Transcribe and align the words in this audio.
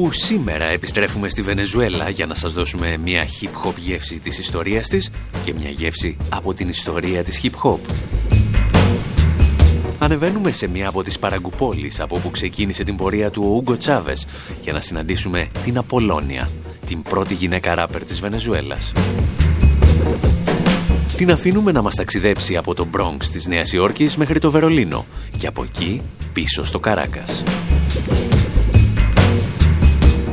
Όπου 0.00 0.12
σήμερα 0.12 0.64
επιστρέφουμε 0.64 1.28
στη 1.28 1.42
Βενεζουέλα 1.42 2.08
για 2.08 2.26
να 2.26 2.34
σας 2.34 2.52
δώσουμε 2.52 2.96
μια 2.96 3.26
hip-hop 3.26 3.72
γεύση 3.76 4.18
της 4.18 4.38
ιστορίας 4.38 4.88
της 4.88 5.10
και 5.44 5.54
μια 5.54 5.70
γεύση 5.70 6.16
από 6.28 6.54
την 6.54 6.68
ιστορία 6.68 7.22
της 7.22 7.40
hip-hop. 7.42 7.78
Ανεβαίνουμε 9.98 10.52
σε 10.52 10.66
μια 10.66 10.88
από 10.88 11.02
τις 11.02 11.18
παραγκουπόλεις 11.18 12.00
από 12.00 12.16
όπου 12.16 12.30
ξεκίνησε 12.30 12.84
την 12.84 12.96
πορεία 12.96 13.30
του 13.30 13.42
ο 13.44 13.54
Ούγκο 13.54 13.76
Τσάβες 13.76 14.26
για 14.62 14.72
να 14.72 14.80
συναντήσουμε 14.80 15.48
την 15.62 15.78
Απολώνια, 15.78 16.50
την 16.86 17.02
πρώτη 17.02 17.34
γυναίκα 17.34 17.74
ράπερ 17.74 18.04
της 18.04 18.20
Βενεζουέλας. 18.20 18.92
Την 21.16 21.30
αφήνουμε 21.30 21.72
να 21.72 21.82
μας 21.82 21.94
ταξιδέψει 21.94 22.56
από 22.56 22.74
το 22.74 22.86
Bronx 22.96 23.24
της 23.32 23.46
Νέας 23.46 23.72
Υόρκης 23.72 24.16
μέχρι 24.16 24.38
το 24.38 24.50
Βερολίνο 24.50 25.06
και 25.38 25.46
από 25.46 25.62
εκεί 25.62 26.02
πίσω 26.32 26.64
στο 26.64 26.78
Καράκας. 26.78 27.42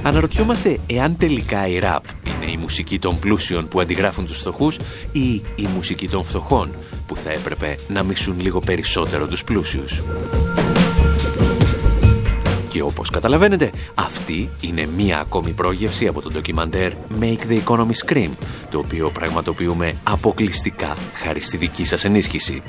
Αναρωτιόμαστε 0.08 0.78
εάν 0.88 1.18
τελικά 1.18 1.68
η 1.68 1.80
ραπ 1.80 2.04
είναι 2.26 2.52
η 2.52 2.58
μουσική 2.58 3.00
των 3.00 3.20
πλούσιων 3.20 3.68
που 3.68 3.80
αντιγράφουν 3.80 4.26
τους 4.26 4.38
φτωχούς 4.38 4.78
ή 5.12 5.42
η 5.56 5.68
μουσική 5.76 6.08
των 6.08 6.24
φτωχών 6.24 6.76
που 7.06 7.16
θα 7.16 7.32
έπρεπε 7.32 7.78
να 7.88 8.04
μισούν 8.04 8.40
λίγο 8.40 8.60
περισσότερο 8.60 9.28
τους 9.28 9.44
πλούσιους. 9.44 10.04
Και 12.68 12.82
όπως 12.82 13.10
καταλαβαίνετε, 13.10 13.72
αυτή 13.96 14.50
είναι 14.62 14.86
μία 14.96 15.20
ακόμη 15.20 15.52
πρόγευση 15.52 16.08
από 16.08 16.22
το 16.22 16.30
ντοκιμαντέρ 16.30 16.92
Make 17.20 17.52
the 17.52 17.64
Economy 17.66 18.06
Scream, 18.06 18.30
το 18.72 18.78
οποίο 18.78 19.10
πραγματοποιούμε 19.10 20.00
αποκλειστικά 20.04 20.96
χάρη 21.14 21.42
στη 21.42 21.58
δική 21.58 21.84
σας 21.84 22.06
ενίσχυση. 22.06 22.64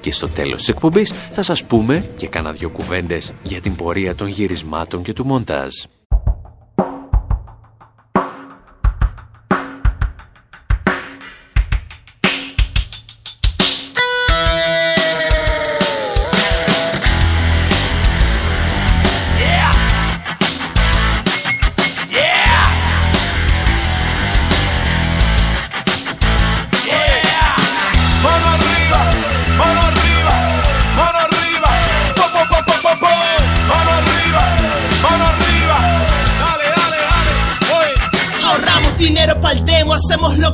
Και 0.00 0.12
στο 0.12 0.28
τέλος 0.28 0.56
της 0.56 0.68
εκπομπής 0.68 1.12
θα 1.30 1.42
σας 1.42 1.64
πούμε 1.64 2.10
και 2.16 2.28
κάνα 2.28 2.52
δυο 2.52 2.68
κουβέντες 2.68 3.32
για 3.42 3.60
την 3.60 3.74
πορεία 3.74 4.14
των 4.14 4.26
γυρισμάτων 4.26 5.02
και 5.02 5.12
του 5.12 5.26
μοντάζ. 5.26 5.74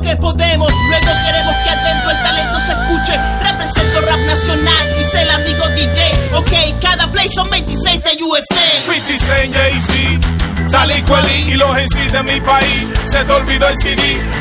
que 0.07 0.17
podemos. 0.17 0.73
Luego 0.89 1.12
queremos 1.25 1.55
que 1.65 1.71
atento 1.71 2.11
el 2.11 2.23
talento 2.23 2.61
se 2.61 2.73
escuche. 2.73 3.19
Represento 3.43 4.01
rap 4.03 4.21
nacional, 4.21 4.95
dice 4.97 5.23
el 5.23 5.31
amigo 5.31 5.69
DJ. 5.71 6.31
Ok, 6.35 6.81
cada 6.81 7.11
play 7.11 7.29
son 7.35 7.51
26 7.51 8.03
de 8.05 8.23
USA. 8.23 8.93
56 8.93 9.51
Jay-Z. 9.53 10.36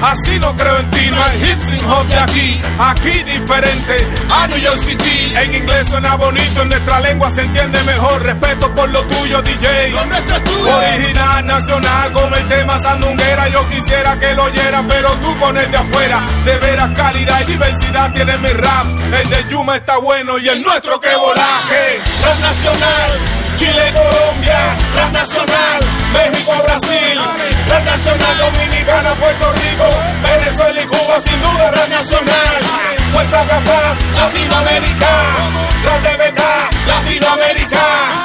Así 0.02 0.40
no 0.40 0.56
creo 0.56 0.78
en 0.78 0.90
ti, 0.92 1.10
no 1.10 1.24
hay 1.24 1.44
hip 1.44 1.60
sin 1.60 1.84
hop 1.86 2.06
de 2.08 2.20
aquí. 2.20 2.62
Aquí 2.78 3.24
diferente, 3.24 4.08
a 4.30 4.48
New 4.48 4.58
York 4.58 4.78
City. 4.78 5.34
En 5.36 5.56
inglés 5.56 5.88
suena 5.90 6.16
bonito, 6.16 6.62
en 6.62 6.70
nuestra 6.70 7.00
lengua 7.00 7.32
se 7.32 7.42
entiende 7.42 7.82
mejor. 7.84 8.22
Respeto 8.22 8.74
por 8.76 8.90
lo 8.90 9.04
tuyo, 9.08 9.42
DJ. 9.42 9.92
Lo 9.92 10.06
nuestro 10.06 10.36
Original, 10.36 11.46
nacional, 11.46 12.12
como 12.12 12.36
el 12.36 12.48
tema 12.48 12.78
sandunguera. 12.80 13.48
Yo 13.50 13.68
quisiera 13.68 14.20
que 14.20 14.36
lo 14.36 14.44
oyera, 14.44 14.86
pero 14.88 15.12
tú 15.20 15.36
pones 15.40 15.72
de 15.72 15.78
afuera. 15.78 16.22
De 16.46 16.58
veras 16.60 16.92
calidad 16.96 17.42
y 17.42 17.52
diversidad 17.52 18.12
tiene 18.14 18.38
mi 18.38 18.50
rap. 18.50 18.86
El 19.12 19.30
de 19.30 19.46
Yuma 19.50 19.78
está 19.78 19.98
bueno 19.98 20.38
y 20.38 20.48
el 20.50 20.62
nuestro 20.62 21.00
que 21.00 21.16
volaje. 21.16 22.00
Rap 22.24 22.40
nacional 22.42 23.45
Chile, 23.56 23.94
Colombia, 23.94 24.78
rap 24.96 25.12
nacional, 25.12 25.80
México, 26.14 26.54
Brasil, 26.64 27.20
rap 27.70 27.86
nacional, 27.86 28.38
Dominicana, 28.38 29.16
Puerto 29.16 29.54
Rico, 29.54 29.88
Venezuela 30.22 30.82
y 30.82 30.86
Cuba, 30.86 31.20
sin 31.20 31.42
duda 31.42 31.72
rap 31.72 31.90
nacional, 31.90 32.56
Fuerza 33.14 33.46
Capaz, 33.46 33.98
Latinoamérica, 34.16 35.12
rap 35.86 36.02
de 36.04 36.18
verdad, 36.18 36.70
Latinoamérica, 36.88 38.16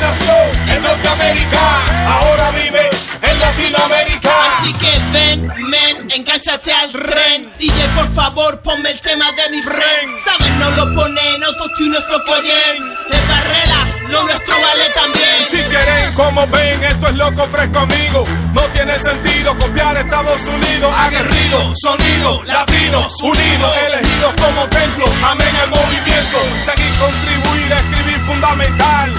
nación 0.00 0.68
en 0.68 0.82
Norteamérica, 0.82 1.60
ahora 2.06 2.50
vive 2.50 2.90
en 3.22 3.40
Latinoamérica. 3.40 4.30
Así 4.46 4.72
que 4.74 4.92
ven, 5.12 5.52
men, 5.68 6.10
enganchate 6.10 6.72
al 6.72 6.90
tren. 6.90 7.52
DJ, 7.58 7.88
por 7.94 8.08
favor, 8.12 8.60
ponme 8.60 8.90
el 8.90 9.00
tema 9.00 9.26
de 9.32 9.50
mi 9.50 9.62
friend. 9.62 10.18
Saben, 10.24 10.58
no 10.58 10.70
lo 10.72 10.92
ponen, 10.92 11.44
autotune 11.44 11.90
nuestro 11.90 12.22
bien. 12.42 12.96
Es 13.10 13.28
barrera 13.28 13.91
lo 14.12 14.22
nuestro 14.24 14.54
vale 14.60 14.88
también. 14.94 15.36
Si 15.48 15.56
quieren, 15.56 16.14
como 16.14 16.46
ven, 16.46 16.84
esto 16.84 17.08
es 17.08 17.16
loco 17.16 17.48
fresco 17.48 17.78
amigo. 17.80 18.24
No 18.52 18.62
tiene 18.74 18.94
sentido 18.98 19.56
copiar 19.56 19.96
Estados 19.96 20.40
Unidos. 20.46 20.94
Aguerrido, 20.96 21.74
sonido, 21.82 22.42
latinos, 22.44 23.20
unidos, 23.22 23.72
elegidos 23.88 24.34
como 24.40 24.68
templo. 24.68 25.06
Amén 25.24 25.54
el 25.64 25.70
movimiento. 25.70 26.38
Seguir, 26.64 26.92
contribuir, 26.98 27.72
escribir 27.72 28.20
fundamental. 28.26 29.12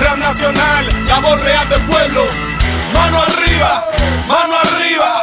Rap 0.00 0.18
nacional, 0.18 1.06
la 1.06 1.20
voz 1.20 1.40
real 1.40 1.68
del 1.68 1.82
pueblo. 1.86 2.24
Mano 2.92 3.22
arriba, 3.22 3.84
mano 4.26 4.54
arriba, 4.64 5.22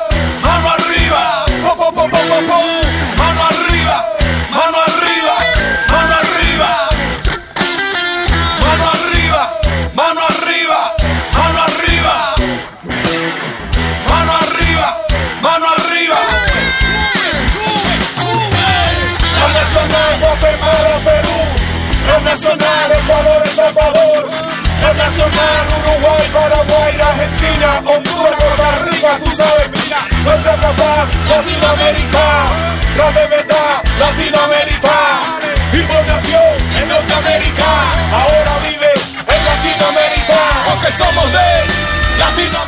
Argentina, 27.27 27.69
Honduras, 27.91 28.35
Costa 28.41 28.69
Rica, 28.89 29.11
tú 29.23 29.31
sabes, 29.41 29.67
mira. 29.77 29.99
Fuerza 30.23 30.53
capaz, 30.65 31.05
Latinoamérica. 31.33 32.25
Rap 32.97 33.13
de 33.19 33.25
verdad, 33.35 33.73
Latinoamérica. 34.05 34.95
Importación 35.81 36.51
en 36.79 36.87
Norteamérica. 36.93 37.69
Ahora 38.21 38.53
vive 38.66 38.91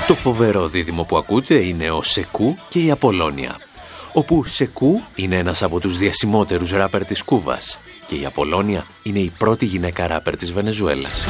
Το 0.07 0.15
φοβερό 0.15 0.67
δίδυμο 0.67 1.03
που 1.03 1.17
ακούτε 1.17 1.53
είναι 1.53 1.91
ο 1.91 2.01
Σεκού 2.01 2.57
και 2.69 2.79
η 2.79 2.91
Απολώνια 2.91 3.55
όπου 4.13 4.45
Σεκού 4.45 5.01
είναι 5.15 5.37
ένας 5.37 5.63
από 5.63 5.79
τους 5.79 5.97
διασημότερους 5.97 6.71
ράπερ 6.71 7.05
της 7.05 7.23
Κούβας 7.23 7.79
και 8.07 8.15
η 8.15 8.25
Απολώνια 8.25 8.85
είναι 9.03 9.19
η 9.19 9.31
πρώτη 9.37 9.65
γυναίκα 9.65 10.07
ράπερ 10.07 10.35
της 10.35 10.51
Βενεζουέλας. 10.51 11.25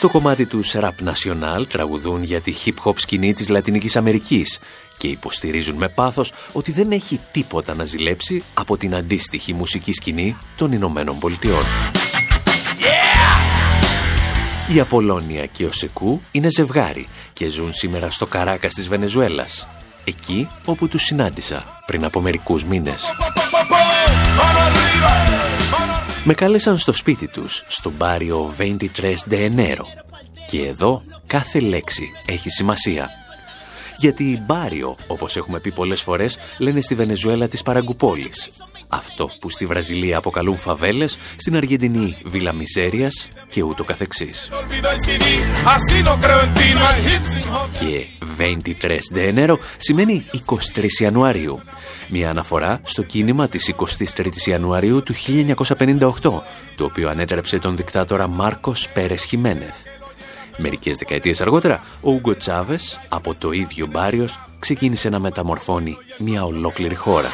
Στο 0.00 0.08
κομμάτι 0.08 0.46
του 0.46 0.64
Rap 0.64 0.90
National 1.04 1.66
τραγουδούν 1.68 2.22
για 2.22 2.40
τη 2.40 2.54
hip-hop 2.64 2.92
σκηνή 2.96 3.32
της 3.34 3.48
Λατινικής 3.48 3.96
Αμερικής 3.96 4.58
και 4.96 5.06
υποστηρίζουν 5.06 5.76
με 5.76 5.88
πάθος 5.88 6.32
ότι 6.52 6.72
δεν 6.72 6.90
έχει 6.90 7.20
τίποτα 7.30 7.74
να 7.74 7.84
ζηλέψει 7.84 8.42
από 8.54 8.76
την 8.76 8.94
αντίστοιχη 8.94 9.52
μουσική 9.52 9.92
σκηνή 9.92 10.36
των 10.56 10.72
Ηνωμένων 10.72 11.18
Πολιτειών. 11.18 11.62
Η 14.74 14.80
Απολώνια 14.80 15.46
και 15.46 15.64
ο 15.64 15.72
Σεκού 15.72 16.20
είναι 16.30 16.48
ζευγάρι 16.50 17.06
και 17.32 17.48
ζουν 17.48 17.72
σήμερα 17.72 18.10
στο 18.10 18.26
Καράκας 18.26 18.74
της 18.74 18.88
Βενεζουέλας, 18.88 19.68
εκεί 20.04 20.48
όπου 20.64 20.88
τους 20.88 21.02
συνάντησα 21.02 21.82
πριν 21.86 22.04
από 22.04 22.20
μερικούς 22.20 22.64
μήνες. 22.64 23.04
Με 26.24 26.34
κάλεσαν 26.34 26.78
στο 26.78 26.92
σπίτι 26.92 27.28
τους, 27.28 27.64
στο 27.68 27.90
μπάριο 27.90 28.54
23 28.58 29.14
de 29.30 29.50
Enero. 29.50 29.84
Και 30.46 30.66
εδώ 30.66 31.02
κάθε 31.26 31.60
λέξη 31.60 32.10
έχει 32.26 32.50
σημασία. 32.50 33.10
Γιατί 33.98 34.42
μπάριο, 34.46 34.96
όπως 35.06 35.36
έχουμε 35.36 35.60
πει 35.60 35.72
πολλές 35.72 36.00
φορές, 36.00 36.38
λένε 36.58 36.80
στη 36.80 36.94
Βενεζουέλα 36.94 37.48
της 37.48 37.62
Παραγκουπόλης. 37.62 38.50
Αυτό 38.88 39.30
που 39.40 39.50
στη 39.50 39.66
Βραζιλία 39.66 40.16
αποκαλούν 40.16 40.56
φαβέλες, 40.56 41.18
στην 41.36 41.56
Αργεντινή 41.56 42.16
Βίλα 42.24 42.52
Μιζέριας 42.52 43.28
και 43.50 43.62
ούτω 43.62 43.84
καθεξής. 43.84 44.50
Και 47.78 48.04
23 48.40 48.98
de 49.12 49.32
enero 49.34 49.56
σημαίνει 49.76 50.24
23 50.74 50.86
Ιανουαρίου. 51.00 51.60
Μια 52.08 52.30
αναφορά 52.30 52.80
στο 52.82 53.02
κίνημα 53.02 53.48
της 53.48 53.74
23ης 53.76 54.48
Ιανουαρίου 54.48 55.02
του 55.02 55.14
1958, 55.14 56.10
το 56.76 56.84
οποίο 56.84 57.08
ανέτρεψε 57.08 57.58
τον 57.58 57.76
δικτάτορα 57.76 58.28
Μάρκος 58.28 58.88
Πέρες 58.88 59.24
Χιμένεθ. 59.24 59.76
Μερικές 60.56 60.96
δεκαετίες 60.96 61.40
αργότερα, 61.40 61.82
ο 62.00 62.12
Ούγκο 62.12 62.36
Τσάβες, 62.36 63.00
από 63.08 63.34
το 63.34 63.52
ίδιο 63.52 63.86
Μπάριος, 63.86 64.40
ξεκίνησε 64.58 65.08
να 65.08 65.18
μεταμορφώνει 65.18 65.96
μια 66.18 66.44
ολόκληρη 66.44 66.94
χώρα. 66.94 67.28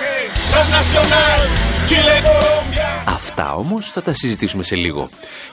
Αυτά 3.08 3.54
όμως 3.54 3.90
θα 3.90 4.02
τα 4.02 4.12
συζητήσουμε 4.12 4.62
σε 4.62 4.76
λίγο. 4.76 5.08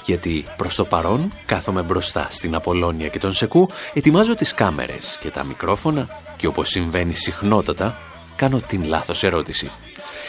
Γιατί 0.05 0.45
προς 0.57 0.75
το 0.75 0.85
παρόν 0.85 1.31
κάθομαι 1.45 1.81
μπροστά 1.81 2.27
στην 2.29 2.55
Απολώνια 2.55 3.07
και 3.07 3.19
τον 3.19 3.33
Σεκού, 3.33 3.69
ετοιμάζω 3.93 4.35
τις 4.35 4.53
κάμερες 4.53 5.17
και 5.21 5.29
τα 5.29 5.43
μικρόφωνα 5.43 6.21
και 6.37 6.47
όπως 6.47 6.69
συμβαίνει 6.69 7.13
συχνότατα, 7.13 7.97
κάνω 8.35 8.59
την 8.59 8.83
λάθος 8.83 9.23
ερώτηση. 9.23 9.71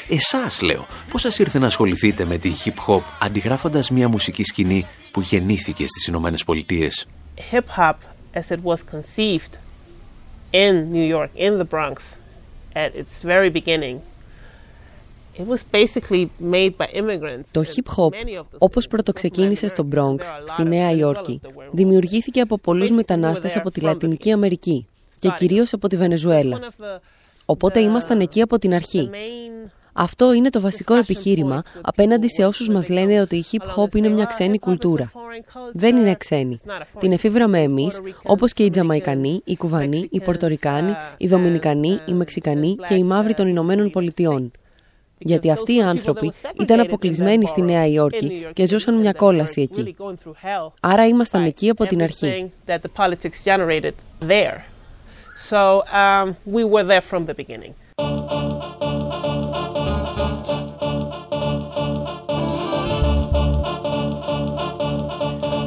Εσάς 0.09 0.61
λέω, 0.61 0.87
πώς 1.11 1.21
σας 1.21 1.39
ήρθε 1.39 1.59
να 1.59 1.67
ασχοληθείτε 1.67 2.25
με 2.25 2.39
τη 2.39 2.53
hip-hop 2.65 3.01
αντιγράφοντας 3.21 3.91
μια 3.91 4.09
μουσική 4.09 4.45
σκηνή 4.45 4.87
που 5.11 5.21
γεννήθηκε 5.21 5.87
στις 5.87 6.07
Ηνωμένες 6.07 6.45
Πολιτείες; 6.45 7.07
Hip-hop 7.53 7.95
as 8.35 8.51
it 8.51 8.63
was 8.63 8.79
conceived 8.93 9.53
in 10.51 10.93
New 10.93 11.07
York, 11.17 11.31
in 11.37 11.59
the 11.59 11.69
Bronx, 11.75 11.95
at 12.75 12.91
its 12.95 13.23
very 13.23 13.51
beginning, 13.51 13.97
το 17.51 17.63
hip 17.75 17.97
hop, 17.97 18.09
όπως 18.59 18.87
πρωτοξεκίνησε 18.87 19.69
στο 19.69 19.89
Bronx, 19.95 20.19
στη 20.45 20.63
Νέα 20.65 20.91
Υόρκη, 20.91 21.41
δημιουργήθηκε 21.73 22.41
από 22.41 22.59
πολλούς 22.59 22.91
μετανάστες 22.91 23.57
από 23.57 23.71
τη 23.71 23.81
Λατινική 23.81 24.33
Αμερική 24.33 24.87
και 25.19 25.29
κυρίως 25.37 25.73
από 25.73 25.89
τη 25.89 25.97
Βενεζουέλα. 25.97 26.59
Οπότε 27.45 27.81
ήμασταν 27.81 28.21
εκεί 28.21 28.41
από 28.41 28.59
την 28.59 28.75
αρχή. 28.75 29.11
Αυτό 29.97 30.33
είναι 30.33 30.51
το 30.51 30.61
βασικό 30.61 30.95
επιχείρημα 30.95 31.63
απέναντι 31.81 32.29
σε 32.29 32.45
όσους 32.45 32.69
μας 32.69 32.89
λένε 32.89 33.21
ότι 33.21 33.37
η 33.37 33.45
hip 33.53 33.67
hop 33.77 33.95
είναι 33.95 34.09
μια 34.09 34.25
ξένη 34.25 34.59
κουλτούρα. 34.59 35.13
Δεν 35.73 35.97
είναι 35.97 36.15
ξένη. 36.15 36.61
Την 36.99 37.13
εφήβραμε 37.13 37.61
εμείς, 37.61 38.01
όπως 38.23 38.53
και 38.53 38.65
οι 38.65 38.71
Τζαμαϊκανοί, 38.71 39.41
οι 39.45 39.57
Κουβανοί, 39.57 40.09
οι 40.11 40.21
Πορτορικάνοι, 40.21 40.93
οι 41.17 41.27
Δομινικανοί, 41.27 41.99
οι 42.07 42.13
Μεξικανοί 42.13 42.77
και 42.89 42.95
οι 42.95 43.03
Μαύροι 43.03 43.35
των 43.35 43.49
Ηνωμένων 43.49 43.91
Πολιτειών. 43.91 44.51
Γιατί 45.19 45.51
αυτοί 45.51 45.75
οι 45.75 45.83
άνθρωποι 45.83 46.33
ήταν 46.61 46.81
αποκλεισμένοι 46.81 47.47
στη 47.47 47.63
Νέα 47.63 47.87
Υόρκη 47.87 48.47
και 48.53 48.67
ζούσαν 48.67 48.95
μια 48.95 49.13
κόλαση 49.13 49.61
εκεί. 49.61 49.97
Άρα 50.81 51.07
ήμασταν 51.07 51.45
εκεί 51.45 51.69
από 51.69 51.87
την 51.87 52.03
αρχή. 52.03 52.53
So 55.51 55.83
um, 56.03 56.37
we 56.47 56.63
were 56.65 56.85
there 56.85 57.01
from 57.01 57.27
the 57.27 57.35
beginning. 57.35 57.75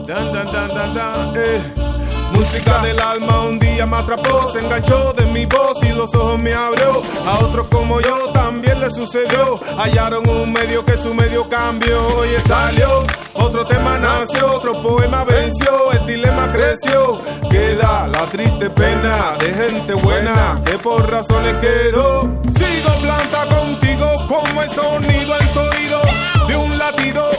Dun, 0.07 0.25
dun, 0.33 0.47
dun, 0.53 0.69
dun, 0.69 0.93
dun, 0.95 1.37
eh. 1.37 1.86
Música 2.31 2.79
del 2.79 2.99
alma 2.99 3.41
un 3.41 3.59
día 3.59 3.85
me 3.85 3.97
atrapó, 3.97 4.49
se 4.51 4.59
enganchó 4.59 5.13
de 5.13 5.25
mi 5.27 5.45
voz 5.45 5.83
y 5.83 5.89
los 5.89 6.13
ojos 6.15 6.39
me 6.39 6.53
abrió. 6.53 7.01
A 7.25 7.39
otros 7.39 7.67
como 7.71 8.01
yo 8.01 8.31
también 8.31 8.79
le 8.79 8.89
sucedió. 8.91 9.59
Hallaron 9.77 10.27
un 10.29 10.51
medio 10.51 10.83
que 10.85 10.97
su 10.97 11.13
medio 11.13 11.47
cambió 11.49 12.25
y 12.25 12.39
salió. 12.41 13.05
Otro 13.33 13.65
tema 13.65 13.97
nació, 13.97 14.55
otro 14.55 14.81
poema 14.81 15.23
venció, 15.23 15.91
el 15.91 16.05
dilema 16.05 16.51
creció. 16.51 17.19
Queda 17.49 18.07
la 18.07 18.23
triste 18.23 18.69
pena 18.69 19.35
de 19.39 19.53
gente 19.53 19.93
buena 19.93 20.61
que 20.65 20.77
por 20.77 21.09
razones 21.09 21.55
quedó. 21.61 22.21
Sigo 22.57 22.89
planta 23.01 23.45
contigo 23.47 24.09
como 24.27 24.63
el 24.63 24.69
sonido 24.71 25.39
en 25.39 25.53
tu 25.53 25.59
oído 25.59 26.01
de 26.47 26.55
un 26.55 26.77
latido, 26.77 27.29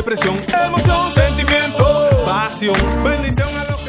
depresión, 0.00 0.36
emoción, 0.68 1.04
sentimiento. 1.20 1.86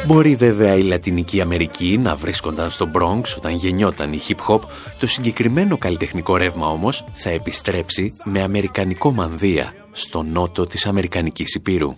Μπορεί 0.06 0.34
βέβαια 0.34 0.74
η 0.74 0.82
Λατινική 0.82 1.40
Αμερική 1.40 1.98
να 1.98 2.14
βρίσκονταν 2.14 2.70
στο 2.70 2.90
Bronx 2.94 3.22
όταν 3.36 3.52
γεννιόταν 3.52 4.12
η 4.12 4.20
hip 4.28 4.48
hop, 4.48 4.60
το 4.98 5.06
συγκεκριμένο 5.06 5.78
καλλιτεχνικό 5.78 6.36
ρεύμα 6.36 6.68
όμως 6.68 7.04
θα 7.12 7.30
επιστρέψει 7.30 8.16
με 8.24 8.42
αμερικανικό 8.42 9.12
μανδύα 9.12 9.74
στο 9.90 10.22
νότο 10.22 10.66
της 10.66 10.86
Αμερικανικής 10.86 11.54
Υπήρου. 11.54 11.96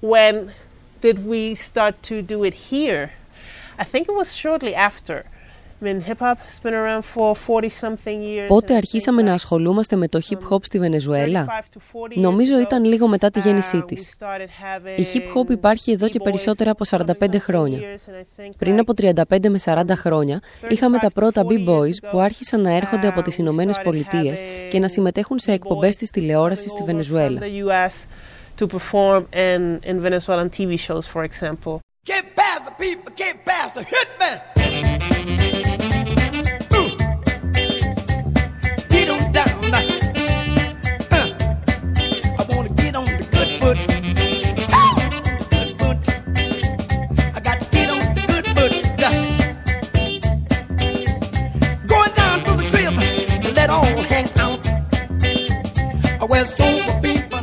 When 0.00 0.34
did 1.02 1.16
we 1.28 1.54
start 1.54 1.94
to 2.08 2.22
do 2.22 2.44
it 2.44 2.54
here? 2.70 3.10
I 3.78 3.84
think 3.84 4.02
it 4.10 4.14
was 4.20 4.34
shortly 4.42 4.74
after. 4.74 5.16
Πότε 8.48 8.74
αρχίσαμε 8.74 9.22
να 9.22 9.32
ασχολούμαστε 9.32 9.96
με 9.96 10.08
το 10.08 10.20
hip 10.28 10.52
hop 10.52 10.64
στη 10.64 10.78
Βενεζουέλα; 10.78 11.46
Νομίζω 12.14 12.58
ήταν 12.58 12.84
λίγο 12.84 13.08
μετά 13.08 13.30
τη 13.30 13.40
γέννησή 13.40 13.78
uh, 13.82 13.86
της. 13.86 14.16
Η 14.96 15.06
hip 15.12 15.38
hop 15.38 15.50
υπάρχει 15.50 15.90
εδώ 15.90 16.08
και 16.08 16.20
περισσότερα 16.20 16.70
από 16.70 16.84
45 16.88 17.36
χρόνια. 17.38 17.78
Πριν 18.58 18.78
από 18.78 18.92
35 18.96 19.48
με 19.48 19.60
40 19.64 19.82
χρόνια 19.96 20.40
είχαμε 20.68 20.98
τα 20.98 21.10
πρώτα 21.10 21.42
B-Boys 21.48 21.96
που 22.10 22.18
άρχισαν 22.18 22.60
να 22.60 22.76
έρχονται 22.76 23.06
από 23.06 23.22
τις 23.22 23.38
Ηνωμένες 23.38 23.80
Πολιτείες 23.82 24.40
και 24.70 24.78
να 24.78 24.88
συμμετέχουν 24.88 25.38
σε 25.38 25.52
εκπομπές 25.52 25.96
της 25.96 26.10
τηλεόρασης 26.10 26.70
στη 26.70 26.82
Βενεζουέλα. 26.82 27.40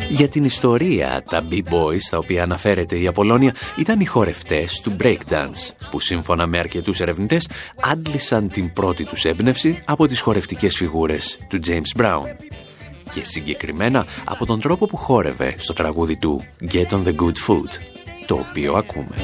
Για 0.10 0.28
την 0.28 0.44
ιστορία, 0.44 1.24
τα 1.30 1.44
B-Boys, 1.52 2.00
στα 2.00 2.18
οποία 2.18 2.44
αναφέρεται 2.44 3.00
η 3.00 3.08
Απολώνια, 3.08 3.56
ήταν 3.78 4.00
οι 4.00 4.06
χορευτές 4.06 4.80
του 4.84 4.96
breakdance, 5.04 5.74
που 5.92 6.00
σύμφωνα 6.00 6.48
με 6.48 6.58
αρκετούς 6.58 7.00
ερευνητές 7.00 7.48
άντλησαν 7.82 8.50
την 8.50 8.74
πρώτη 8.74 9.04
τους 9.04 9.26
έμπνευση 9.26 9.84
από 9.86 10.08
τις 10.08 10.22
χορευτικές 10.22 10.76
φιγούρες 10.76 11.40
του 11.50 11.60
James 11.68 12.02
Brown. 12.02 12.26
Και 13.12 13.24
συγκεκριμένα 13.24 14.06
από 14.24 14.46
τον 14.46 14.60
τρόπο 14.60 14.86
που 14.86 14.98
χόρευε 14.98 15.54
στο 15.58 15.74
τραγούδι 15.74 16.18
του 16.18 16.44
Get 16.72 16.88
on 16.88 17.04
the 17.04 17.16
Good 17.16 17.48
Food, 17.48 17.72
το 18.26 18.46
οποίο 18.50 18.74
ακούμε. 18.74 19.16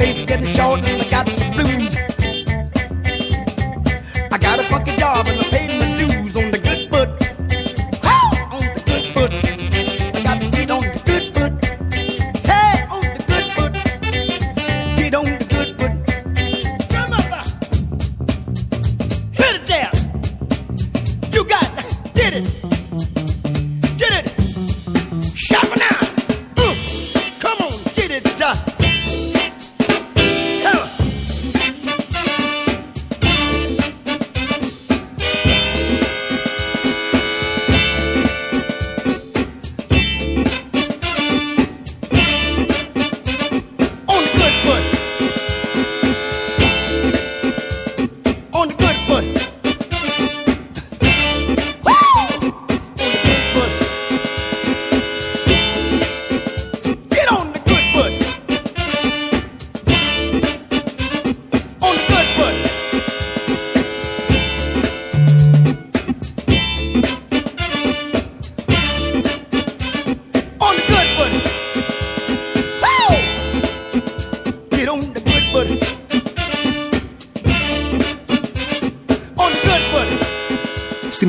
Face 0.00 0.22
getting 0.22 0.46
short. 0.46 0.80
I 0.86 1.06
got 1.10 1.39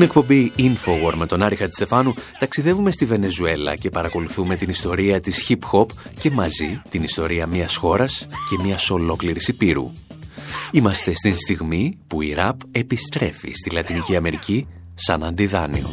Στην 0.02 0.14
εκπομπή 0.14 0.52
Infowar 0.58 1.12
με 1.14 1.26
τον 1.26 1.42
Άρη 1.42 1.56
Χατζηστεφάνου 1.56 2.14
ταξιδεύουμε 2.38 2.90
στη 2.90 3.04
Βενεζουέλα 3.04 3.76
και 3.76 3.90
παρακολουθούμε 3.90 4.56
την 4.56 4.68
ιστορία 4.68 5.20
της 5.20 5.46
hip 5.48 5.70
hop 5.72 5.86
και 6.20 6.30
μαζί 6.30 6.82
την 6.88 7.02
ιστορία 7.02 7.46
μιας 7.46 7.76
χώρας 7.76 8.26
και 8.50 8.62
μιας 8.62 8.90
ολόκληρης 8.90 9.48
υπήρου. 9.48 9.92
Είμαστε 10.70 11.12
στην 11.14 11.38
στιγμή 11.38 11.98
που 12.06 12.22
η 12.22 12.32
ραπ 12.32 12.60
επιστρέφει 12.72 13.52
στη 13.52 13.70
Λατινική 13.70 14.16
Αμερική 14.16 14.66
σαν 14.94 15.24
αντιδάνειο. 15.24 15.88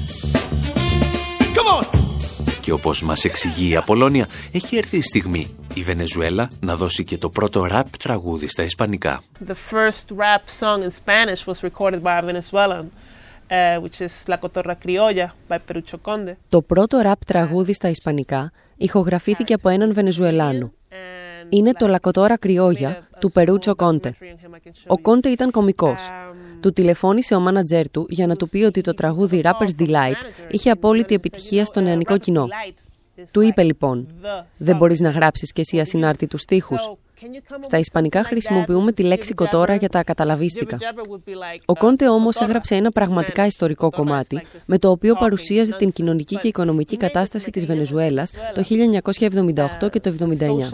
Και 2.60 2.72
όπως 2.72 3.04
μας 3.04 3.26
εξηγεί 3.26 3.70
η 3.70 3.76
Απολώνια, 3.76 4.28
έχει 4.52 4.78
έρθει 4.78 4.98
η 4.98 5.02
στιγμή 5.02 5.56
η 5.74 5.82
Βενεζουέλα 5.82 6.50
να 6.60 6.76
δώσει 6.76 7.04
και 7.04 7.18
το 7.18 7.30
πρώτο 7.30 7.66
ραπ 7.66 7.98
τραγούδι 7.98 8.48
στα 8.48 8.64
Ισπανικά. 8.64 9.22
The 9.48 9.56
first 9.72 10.16
rap 10.18 10.44
song 10.60 10.84
in 10.84 10.92
Spanish 10.92 11.46
was 11.48 11.64
recorded 11.64 12.04
by 12.04 12.18
a 12.18 12.22
Venezuelan. 12.22 12.86
Uh, 13.52 13.82
which 13.84 14.00
is 14.06 14.14
La 14.28 14.38
Cotorra 14.38 14.76
Criolla 14.84 15.28
by 15.50 15.58
Perucho 15.68 15.98
Conde. 16.02 16.36
Το 16.50 16.62
πρώτο 16.62 16.98
ραπ 16.98 17.26
τραγούδι 17.26 17.74
στα 17.74 17.90
Ισπανικά 17.90 18.52
ηχογραφήθηκε 18.78 19.54
από 19.54 19.70
έναν 19.70 19.94
Βενεζουελάνο. 19.94 20.74
Είναι 21.50 21.74
το 21.74 21.88
Λακοτόρα 21.88 22.38
Κρυόγια 22.38 23.08
του 23.20 23.32
Περούτσο 23.32 23.76
Κόντε. 23.76 24.16
Ο 24.88 24.98
Κόντε 24.98 25.30
ήταν 25.30 25.52
κωμικός. 25.52 26.10
Του 26.62 26.74
τηλεφώνησε 26.74 27.36
ο 27.36 27.40
μάνατζέρ 27.40 27.90
του 27.90 28.06
για 28.10 28.28
να 28.28 28.36
του 28.36 28.50
πει 28.50 28.64
ότι 28.64 28.82
το 28.82 28.94
τραγούδι 28.94 29.42
Rapper's 29.44 29.82
Delight 29.82 30.50
είχε 30.50 30.70
απόλυτη 30.70 31.16
επιτυχία 31.16 31.66
στο 31.66 31.82
νεανικό 31.82 32.18
κοινό. 32.18 32.48
Του 33.32 33.42
είπε 33.42 33.64
λοιπόν, 33.64 34.08
δεν 34.58 34.78
μπορείς 34.78 35.00
να 35.00 35.10
γράψεις 35.10 35.54
κι 35.54 35.62
εσύ 35.62 35.80
ασυνάρτητους 35.80 36.42
στίχους. 36.42 36.92
Στα 37.62 37.78
ισπανικά 37.78 38.24
χρησιμοποιούμε 38.24 38.92
τη 38.92 39.04
λέξη 39.04 39.34
κοτόρα 39.34 39.76
για 39.76 39.90
τα 39.90 40.04
καταλαβίστικα. 40.04 40.78
Ο 41.66 41.74
Κόντε 41.74 42.10
όμως 42.10 42.40
έγραψε 42.40 42.76
ένα 42.76 42.92
πραγματικά 42.92 43.46
ιστορικό 43.46 43.90
κομμάτι, 43.90 44.42
με 44.66 44.78
το 44.78 44.90
οποίο 44.90 45.16
παρουσίαζε 45.16 45.76
την 45.76 45.92
κοινωνική 45.92 46.38
και 46.38 46.48
οικονομική 46.48 46.98
κατάσταση 46.98 47.52
της 47.52 47.66
Βενεζουέλας 47.66 48.32
το 48.54 48.64
1978 49.82 49.90
και 49.90 50.00
το 50.00 50.12
1979. 50.12 50.74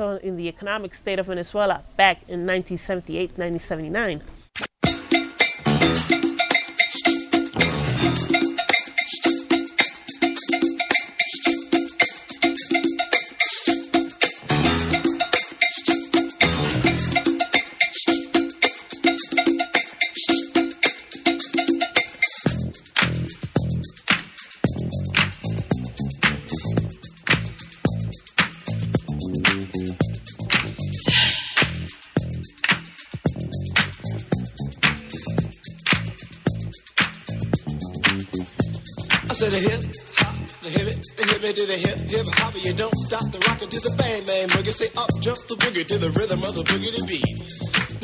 Say 44.80 44.90
up 45.04 45.14
jump 45.26 45.42
the 45.52 45.56
boogie 45.62 45.86
to 45.92 45.98
the 46.06 46.12
rhythm 46.20 46.40
of 46.48 46.54
the 46.58 46.64
boogie 46.70 46.94
to 46.98 47.04
beat. 47.12 47.38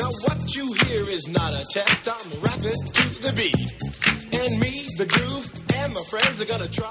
Now 0.01 0.11
what 0.25 0.39
you 0.55 0.65
hear 0.83 1.03
is 1.17 1.23
not 1.37 1.51
a 1.61 1.63
test. 1.75 2.03
I'm 2.15 2.29
rapping 2.47 2.81
to 2.97 3.03
the 3.25 3.31
beat, 3.39 3.69
and 4.41 4.51
me, 4.61 4.73
the 5.01 5.07
groove. 5.13 5.51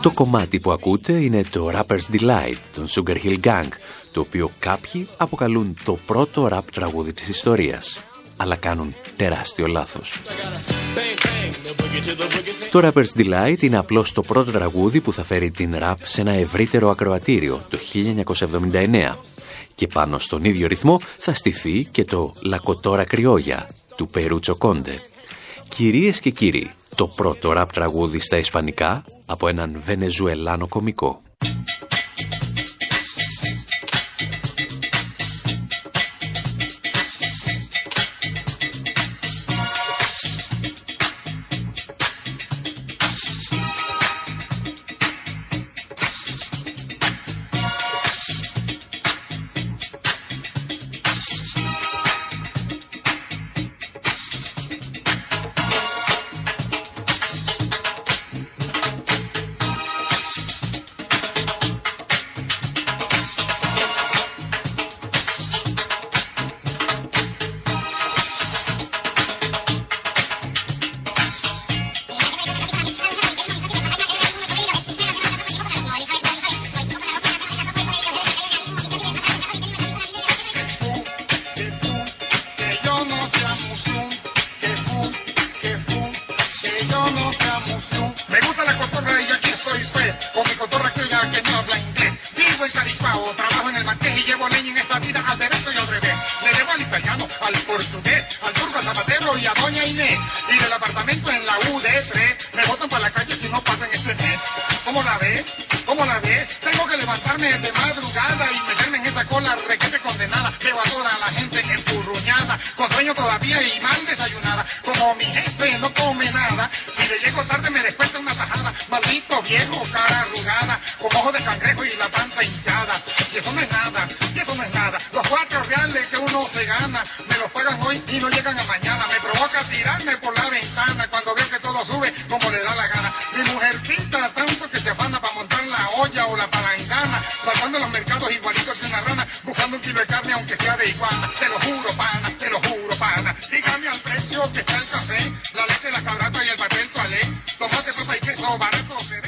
Το 0.02 0.10
κομμάτι 0.10 0.60
που 0.60 0.70
ακούτε 0.70 1.12
είναι 1.12 1.44
το 1.50 1.70
Rapper's 1.74 2.14
Delight 2.14 2.56
των 2.74 2.86
Sugar 2.88 3.16
Hill 3.24 3.40
Gang, 3.44 3.68
το 4.12 4.20
οποίο 4.20 4.50
κάποιοι 4.58 5.08
αποκαλούν 5.16 5.76
το 5.84 5.98
πρώτο 6.06 6.48
ραπ 6.48 6.70
τραγούδι 6.70 7.12
της 7.12 7.28
ιστορίας, 7.28 7.98
αλλά 8.36 8.56
κάνουν 8.56 8.94
τεράστιο 9.16 9.66
λάθος. 9.66 10.20
Το 12.70 12.80
Rapper's 12.82 13.20
Delight 13.20 13.62
είναι 13.62 13.76
απλώς 13.76 14.12
το 14.12 14.22
πρώτο 14.22 14.50
τραγούδι 14.50 15.00
που 15.00 15.12
θα 15.12 15.24
φέρει 15.24 15.50
την 15.50 15.76
ραπ 15.78 15.98
σε 16.02 16.20
ένα 16.20 16.30
ευρύτερο 16.30 16.90
ακροατήριο 16.90 17.66
το 17.68 17.78
1979 17.92 19.16
και 19.80 19.86
πάνω 19.86 20.18
στον 20.18 20.44
ίδιο 20.44 20.66
ρυθμό 20.66 21.00
θα 21.18 21.34
στηθεί 21.34 21.84
και 21.84 22.04
το 22.04 22.32
«Λακοτόρα 22.40 23.04
Κρυόγια» 23.04 23.68
του 23.96 24.08
Περούτσο 24.08 24.56
Κόντε. 24.56 24.98
Κυρίες 25.68 26.20
και 26.20 26.30
κύριοι, 26.30 26.70
το 26.94 27.06
πρώτο 27.08 27.52
ραπ 27.52 27.72
τραγούδι 27.72 28.20
στα 28.20 28.36
Ισπανικά 28.36 29.04
από 29.26 29.48
έναν 29.48 29.80
Βενεζουελάνο 29.80 30.68
κομικό. 30.68 31.22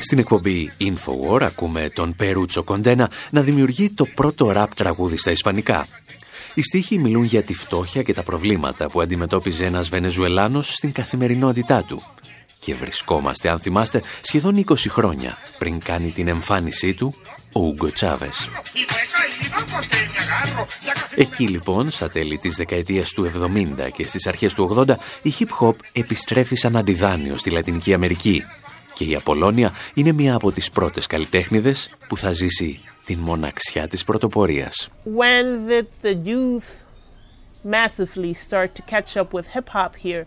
Στην 0.03 0.19
εκπομπή 0.19 0.73
Infowar 0.81 1.43
ακούμε 1.43 1.91
τον 1.95 2.15
Περούτσο 2.17 2.63
Κοντένα 2.63 3.11
να 3.31 3.41
δημιουργεί 3.41 3.91
το 3.91 4.07
πρώτο 4.07 4.51
ραπ 4.51 4.75
τραγούδι 4.75 5.17
στα 5.17 5.31
Ισπανικά. 5.31 5.87
Οι 6.55 6.63
στίχοι 6.63 6.99
μιλούν 6.99 7.25
για 7.25 7.43
τη 7.43 7.55
φτώχεια 7.55 8.03
και 8.03 8.15
τα 8.15 8.23
προβλήματα 8.23 8.91
που 8.91 9.01
αντιμετώπιζε 9.01 9.65
ένας 9.65 9.89
Βενεζουελάνος 9.89 10.75
στην 10.75 10.93
καθημερινότητά 10.93 11.85
του. 11.85 12.03
Και 12.59 12.75
βρισκόμαστε, 12.75 13.49
αν 13.49 13.59
θυμάστε, 13.61 14.03
σχεδόν 14.21 14.65
20 14.69 14.75
χρόνια 14.89 15.39
πριν 15.59 15.81
κάνει 15.81 16.11
την 16.11 16.29
εμφάνισή 16.29 16.95
του 16.95 17.15
ο 17.53 17.61
Ούγκο 17.61 17.93
Τσάβες. 17.93 18.51
Εκεί 21.15 21.49
λοιπόν, 21.49 21.91
στα 21.91 22.11
τέλη 22.11 22.39
της 22.39 22.57
δεκαετίας 22.57 23.11
του 23.11 23.31
70 23.87 23.91
και 23.93 24.07
στις 24.07 24.27
αρχές 24.27 24.55
του 24.55 24.85
80, 24.89 24.97
η 25.23 25.33
hip 25.39 25.67
hop 25.67 25.75
επιστρέφει 25.93 26.55
σαν 26.55 26.77
αντιδάνειο 26.77 27.37
στη 27.37 27.51
Λατινική 27.51 27.95
Αμερική 27.95 28.43
και 29.05 29.11
η 29.11 29.15
Απολώνια 29.15 29.73
είναι 29.95 30.13
μία 30.13 30.35
από 30.35 30.53
τις 30.53 30.71
πρώτες 30.71 31.07
καλλιτέχνηδες 31.07 31.91
που 32.09 32.17
θα 32.17 32.33
ζήσει 32.33 32.81
την 33.05 33.19
μοναξιά 33.19 33.89
της 33.89 34.05
πρωτοπορίας. 34.05 34.89
When 35.05 35.71
did 35.71 35.87
the 36.03 36.15
youth 36.29 36.71
massively 37.71 38.33
start 38.49 38.69
to 38.77 38.83
catch 38.93 39.17
up 39.17 39.29
with 39.33 39.47
hip 39.55 39.69
hop 39.75 39.93
here? 40.05 40.25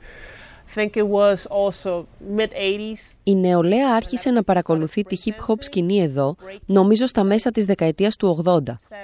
Η 3.23 3.35
νεολαία 3.35 3.95
άρχισε 3.95 4.31
να 4.31 4.43
παρακολουθεί 4.43 5.03
τη 5.03 5.17
hip 5.25 5.45
hop 5.47 5.55
σκηνή 5.59 6.01
εδώ, 6.01 6.35
νομίζω 6.65 7.07
στα 7.07 7.23
μέσα 7.23 7.51
της 7.51 7.65
δεκαετίας 7.65 8.15
του 8.15 8.43
80, 8.45 8.57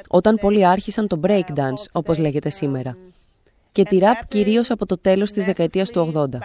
όταν 0.08 0.36
πολλοί 0.36 0.66
άρχισαν 0.66 1.08
το 1.08 1.20
breakdance, 1.24 1.84
όπως 1.92 2.18
λέγεται 2.18 2.50
σήμερα. 2.50 2.98
Και 3.72 3.84
τη 3.84 3.98
rap 4.02 4.26
κυρίως 4.28 4.72
από 4.72 4.86
το 4.86 4.98
τέλος 4.98 5.32
της 5.32 5.46
δεκαετίας 5.46 5.90
του 5.90 6.12
80. 6.16 6.40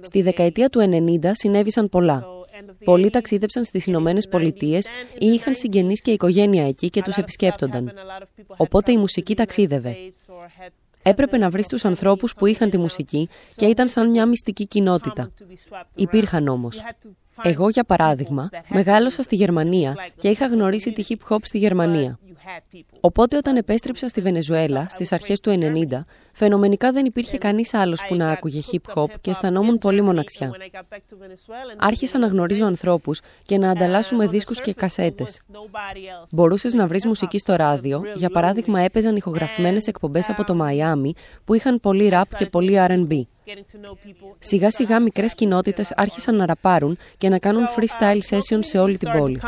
Στη 0.00 0.22
δεκαετία 0.22 0.68
του 0.68 0.80
90 0.80 1.30
συνέβησαν 1.32 1.88
πολλά. 1.88 2.37
Πολλοί 2.84 3.10
ταξίδεψαν 3.10 3.64
στις 3.64 3.86
Ηνωμένες 3.86 4.28
Πολιτείες 4.28 4.86
ή 5.18 5.26
είχαν 5.26 5.54
συγγενείς 5.54 6.00
και 6.00 6.10
οικογένεια 6.10 6.66
εκεί 6.66 6.90
και 6.90 7.02
τους 7.02 7.16
επισκέπτονταν. 7.16 7.92
Οπότε 8.56 8.92
η 8.92 8.96
μουσική 8.96 9.34
ταξίδευε. 9.36 9.96
Έπρεπε 11.02 11.36
να 11.36 11.50
βρεις 11.50 11.66
τους 11.66 11.84
ανθρώπους 11.84 12.34
που 12.34 12.46
είχαν 12.46 12.70
τη 12.70 12.78
μουσική 12.78 13.28
και 13.56 13.66
ήταν 13.66 13.88
σαν 13.88 14.10
μια 14.10 14.26
μυστική 14.26 14.66
κοινότητα. 14.66 15.30
Υπήρχαν 15.94 16.48
όμως. 16.48 16.82
Εγώ, 17.42 17.68
για 17.68 17.84
παράδειγμα, 17.84 18.48
μεγάλωσα 18.68 19.22
στη 19.22 19.36
Γερμανία 19.36 19.94
και 20.18 20.28
είχα 20.28 20.46
γνωρίσει 20.46 20.92
τη 20.92 21.04
hip 21.08 21.34
hop 21.34 21.38
στη 21.42 21.58
Γερμανία. 21.58 22.18
Οπότε 23.00 23.36
όταν 23.36 23.56
επέστρεψα 23.56 24.08
στη 24.08 24.20
Βενεζουέλα 24.20 24.86
στις 24.88 25.12
αρχές 25.12 25.40
του 25.40 25.50
90, 25.50 26.04
φαινομενικά 26.32 26.92
δεν 26.92 27.04
υπήρχε 27.04 27.38
κανείς 27.38 27.74
άλλος 27.74 28.06
που 28.08 28.14
να 28.14 28.30
άκουγε 28.30 28.60
hip 28.72 28.94
hop 28.94 29.10
και 29.20 29.30
αισθανόμουν 29.30 29.78
πολύ 29.78 30.02
μοναξιά. 30.02 30.50
Άρχισα 31.76 32.18
να 32.18 32.26
γνωρίζω 32.26 32.64
ανθρώπους 32.64 33.20
και 33.42 33.58
να 33.58 33.70
ανταλλάσσουμε 33.70 34.26
δίσκους 34.26 34.60
και 34.60 34.74
κασέτες. 34.74 35.42
Μπορούσες 36.30 36.74
να 36.74 36.86
βρεις 36.86 37.06
μουσική 37.06 37.38
στο 37.38 37.54
ράδιο, 37.54 38.02
για 38.14 38.30
παράδειγμα 38.30 38.80
έπαιζαν 38.80 39.16
ηχογραφημένες 39.16 39.86
εκπομπές 39.86 40.28
από 40.28 40.44
το 40.44 40.54
Μαϊάμι 40.54 41.14
που 41.44 41.54
είχαν 41.54 41.80
πολύ 41.80 42.10
rap 42.12 42.22
και 42.36 42.46
πολύ 42.46 42.74
R&B. 42.88 43.22
Σιγά 44.38 44.70
σιγά 44.70 45.00
μικρές 45.00 45.34
κοινότητες 45.34 45.92
άρχισαν 45.96 46.36
να 46.36 46.46
ραπάρουν 46.46 46.98
και 47.18 47.28
να 47.28 47.38
κάνουν 47.38 47.64
freestyle 47.76 48.20
sessions 48.30 48.64
σε 48.64 48.78
όλη 48.78 48.98
την 48.98 49.10
πόλη. 49.10 49.40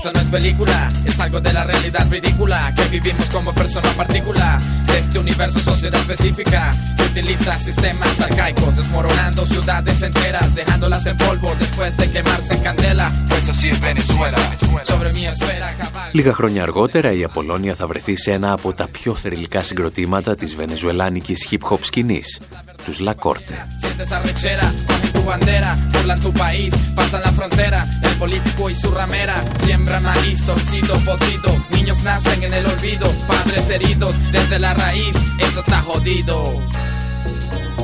Esto 0.00 0.14
no 0.14 0.20
es 0.20 0.28
película, 0.28 0.90
es 1.04 1.20
algo 1.20 1.40
de 1.42 1.52
la 1.52 1.62
realidad 1.64 2.10
ridícula 2.10 2.72
que 2.74 2.84
vivimos 2.84 3.28
como 3.28 3.52
persona 3.52 3.90
particular 3.90 4.58
de 4.86 4.98
este 4.98 5.18
universo 5.18 5.58
sociedad 5.58 6.00
específica 6.00 6.74
que 6.96 7.02
utiliza 7.02 7.58
sistemas 7.58 8.18
arcaicos, 8.18 8.76
desmoronando 8.76 9.44
ciudades 9.44 10.00
enteras, 10.00 10.54
dejándolas 10.54 11.04
en 11.04 11.18
polvo 11.18 11.54
después 11.58 11.94
de 11.98 12.10
quemarse 12.10 12.54
en 12.54 12.62
candela. 12.62 13.12
Pues 13.28 13.50
así 13.50 13.68
es 13.68 13.78
Venezuela. 13.78 14.38
Sobre 14.84 15.12
mi 15.12 15.26
esfera 15.26 15.68
cabal. 15.76 16.10
Λίγα 16.12 16.32
χρόνια 16.32 16.62
αργότερα 16.62 17.12
η 17.12 17.24
Απολώνια 17.24 17.74
θα 17.74 17.86
βρεθεί 17.86 18.16
σε 18.16 18.32
ένα 18.32 18.52
από 18.52 18.72
τα 18.72 18.86
πιο 18.86 19.14
θρηλυκά 19.16 19.62
συγκροτήματα 19.62 20.34
της 20.34 20.54
βενεζουελάνικης 20.54 21.48
hip-hop 21.50 21.78
σκηνής, 21.80 22.40
Cactus 22.80 23.00
La 23.02 23.14
Corte. 23.14 23.54
Sientes 23.76 24.10
arrechera, 24.10 24.72
cogen 24.86 25.12
tu 25.12 25.22
bandera, 25.24 25.76
burlan 25.92 26.18
tu 26.18 26.32
país, 26.32 26.74
pasan 26.94 27.20
la 27.20 27.30
frontera, 27.30 27.86
el 28.02 28.16
político 28.16 28.70
y 28.70 28.74
su 28.74 28.90
ramera, 28.90 29.44
siembra 29.58 30.00
maíz, 30.00 30.44
torcido, 30.46 30.98
potrito, 31.00 31.54
niños 31.72 32.02
nacen 32.02 32.42
en 32.42 32.54
el 32.54 32.64
olvido, 32.64 33.06
padres 33.26 33.68
heridos 33.68 34.14
desde 34.32 34.58
la 34.58 34.72
raíz, 34.72 35.14
esto 35.40 35.60
está 35.60 35.82
jodido. 35.82 36.54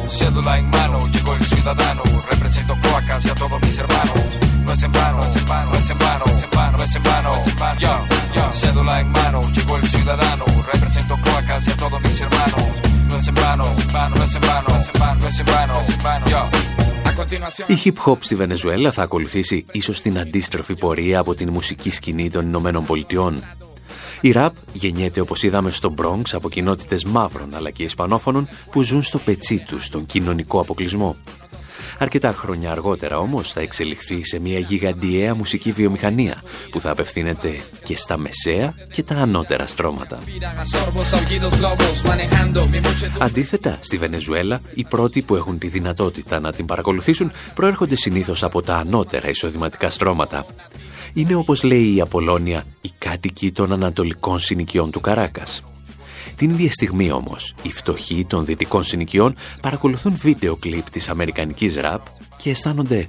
Cédula 0.08 0.58
en 0.58 0.70
mano, 0.70 0.98
llegó 1.08 1.34
el 1.34 1.44
ciudadano, 1.44 2.02
represento 2.30 2.74
Coacas 2.82 3.24
y 3.24 3.28
a 3.28 3.34
todos 3.34 3.60
mis 3.62 3.76
hermanos. 3.78 4.20
No 4.64 4.72
es 4.72 4.82
en 4.82 4.92
vano, 4.92 5.18
no 5.18 5.24
es 5.24 5.36
en 5.36 5.44
vano, 5.46 5.70
no 5.70 5.78
es 5.78 5.90
en 5.90 5.98
vano, 5.98 6.24
no 6.26 6.32
es 6.32 6.42
en 6.42 6.50
vano, 6.50 6.76
no 6.78 6.84
es 6.84 6.94
en 6.94 7.02
vano, 7.02 7.28
no 7.30 7.36
es 7.36 7.46
en 7.46 7.56
vano. 7.56 7.78
Yo, 7.78 8.06
yo, 8.34 8.52
cédula 8.52 9.00
en 9.00 9.10
mano, 9.10 9.40
llegó 9.52 9.76
el 9.76 9.86
ciudadano, 9.86 10.44
represento 10.72 11.16
Coacas 11.24 11.66
y 11.66 11.70
a 11.70 11.76
todos 11.76 12.00
mis 12.02 12.20
hermanos. 12.20 12.62
No 13.08 13.16
es 13.16 13.28
en 13.28 13.34
vano, 13.34 13.64
no 13.64 13.72
es 13.72 13.84
en 13.84 13.92
vano, 13.92 14.16
no 14.16 14.24
es 14.24 14.34
en 14.34 14.40
vano, 14.40 14.68
no 14.68 14.76
es 14.76 14.88
en 14.88 14.98
vano, 15.00 15.18
no 15.20 15.28
es 15.28 15.38
en 15.38 15.46
vano, 15.46 15.72
no 15.74 15.80
es 15.80 15.88
en 15.90 16.02
vano. 16.02 16.26
Yo. 16.26 16.48
Η 17.66 17.78
hip 17.84 17.96
hop 18.04 18.16
στη 18.20 18.34
Βενεζουέλα 18.34 18.92
θα 18.92 19.02
ακολουθήσει 19.02 19.64
ίσως 19.72 20.00
την 20.00 20.18
αντίστροφη 20.18 20.74
πορεία 20.74 21.18
από 21.18 21.34
την 21.34 21.50
μουσική 21.50 21.90
σκηνή 21.90 22.30
των 22.30 22.46
Ηνωμένων 22.46 22.84
Πολιτειών. 22.84 23.44
Η 24.20 24.30
ραπ 24.30 24.54
γεννιέται 24.72 25.20
όπως 25.20 25.42
είδαμε 25.42 25.70
στο 25.70 25.94
Bronx 25.98 26.22
από 26.32 26.48
κοινότητες 26.48 27.04
μαύρων 27.04 27.54
αλλά 27.54 27.70
και 27.70 27.82
ισπανόφωνων 27.82 28.48
που 28.70 28.82
ζουν 28.82 29.02
στο 29.02 29.18
πετσί 29.18 29.64
τους 29.66 29.84
στον 29.84 30.06
κοινωνικό 30.06 30.60
αποκλεισμό. 30.60 31.16
Αρκετά 31.98 32.32
χρόνια 32.32 32.70
αργότερα 32.70 33.18
όμως 33.18 33.52
θα 33.52 33.60
εξελιχθεί 33.60 34.24
σε 34.24 34.38
μια 34.38 34.58
γιγαντιαία 34.58 35.34
μουσική 35.34 35.72
βιομηχανία 35.72 36.42
που 36.70 36.80
θα 36.80 36.90
απευθύνεται 36.90 37.60
και 37.84 37.96
στα 37.96 38.18
μεσαία 38.18 38.74
και 38.92 39.02
τα 39.02 39.14
ανώτερα 39.14 39.66
στρώματα. 39.66 40.18
Αντίθετα, 43.18 43.78
στη 43.80 43.96
Βενεζουέλα, 43.96 44.60
οι 44.74 44.84
πρώτοι 44.84 45.22
που 45.22 45.36
έχουν 45.36 45.58
τη 45.58 45.68
δυνατότητα 45.68 46.40
να 46.40 46.52
την 46.52 46.66
παρακολουθήσουν 46.66 47.32
προέρχονται 47.54 47.96
συνήθως 47.96 48.42
από 48.42 48.62
τα 48.62 48.74
ανώτερα 48.74 49.28
εισοδηματικά 49.28 49.90
στρώματα. 49.90 50.46
Είναι 51.16 51.34
όπως 51.34 51.62
λέει 51.62 51.94
η 51.94 52.00
Απολώνια 52.00 52.64
οι 52.80 52.90
κάτοικοι 52.98 53.52
των 53.52 53.72
ανατολικών 53.72 54.38
συνοικιών 54.38 54.90
του 54.90 55.00
Καράκας. 55.00 55.64
Την 56.36 56.50
ίδια 56.50 56.70
στιγμή 56.70 57.10
όμως, 57.10 57.54
οι 57.62 57.72
φτωχοί 57.72 58.24
των 58.24 58.44
δυτικών 58.44 58.82
συνοικιών 58.82 59.34
παρακολουθούν 59.62 60.16
βίντεο 60.16 60.56
κλιπ 60.56 60.90
της 60.90 61.08
αμερικανικής 61.08 61.76
ραπ 61.76 62.00
και 62.36 62.50
αισθάνονται 62.50 63.06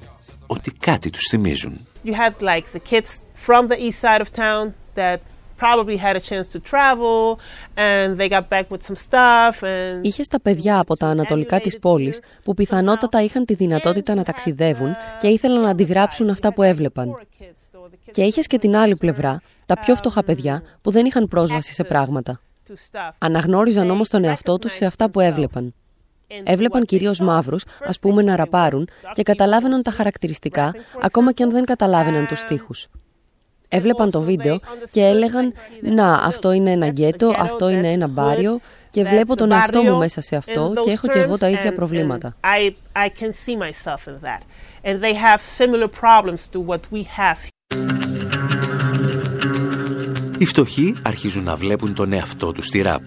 ότι 0.47 0.71
κάτι 0.71 1.09
τους 1.09 1.27
θυμίζουν. 1.29 1.87
You 2.05 2.09
had 2.09 2.33
like 2.39 2.77
the 2.77 2.91
kids 2.91 3.09
from 3.47 3.67
the 3.67 3.77
east 3.77 3.99
side 4.01 4.21
of 4.21 4.31
town 4.35 4.73
that 4.95 5.17
probably 5.57 5.97
had 5.97 6.15
a 6.15 6.23
chance 6.29 6.47
to 6.55 6.59
travel 6.71 7.39
and 7.75 8.17
they 8.17 8.29
got 8.29 8.45
back 8.49 8.65
with 8.69 8.83
some 8.89 8.99
stuff 9.09 9.63
and... 9.63 10.01
Είχε 10.01 10.23
τα 10.29 10.39
παιδιά 10.39 10.79
από 10.79 10.97
τα 10.97 11.07
ανατολικά 11.07 11.59
της 11.59 11.79
πόλης 11.79 12.19
που 12.43 12.53
πιθανότατα 12.53 13.23
είχαν 13.23 13.45
τη 13.45 13.53
δυνατότητα 13.53 14.15
να 14.15 14.23
ταξιδεύουν 14.23 14.95
και 15.21 15.27
ήθελαν 15.27 15.61
να 15.61 15.69
αντιγράψουν 15.69 16.29
αυτά 16.29 16.53
που 16.53 16.63
έβλεπαν. 16.63 17.15
Και 18.11 18.23
είχες 18.23 18.47
και 18.47 18.57
την 18.57 18.75
άλλη 18.75 18.95
πλευρά, 18.95 19.41
τα 19.65 19.77
πιο 19.79 19.95
φτωχά 19.95 20.23
παιδιά 20.23 20.63
που 20.81 20.91
δεν 20.91 21.05
είχαν 21.05 21.27
πρόσβαση 21.27 21.73
σε 21.73 21.83
πράγματα. 21.83 22.41
Αναγνώριζαν 23.17 23.89
όμως 23.89 24.09
τον 24.09 24.23
εαυτό 24.23 24.57
τους 24.57 24.73
σε 24.73 24.85
αυτά 24.85 25.09
που 25.09 25.19
έβλεπαν. 25.19 25.73
Έβλεπαν 26.43 26.85
κυρίως 26.85 27.19
μαύρους, 27.19 27.63
ας 27.85 27.99
πούμε, 27.99 28.21
να 28.21 28.35
ραπάρουν 28.35 28.89
και 29.13 29.23
καταλάβαιναν 29.23 29.83
τα 29.83 29.91
χαρακτηριστικά, 29.91 30.73
ακόμα 31.01 31.31
και 31.31 31.43
αν 31.43 31.51
δεν 31.51 31.65
καταλάβαιναν 31.65 32.27
τους 32.27 32.39
στίχους. 32.39 32.87
Έβλεπαν 33.69 34.11
το 34.11 34.21
βίντεο 34.21 34.59
και 34.91 35.01
έλεγαν 35.01 35.53
«Να, 35.81 36.13
αυτό 36.13 36.51
είναι 36.51 36.71
ένα 36.71 36.87
γκέτο, 36.87 37.33
αυτό 37.37 37.69
είναι 37.69 37.91
ένα 37.91 38.07
μπάριο 38.07 38.59
και 38.89 39.03
βλέπω 39.03 39.35
τον 39.35 39.51
εαυτό 39.51 39.83
μου 39.83 39.97
μέσα 39.97 40.21
σε 40.21 40.35
αυτό 40.35 40.73
και 40.83 40.91
έχω 40.91 41.07
και 41.07 41.19
εγώ 41.19 41.37
τα 41.37 41.49
ίδια 41.49 41.73
προβλήματα». 41.73 42.35
Οι 50.37 50.45
φτωχοί 50.45 50.95
αρχίζουν 51.01 51.43
να 51.43 51.55
βλέπουν 51.55 51.93
τον 51.93 52.13
εαυτό 52.13 52.51
τους 52.51 52.65
στη 52.65 52.81
ραπ 52.81 53.01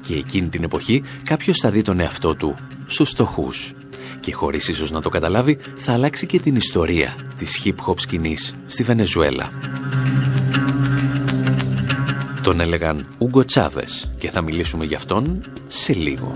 και 0.00 0.14
εκείνη 0.14 0.48
την 0.48 0.62
εποχή 0.62 1.02
κάποιος 1.24 1.58
θα 1.58 1.70
δει 1.70 1.82
τον 1.82 2.00
εαυτό 2.00 2.34
του 2.34 2.56
στους 2.86 3.10
φτωχούς 3.10 3.72
και 4.20 4.34
χωρίς 4.34 4.68
ίσως 4.68 4.90
να 4.90 5.00
το 5.00 5.08
καταλάβει 5.08 5.58
θα 5.76 5.92
αλλάξει 5.92 6.26
και 6.26 6.40
την 6.40 6.56
ιστορία 6.56 7.14
της 7.38 7.62
hip-hop 7.64 8.00
σκηνής 8.00 8.54
στη 8.66 8.82
Βενεζουέλα. 8.82 9.50
Τον 12.42 12.60
έλεγαν 12.60 13.06
Ούγκο 13.18 13.44
Τσάβες 13.44 14.10
και 14.18 14.30
θα 14.30 14.42
μιλήσουμε 14.42 14.84
γι' 14.84 14.94
αυτόν 14.94 15.44
σε 15.66 15.92
λίγο. 15.92 16.32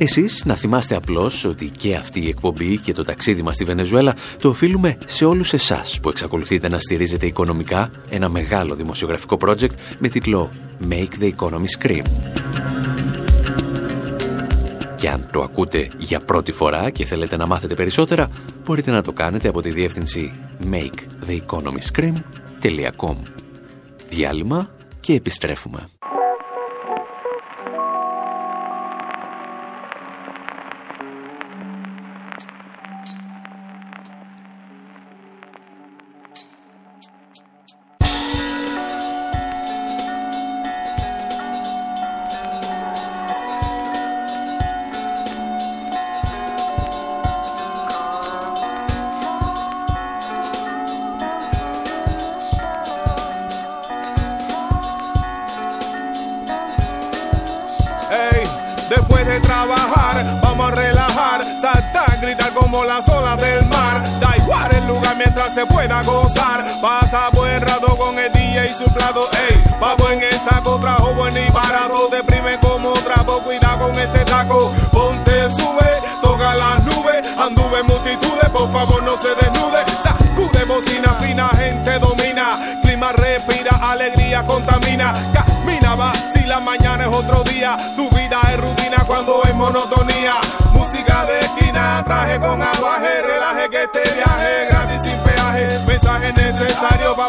Εσείς 0.00 0.44
να 0.44 0.54
θυμάστε 0.54 0.94
απλώς 0.94 1.44
ότι 1.44 1.68
και 1.68 1.94
αυτή 1.94 2.20
η 2.20 2.28
εκπομπή 2.28 2.76
και 2.76 2.92
το 2.92 3.04
ταξίδι 3.04 3.42
μας 3.42 3.54
στη 3.54 3.64
Βενεζουέλα 3.64 4.14
το 4.40 4.48
οφείλουμε 4.48 4.98
σε 5.06 5.24
όλους 5.24 5.52
εσάς 5.52 6.00
που 6.00 6.08
εξακολουθείτε 6.08 6.68
να 6.68 6.78
στηρίζετε 6.78 7.26
οικονομικά 7.26 7.90
ένα 8.10 8.28
μεγάλο 8.28 8.74
δημοσιογραφικό 8.74 9.36
project 9.40 9.70
με 9.98 10.08
τίτλο 10.08 10.50
Make 10.88 11.08
the 11.20 11.30
Economy 11.36 11.66
Scream. 11.78 12.02
Και 14.96 15.08
αν 15.08 15.28
το 15.32 15.42
ακούτε 15.42 15.90
για 15.98 16.20
πρώτη 16.20 16.52
φορά 16.52 16.90
και 16.90 17.04
θέλετε 17.04 17.36
να 17.36 17.46
μάθετε 17.46 17.74
περισσότερα, 17.74 18.30
μπορείτε 18.64 18.90
να 18.90 19.02
το 19.02 19.12
κάνετε 19.12 19.48
από 19.48 19.62
τη 19.62 19.70
διεύθυνση 19.70 20.32
maketheeconomyscream.com 20.72 23.16
Διάλειμμα 24.08 24.70
και 25.00 25.12
επιστρέφουμε. 25.12 25.88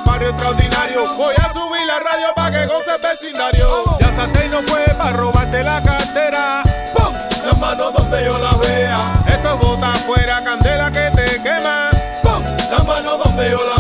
Barrio 0.06 0.30
extraordinario. 0.30 1.16
Voy 1.16 1.36
a 1.36 1.52
subir 1.52 1.86
la 1.86 2.00
radio 2.00 2.34
para 2.36 2.52
que 2.52 2.66
goce 2.68 2.92
vecindario. 3.02 3.68
Ya 4.00 4.14
salté 4.14 4.46
y 4.46 4.50
no 4.50 4.62
fue 4.64 4.86
para 4.98 5.14
robarte 5.14 5.64
la 5.64 5.82
cartera. 5.82 6.64
¡Pum! 6.96 7.14
Las 7.46 7.58
manos 7.58 7.94
donde 7.94 8.26
yo 8.26 8.38
la 8.38 8.54
vea. 8.58 9.00
Esto 9.28 9.58
bota 9.58 9.94
afuera, 9.94 10.42
candela 10.44 10.92
que 10.92 11.12
te 11.16 11.42
quema. 11.42 11.92
¡Pum! 12.24 12.44
Las 12.72 12.86
manos 12.86 13.24
donde 13.24 13.50
yo 13.50 13.60
la 13.66 13.79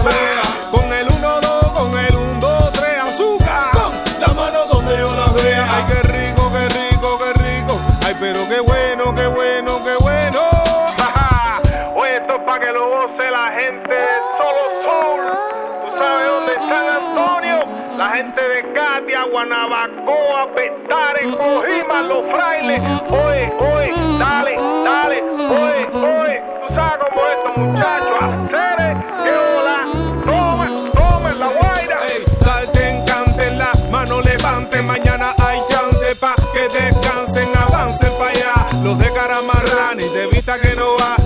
Los 22.01 22.23
frailes. 22.33 22.79
Oye, 23.09 23.51
oye, 23.59 23.93
dale, 24.17 24.55
dale, 24.85 25.21
oye, 25.21 25.85
oye. 25.93 26.43
Tú 26.67 26.73
sabes 26.73 26.97
cómo 27.09 27.25
es 27.27 27.38
esto, 27.38 27.59
muchachos. 27.59 28.17
Hacer 28.21 28.97
que 29.23 29.31
hola. 29.38 29.85
Toma, 30.25 30.75
toma 30.93 31.33
la 31.33 31.47
guaira. 31.47 31.97
Salten, 32.41 33.05
canten, 33.05 33.57
la 33.57 33.71
mano 33.91 34.21
levanten. 34.21 34.88
Mañana 34.88 35.35
hay 35.39 35.59
chance 35.69 36.15
pa' 36.15 36.35
que 36.53 36.69
descansen, 36.69 37.49
avancen 37.55 38.13
pa' 38.17 38.29
allá. 38.29 38.65
Los 38.81 38.97
de 38.97 39.12
Caramarrani, 39.12 40.07
de 40.07 40.27
vista 40.27 40.57
que 40.57 40.75
no 40.77 40.95
va. 40.95 41.17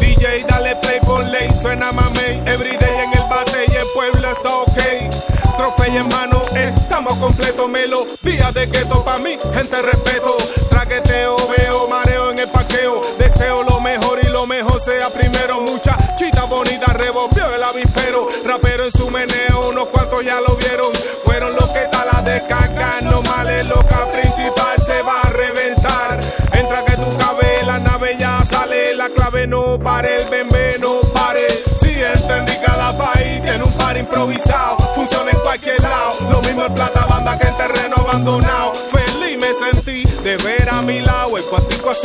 DJ, 0.00 0.44
dale 0.48 0.76
play 0.76 0.98
por 1.00 1.22
ley, 1.24 1.50
suena 1.60 1.92
mamey, 1.92 2.42
everyday 2.46 3.04
en 3.04 3.12
el 3.12 3.28
bate 3.28 3.66
y 3.68 3.76
el 3.76 3.86
pueblo 3.94 4.28
está 4.30 4.50
trofeo 5.60 6.00
en 6.00 6.08
mano, 6.08 6.39
estamos 7.00 7.18
completos, 7.18 7.68
melodía 7.70 8.52
de 8.52 8.68
keto 8.68 9.02
pa' 9.02 9.18
mí, 9.18 9.38
gente 9.54 9.80
respeto, 9.80 10.36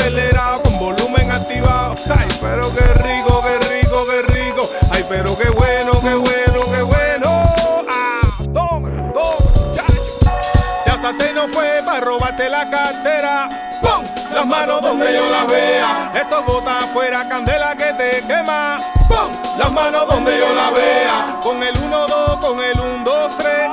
acelerado 0.06 0.62
con 0.62 0.78
volumen 0.78 1.32
activado. 1.32 1.96
Ay, 2.15 2.28
pero 2.39 2.72
qué 2.76 2.94
rico, 3.02 3.41
qué 3.41 3.68
rico, 3.68 4.06
qué 4.06 4.22
rico. 4.34 4.70
Ay, 4.91 5.04
pero 5.10 5.36
qué 5.36 5.50
bueno, 5.50 5.94
qué 6.00 6.13
bueno, 6.13 6.72
qué 6.72 6.82
bueno. 6.84 7.56
Ah, 7.89 8.22
toma, 8.54 8.89
toma, 9.13 9.74
ya. 9.74 9.86
Ya 10.86 11.34
no 11.34 11.48
fue 11.48 11.82
para 11.84 12.02
robarte 12.02 12.50
la 12.50 12.70
cartera. 12.70 13.50
¡Pum! 13.82 14.04
Las 14.32 14.46
manos 14.46 14.82
donde 14.82 15.12
yo 15.12 15.28
las 15.28 15.48
vea. 15.48 16.12
Esto 16.13 16.44
bota 16.44 16.80
afuera, 16.84 17.28
candela 17.28 17.76
que 17.76 17.94
te 17.94 18.22
quema. 18.28 18.78
¡Pum! 19.08 19.32
Las 19.58 19.72
manos 19.72 20.08
donde 20.08 20.38
yo 20.38 20.54
la 20.54 20.70
vea. 20.70 21.39
Con 21.41 21.63
el 21.63 21.76
1, 21.76 22.08
2, 22.08 22.38
con 22.38 22.60
el 22.63 22.80
1, 22.80 23.04
2, 23.04 23.38
3. 23.39 23.70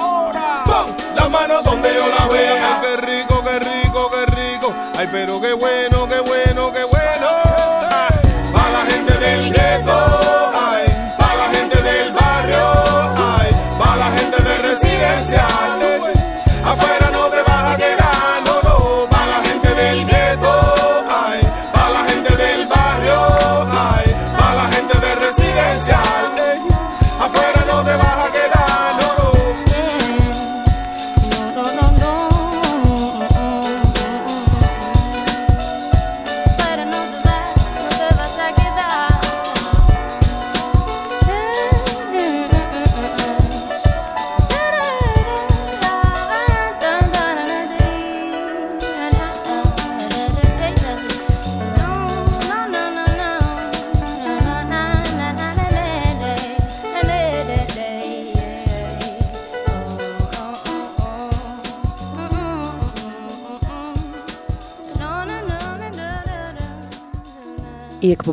¡Pum! 0.64 1.14
Las 1.14 1.30
manos 1.30 1.62
donde 1.62 1.94
yo 1.94 2.08
la 2.08 2.26
vea. 2.26 2.61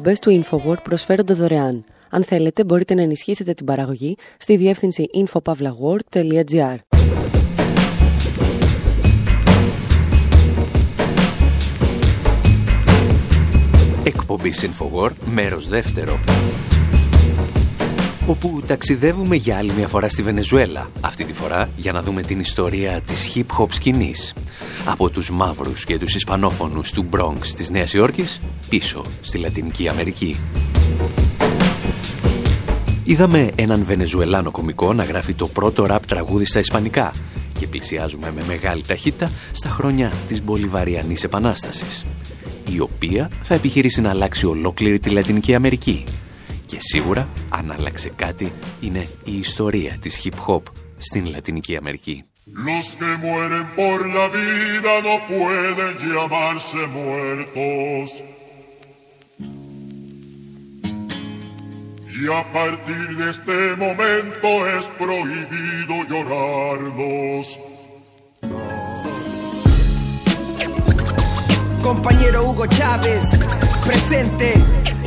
Εκπομπές 0.09 0.43
του 0.43 0.61
InfoWord 0.61 0.83
προσφέρονται 0.83 1.33
δωρεάν. 1.33 1.83
Αν 2.09 2.23
θέλετε, 2.23 2.63
μπορείτε 2.63 2.93
να 2.93 3.01
ενισχύσετε 3.01 3.53
την 3.53 3.65
παραγωγή 3.65 4.17
στη 4.37 4.55
διεύθυνση 4.55 5.05
infopavlagor.gr. 5.13 6.75
Εκπομπή 14.03 14.53
InfoWord, 14.61 15.15
μέρος 15.25 15.67
δεύτερο. 15.67 16.19
Όπου 18.29 18.61
ταξιδεύουμε 18.67 19.35
για 19.35 19.57
άλλη 19.57 19.71
μια 19.73 19.87
φορά 19.87 20.09
στη 20.09 20.21
Βενεζουέλα, 20.21 20.89
αυτή 21.01 21.23
τη 21.23 21.33
φορά 21.33 21.69
για 21.75 21.91
να 21.91 22.01
δούμε 22.01 22.21
την 22.21 22.39
ιστορία 22.39 23.01
της 23.01 23.31
hip-hop 23.35 23.65
σκηνής. 23.69 24.33
Από 24.85 25.09
τους 25.09 25.31
μαύρους 25.31 25.85
και 25.85 25.97
τους 25.97 26.15
ισπανόφωνους 26.15 26.91
του 26.91 27.09
Bronx 27.11 27.45
της 27.55 27.69
Νέας 27.69 27.93
Υόρκης, 27.93 28.39
πίσω 28.69 29.05
στη 29.19 29.37
Λατινική 29.37 29.87
Αμερική. 29.87 30.39
Είδαμε 33.03 33.51
έναν 33.55 33.83
Βενεζουελάνο 33.83 34.51
κομικό 34.51 34.93
να 34.93 35.03
γράφει 35.03 35.33
το 35.33 35.47
πρώτο 35.47 35.85
ραπ 35.85 36.05
τραγούδι 36.05 36.45
στα 36.45 36.59
Ισπανικά 36.59 37.13
και 37.57 37.67
πλησιάζουμε 37.67 38.31
με 38.35 38.43
μεγάλη 38.47 38.83
ταχύτητα 38.87 39.31
στα 39.51 39.69
χρόνια 39.69 40.11
της 40.27 40.43
Μπολιβαριανής 40.43 41.23
Επανάστασης, 41.23 42.05
η 42.71 42.79
οποία 42.79 43.29
θα 43.41 43.53
επιχειρήσει 43.53 44.01
να 44.01 44.09
αλλάξει 44.09 44.45
ολόκληρη 44.45 44.99
τη 44.99 45.09
Λατινική 45.09 45.55
Αμερική 45.55 46.05
και 46.68 46.76
σίγουρα, 46.80 47.28
αν 47.48 47.72
άλλαξε 47.72 48.10
κάτι, 48.16 48.52
είναι 48.80 49.08
η 49.24 49.38
ιστορία 49.38 49.96
της 50.00 50.22
hip-hop 50.24 50.62
στην 50.96 51.26
Λατινική 51.26 51.76
Αμερική. 51.76 52.24
Los 52.46 52.94
que 52.98 53.16
mueren 53.24 53.66
por 53.74 53.98
la 54.16 54.26
vida 54.28 54.92
no 55.08 55.16
pueden 55.32 55.94
llamarse 56.12 56.80
muertos. 56.98 58.06
Y 62.20 62.28
a 62.40 62.44
partir 62.52 63.06
de 63.16 63.30
este 63.30 63.58
momento 63.76 64.48
es 64.76 64.84
prohibido 65.02 65.94
llorarlos. 66.10 67.58
Compañero 71.82 72.44
Hugo 72.44 72.66
Chávez, 72.66 73.24
presente 73.84 74.54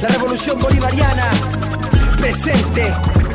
la 0.03 0.09
revolución 0.09 0.59
bolivariana 0.59 1.31
presente. 2.19 2.93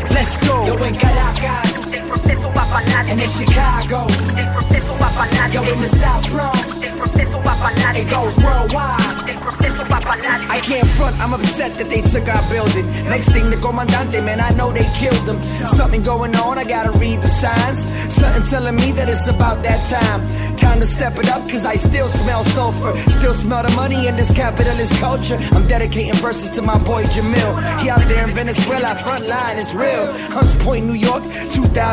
Let's 0.09 0.37
go. 0.45 0.67
Yo 0.67 0.85
en 0.85 0.95
Caracas, 0.95 1.86
proceso 2.07 2.49
para 2.51 2.77
adelante. 2.77 3.11
En 3.11 3.19
el 3.19 3.29
Chicago, 3.29 4.07
el 4.37 4.47
proceso 4.53 4.93
para. 4.95 5.49
Yo 5.49 5.63
in 5.63 5.81
the 5.81 5.87
South 5.87 6.29
Bronx, 6.31 6.83
el 6.83 6.93
proceso 6.97 7.39
para. 7.39 7.97
It 7.97 8.09
goes 8.09 8.37
worldwide, 8.37 9.17
proceso 9.47 9.83
para. 9.87 10.07
I 10.49 10.59
can't 10.61 10.87
front, 10.87 11.15
I'm 11.19 11.33
upset 11.33 11.73
that 11.75 11.89
they 11.89 12.01
took 12.01 12.27
our 12.27 12.43
building. 12.49 12.85
Next 13.09 13.29
thing, 13.31 13.49
the 13.49 13.57
comandante, 13.57 14.21
man, 14.23 14.39
I 14.39 14.51
know 14.51 14.71
they 14.71 14.85
killed 14.99 15.25
them. 15.25 15.41
Something 15.65 16.01
going 16.03 16.35
on, 16.35 16.57
I 16.57 16.63
gotta 16.63 16.91
read 16.97 17.21
the 17.21 17.27
signs. 17.27 17.85
Something 18.13 18.43
telling 18.43 18.75
me 18.75 18.91
that 18.93 19.07
it's 19.09 19.27
about 19.27 19.63
that 19.63 19.79
time. 19.89 20.21
Time 20.57 20.79
to 20.79 20.85
step 20.85 21.17
it 21.17 21.29
up, 21.29 21.47
cause 21.49 21.65
I 21.65 21.75
still 21.75 22.09
smell 22.09 22.43
sulfur. 22.45 22.97
Still 23.09 23.33
smell 23.33 23.63
the 23.63 23.71
money 23.75 24.07
in 24.07 24.15
this 24.15 24.31
capitalist 24.31 24.93
culture. 24.99 25.37
I'm 25.51 25.67
dedicating 25.67 26.15
verses 26.15 26.49
to 26.51 26.61
my 26.61 26.77
boy 26.83 27.03
Jamil. 27.03 27.81
He 27.81 27.89
out 27.89 28.01
there 28.07 28.27
in 28.27 28.33
Venezuela, 28.33 28.95
front 28.95 29.27
line 29.27 29.57
is 29.57 29.73
real. 29.73 30.11
Hunts 30.33 30.53
Point, 30.63 30.85
New 30.85 30.95
York, 30.95 31.23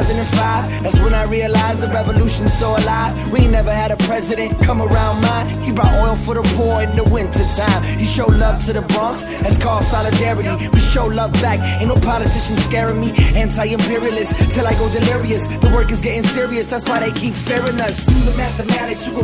2005. 0.06 0.82
That's 0.82 0.98
when 1.00 1.14
I 1.14 1.24
realized 1.24 1.80
the 1.80 1.88
revolution's 1.88 2.52
so 2.52 2.76
alive. 2.76 3.12
We 3.32 3.46
never 3.46 3.72
had 3.72 3.90
a 3.90 3.96
president 3.96 4.52
come 4.60 4.82
around 4.82 5.22
mine. 5.22 5.48
He 5.62 5.72
brought 5.72 5.92
oil 6.04 6.14
for 6.14 6.34
the 6.34 6.42
poor 6.56 6.82
in 6.82 6.94
the 6.94 7.04
winter 7.04 7.44
time. 7.56 7.82
He 7.98 8.04
showed 8.04 8.34
love 8.34 8.64
to 8.66 8.72
the 8.72 8.82
Bronx, 8.82 9.24
that's 9.42 9.58
called 9.58 9.84
solidarity. 9.84 10.68
We 10.72 10.80
show 10.80 11.06
love 11.06 11.32
back, 11.34 11.58
ain't 11.80 11.88
no 11.88 11.96
politician 11.96 12.56
scaring 12.56 13.00
me. 13.00 13.12
Anti-imperialist, 13.34 14.32
till 14.52 14.66
I 14.66 14.74
go 14.74 14.92
delirious. 14.92 15.46
The 15.46 15.70
work 15.74 15.90
is 15.90 16.00
getting 16.00 16.22
serious, 16.22 16.66
that's 16.66 16.88
why 16.88 17.00
they 17.00 17.12
keep 17.12 17.34
fearing 17.34 17.80
us. 17.80 18.06
Do 18.06 18.14
the 18.30 18.36
mathematics, 18.36 19.06
Hugo 19.06 19.23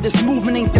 This 0.00 0.22
movement 0.22 0.56
ain't. 0.56 0.70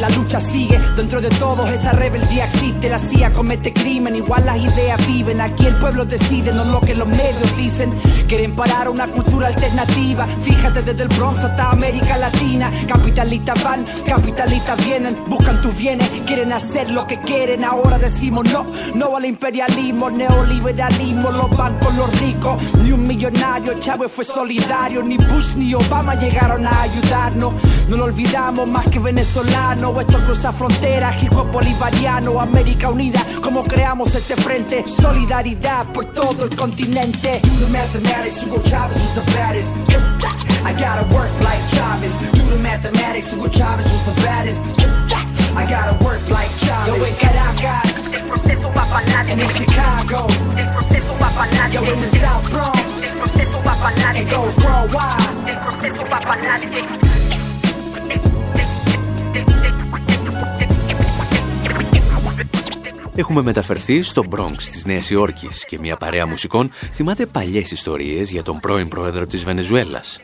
La 0.00 0.08
lucha 0.10 0.40
sigue. 0.40 0.78
Dentro 0.96 1.20
de 1.20 1.28
todos 1.28 1.68
esa 1.70 1.92
rebeldía 1.92 2.44
existe. 2.44 2.88
La 2.88 2.98
CIA 2.98 3.32
comete 3.32 3.72
crimen, 3.72 4.16
igual 4.16 4.44
las 4.44 4.58
ideas 4.58 5.06
viven. 5.06 5.40
Aquí 5.40 5.66
el 5.66 5.76
pueblo 5.76 6.04
decide, 6.04 6.52
no 6.52 6.64
lo 6.64 6.80
que 6.80 6.94
los 6.94 7.06
medios 7.06 7.56
dicen. 7.56 7.92
Quieren 8.26 8.56
parar 8.56 8.88
una 8.88 9.06
cultura 9.06 9.48
alternativa. 9.48 10.26
Fíjate 10.42 10.82
desde 10.82 11.04
el 11.04 11.08
Bronx 11.10 11.44
hasta 11.44 11.70
América 11.70 12.16
Latina. 12.16 12.70
Capitalistas 12.88 13.62
van, 13.62 13.84
capitalistas 14.06 14.84
vienen. 14.84 15.16
Buscan 15.28 15.60
tus 15.60 15.76
bienes, 15.76 16.08
quieren 16.26 16.52
hacer 16.52 16.90
lo 16.90 17.06
que 17.06 17.20
quieren. 17.20 17.64
Ahora 17.64 17.98
decimos 17.98 18.50
no, 18.52 18.66
no 18.94 19.16
al 19.16 19.24
imperialismo, 19.24 20.10
neoliberalismo. 20.10 21.30
Los 21.30 21.56
bancos, 21.56 21.94
los 21.94 22.20
ricos. 22.20 22.60
Ni 22.82 22.92
un 22.92 23.06
millonario, 23.06 23.78
Chávez 23.78 24.10
fue 24.10 24.24
solidario. 24.24 25.02
Ni 25.02 25.18
Bush 25.18 25.54
ni 25.54 25.72
Obama 25.74 26.14
llegaron 26.16 26.66
a 26.66 26.82
ayudarnos. 26.82 27.54
No 27.88 27.96
lo 27.96 28.04
olvidamos 28.04 28.61
más 28.66 28.86
que 28.86 28.98
venezolano. 28.98 30.00
Esto 30.00 30.18
cruza 30.24 30.52
fronteras, 30.52 31.22
hijo 31.22 31.44
bolivariano. 31.44 32.40
América 32.40 32.90
Unida, 32.90 33.20
como 33.42 33.62
creamos 33.62 34.14
ese 34.14 34.36
frente. 34.36 34.84
Solidaridad 34.86 35.86
por 35.86 36.06
todo 36.06 36.44
el 36.44 36.56
continente. 36.56 37.40
Do 37.42 37.66
the 37.66 37.72
mathematics, 37.72 38.42
Hugo 38.44 38.60
Chavez 38.62 38.96
was 38.96 39.14
the 39.14 39.32
baddest. 39.32 39.74
I 40.64 40.72
gotta 40.74 41.04
work 41.14 41.30
like 41.40 41.60
Chavez. 41.68 42.12
Do 42.32 42.42
the 42.50 42.62
mathematics, 42.62 43.32
Hugo 43.32 43.48
Chavez 43.48 43.86
was 43.86 44.04
the 44.14 44.22
baddest. 44.22 44.62
I 45.56 45.66
gotta 45.66 45.96
work 46.04 46.20
like 46.30 46.50
Chavez. 46.58 46.86
Yo 46.86 47.06
en 47.06 47.14
Caracas, 47.16 48.12
el 48.12 48.22
proceso 48.28 48.68
va 48.68 48.84
para 48.86 48.98
adelante. 48.98 49.32
And 49.32 49.40
in 49.42 49.48
Chicago, 49.48 50.26
el 50.56 50.68
proceso 50.72 51.12
va 51.20 51.28
para 51.30 51.50
adelante. 51.50 51.74
Yo 51.74 51.92
in 51.92 52.00
the 52.00 52.08
South 52.18 52.50
Bronx, 52.50 53.02
el 53.02 53.18
proceso 53.18 53.58
va 53.66 53.74
para. 53.76 54.18
It 54.18 54.30
goes 54.30 54.56
worldwide, 54.58 55.50
el 55.50 55.58
proceso 55.58 56.02
va 56.04 56.20
para 56.20 56.54
adelante. 56.54 57.21
Έχουμε 63.14 63.42
μεταφερθεί 63.42 64.02
στο 64.02 64.22
Bronx 64.30 64.62
της 64.70 64.84
Νέας 64.84 65.10
Υόρκης 65.10 65.64
και 65.64 65.78
μια 65.78 65.96
παρέα 65.96 66.26
μουσικών 66.26 66.70
θυμάται 66.92 67.26
παλιές 67.26 67.70
ιστορίες 67.70 68.30
για 68.30 68.42
τον 68.42 68.58
πρώην 68.58 68.88
πρόεδρο 68.88 69.26
της 69.26 69.44
Βενεζουέλας. 69.44 70.20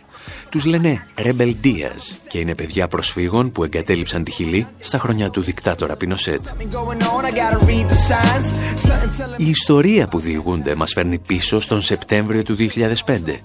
Τους 0.50 0.64
λένε 0.64 1.06
Rebel 1.16 1.54
Diaz 1.64 2.16
και 2.28 2.38
είναι 2.38 2.54
παιδιά 2.54 2.88
προσφύγων 2.88 3.52
που 3.52 3.64
εγκατέλειψαν 3.64 4.24
τη 4.24 4.30
Χιλή 4.30 4.66
στα 4.78 4.98
χρόνια 4.98 5.30
του 5.30 5.40
δικτάτορα 5.40 5.96
Πινοσέτ. 5.96 6.40
Η 9.36 9.48
ιστορία 9.48 10.08
που 10.08 10.20
διηγούνται 10.20 10.74
μας 10.74 10.92
φέρνει 10.92 11.18
πίσω 11.18 11.60
στον 11.60 11.80
Σεπτέμβριο 11.80 12.42
του 12.42 12.56
2005. 12.56 13.40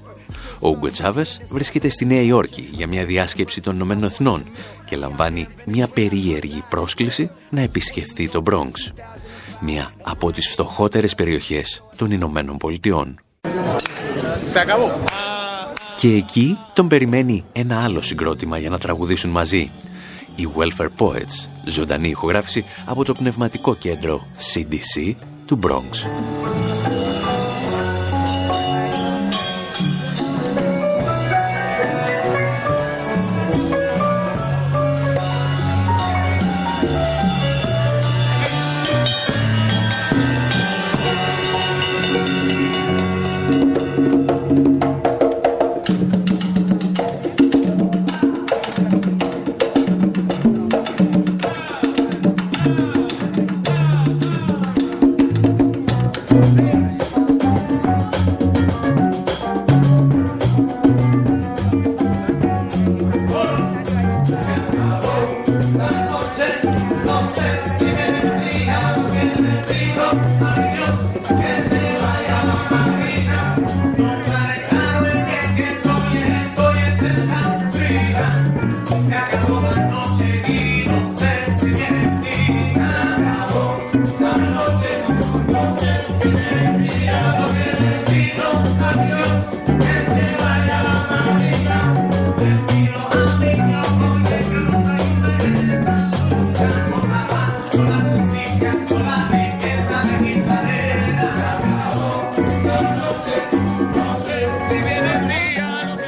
Ο 0.63 0.69
Ούγκο 0.69 0.89
Τσάβες 0.89 1.41
βρίσκεται 1.49 1.89
στη 1.89 2.05
Νέα 2.05 2.21
Υόρκη 2.21 2.69
για 2.71 2.87
μια 2.87 3.05
διάσκεψη 3.05 3.61
των 3.61 3.75
Ηνωμένων 3.75 4.03
Εθνών 4.03 4.43
και 4.85 4.95
λαμβάνει 4.95 5.47
μια 5.65 5.87
περίεργη 5.87 6.63
πρόσκληση 6.69 7.29
να 7.49 7.61
επισκεφθεί 7.61 8.29
το 8.29 8.43
Bronx. 8.45 8.91
Μια 9.61 9.93
από 10.03 10.31
τις 10.31 10.49
φτωχότερες 10.49 11.15
περιοχές 11.15 11.83
των 11.95 12.11
Ηνωμένων 12.11 12.57
Πολιτειών. 12.57 13.19
Και 15.95 16.07
εκεί 16.07 16.57
τον 16.73 16.87
περιμένει 16.87 17.43
ένα 17.51 17.83
άλλο 17.83 18.01
συγκρότημα 18.01 18.57
για 18.57 18.69
να 18.69 18.77
τραγουδήσουν 18.77 19.29
μαζί. 19.29 19.71
Οι 20.35 20.47
Welfare 20.57 20.89
Poets, 20.97 21.47
ζωντανή 21.65 22.07
ηχογράφηση 22.07 22.65
από 22.85 23.03
το 23.03 23.13
πνευματικό 23.13 23.75
κέντρο 23.75 24.27
CDC 24.53 25.13
του 25.45 25.59
Bronx. 25.63 26.07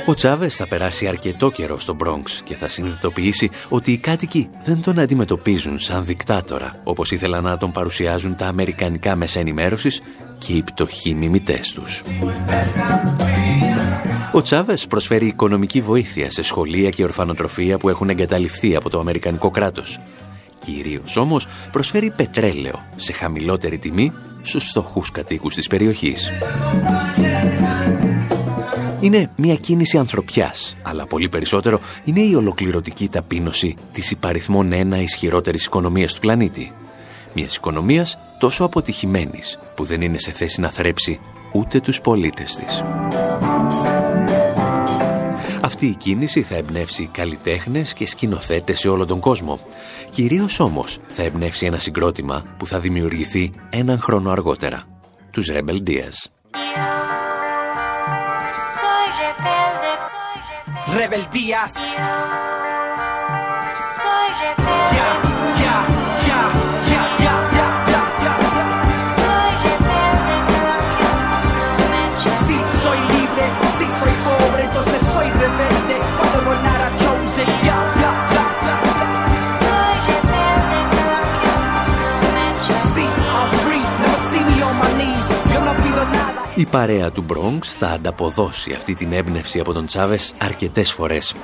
Ο 0.07 0.13
Τσάβες 0.13 0.55
θα 0.55 0.67
περάσει 0.67 1.07
αρκετό 1.07 1.51
καιρό 1.51 1.79
στο 1.79 1.95
Bronx 2.03 2.29
και 2.43 2.55
θα 2.55 2.69
συνειδητοποιήσει 2.69 3.49
ότι 3.69 3.91
οι 3.91 3.97
κάτοικοι 3.97 4.49
δεν 4.63 4.81
τον 4.81 4.99
αντιμετωπίζουν 4.99 5.79
σαν 5.79 6.05
δικτάτορα, 6.05 6.79
όπως 6.83 7.11
ήθελαν 7.11 7.43
να 7.43 7.57
τον 7.57 7.71
παρουσιάζουν 7.71 8.35
τα 8.35 8.47
αμερικανικά 8.47 9.15
μέσα 9.15 9.39
ενημέρωσης 9.39 10.01
και 10.37 10.53
οι 10.53 10.63
πτωχοί 10.63 11.13
μιμητές 11.13 11.71
τους. 11.71 12.03
Ο 14.31 14.41
Τσάβες 14.41 14.87
προσφέρει 14.87 15.25
οικονομική 15.25 15.81
βοήθεια 15.81 16.31
σε 16.31 16.43
σχολεία 16.43 16.89
και 16.89 17.03
ορφανοτροφία 17.03 17.77
που 17.77 17.89
έχουν 17.89 18.09
εγκαταλειφθεί 18.09 18.75
από 18.75 18.89
το 18.89 18.99
Αμερικανικό 18.99 19.49
κράτος. 19.49 19.99
Κυρίως 20.59 21.17
όμως 21.17 21.47
προσφέρει 21.71 22.11
πετρέλαιο 22.11 22.85
σε 22.95 23.13
χαμηλότερη 23.13 23.77
τιμή 23.77 24.13
στους 24.41 24.69
στοχούς 24.69 25.11
κατοίκους 25.11 25.53
της 25.53 25.67
περιοχής. 25.67 26.31
Είναι 29.05 29.29
μια 29.37 29.55
κίνηση 29.55 29.97
ανθρωπιάς, 29.97 30.75
αλλά 30.81 31.05
πολύ 31.05 31.29
περισσότερο 31.29 31.79
είναι 32.03 32.21
η 32.21 32.35
ολοκληρωτική 32.35 33.07
ταπείνωση 33.07 33.75
της 33.91 34.11
υπαριθμών 34.11 34.71
ένα 34.71 35.01
ισχυρότερης 35.01 35.65
οικονομίας 35.65 36.13
του 36.13 36.19
πλανήτη. 36.19 36.71
Μιας 37.33 37.55
οικονομίας 37.55 38.17
τόσο 38.39 38.63
αποτυχημένης 38.63 39.59
που 39.75 39.83
δεν 39.83 40.01
είναι 40.01 40.17
σε 40.17 40.31
θέση 40.31 40.61
να 40.61 40.69
θρέψει 40.69 41.19
ούτε 41.51 41.79
τους 41.79 42.01
πολίτες 42.01 42.55
της. 42.55 42.83
Αυτή 45.61 45.85
η 45.85 45.95
κίνηση 45.95 46.41
θα 46.41 46.55
εμπνεύσει 46.55 47.09
καλλιτέχνες 47.11 47.93
και 47.93 48.07
σκηνοθέτες 48.07 48.79
σε 48.79 48.89
όλο 48.89 49.05
τον 49.05 49.19
κόσμο. 49.19 49.59
Κυρίως 50.09 50.59
όμως 50.59 50.97
θα 51.07 51.23
εμπνεύσει 51.23 51.65
ένα 51.65 51.79
συγκρότημα 51.79 52.43
που 52.57 52.67
θα 52.67 52.79
δημιουργηθεί 52.79 53.51
έναν 53.69 53.99
χρόνο 53.99 54.29
αργότερα. 54.29 54.83
Τους 55.31 55.49
Rebel 55.51 55.89
Diaz. 55.89 56.29
Rebeldías. 60.95 61.75
Η 86.57 86.65
παρέα 86.65 87.11
του 87.11 87.25
Bronx 87.29 87.63
θα 87.63 87.87
ανταποδώσει 87.87 88.71
αυτή 88.71 88.93
την 88.93 89.13
έμπνευση 89.13 89.59
από 89.59 89.73
τον 89.73 89.85
Τσάβες 89.85 90.33
αρκετές 90.37 90.91
φορές. 90.91 91.35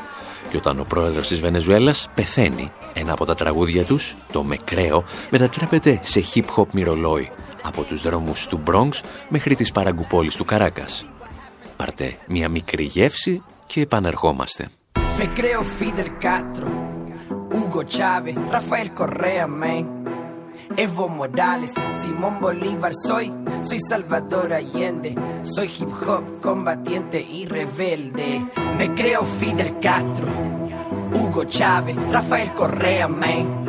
Και 0.50 0.58
όταν 0.58 0.80
ο 0.80 0.84
πρόεδρος 0.84 1.28
της 1.28 1.40
Βενεζουέλας 1.40 2.10
πεθαίνει, 2.14 2.72
ένα 2.94 3.14
από 3.14 3.26
τα 3.26 3.36
τραγούδια 3.36 3.84
τους, 3.84 4.16
το 4.32 4.44
«Μεκραίο», 4.44 5.04
μετατρέπεται 5.30 6.00
σε 6.04 6.24
hip-hop 6.34 6.66
μυρολόι 6.72 7.32
από 7.62 7.84
τους 7.84 8.02
δρόμους 8.02 8.48
του 8.48 8.64
Bronx 8.68 8.90
μέχρι 9.30 9.56
τις 9.56 9.72
παραγκουπόλεις 9.72 10.36
του 10.36 10.46
Καράκας. 10.46 11.06
Πάρτε 11.76 12.16
μια 12.28 12.50
μικρή 12.50 12.84
γεύση 12.84 13.44
και 13.68 13.82
επανερχόμαστε. 13.82 14.70
Me 14.94 15.28
creo 15.38 15.62
Fidel 15.80 16.10
Castro, 16.26 16.70
Hugo 17.54 17.84
Chávez, 17.98 18.38
Rafael 18.52 18.90
Correa, 19.00 19.48
man. 19.48 20.01
Evo 20.78 21.08
Morales, 21.10 21.74
Simón 22.02 22.40
Bolívar 22.40 22.94
soy, 22.94 23.34
soy 23.62 23.80
Salvador 23.80 24.54
Allende, 24.54 25.16
soy 25.44 25.68
hip 25.68 25.90
hop 26.08 26.42
combatiente 26.42 27.22
y 27.22 27.46
rebelde. 27.46 28.46
Me 28.78 28.94
creo 28.94 29.24
Fidel 29.24 29.80
Castro, 29.80 30.28
Hugo 31.14 31.44
Chávez, 31.46 31.98
Rafael 32.12 32.54
Correa, 32.54 33.08
man. 33.08 33.66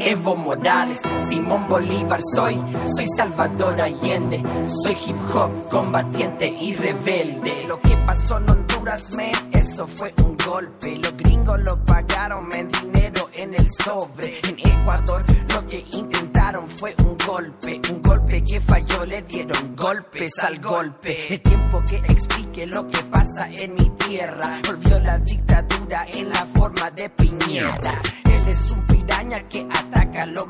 Evo 0.00 0.36
Morales, 0.36 1.00
Simón 1.28 1.68
Bolívar 1.68 2.20
soy, 2.22 2.60
soy 2.84 3.06
Salvador 3.08 3.80
Allende, 3.80 4.42
soy 4.66 4.96
hip 5.06 5.16
hop 5.34 5.68
combatiente 5.68 6.46
y 6.48 6.74
rebelde. 6.74 7.64
Lo 7.66 7.80
que 7.80 7.96
pasó 8.06 8.38
en 8.38 8.48
Honduras, 8.48 9.14
man, 9.16 9.32
eso 9.52 9.86
fue 9.86 10.14
un 10.22 10.36
golpe. 10.36 10.96
Los 10.96 11.16
gringos 11.16 11.58
lo 11.60 11.84
pagaron, 11.84 12.48
man, 12.48 12.68
dinero 12.68 13.27
en 13.38 13.54
el 13.54 13.70
sobre. 13.70 14.40
En 14.48 14.58
Ecuador 14.58 15.24
lo 15.54 15.66
que 15.66 15.84
intentaron 15.92 16.68
fue 16.68 16.94
un 16.98 17.16
golpe, 17.16 17.80
un 17.90 18.02
golpe 18.02 18.42
que 18.44 18.60
falló, 18.60 19.04
le 19.06 19.22
dieron 19.22 19.76
golpes 19.76 20.32
al 20.40 20.60
golpe. 20.60 21.34
El 21.34 21.40
tiempo 21.40 21.82
que 21.88 21.96
explique 21.96 22.66
lo 22.66 22.86
que 22.88 22.98
pasa 23.04 23.48
en 23.50 23.74
mi 23.74 23.88
tierra, 23.90 24.60
volvió 24.66 25.00
la 25.00 25.18
dictadura 25.18 26.06
en 26.12 26.30
la 26.30 26.46
forma 26.54 26.90
de 26.90 27.08
piñera. 27.10 28.00
Él 28.24 28.48
es 28.48 28.70
un 28.72 28.86
piraña 28.86 29.40
que 29.48 29.66
ataca 29.70 30.22
a 30.22 30.26
los 30.26 30.46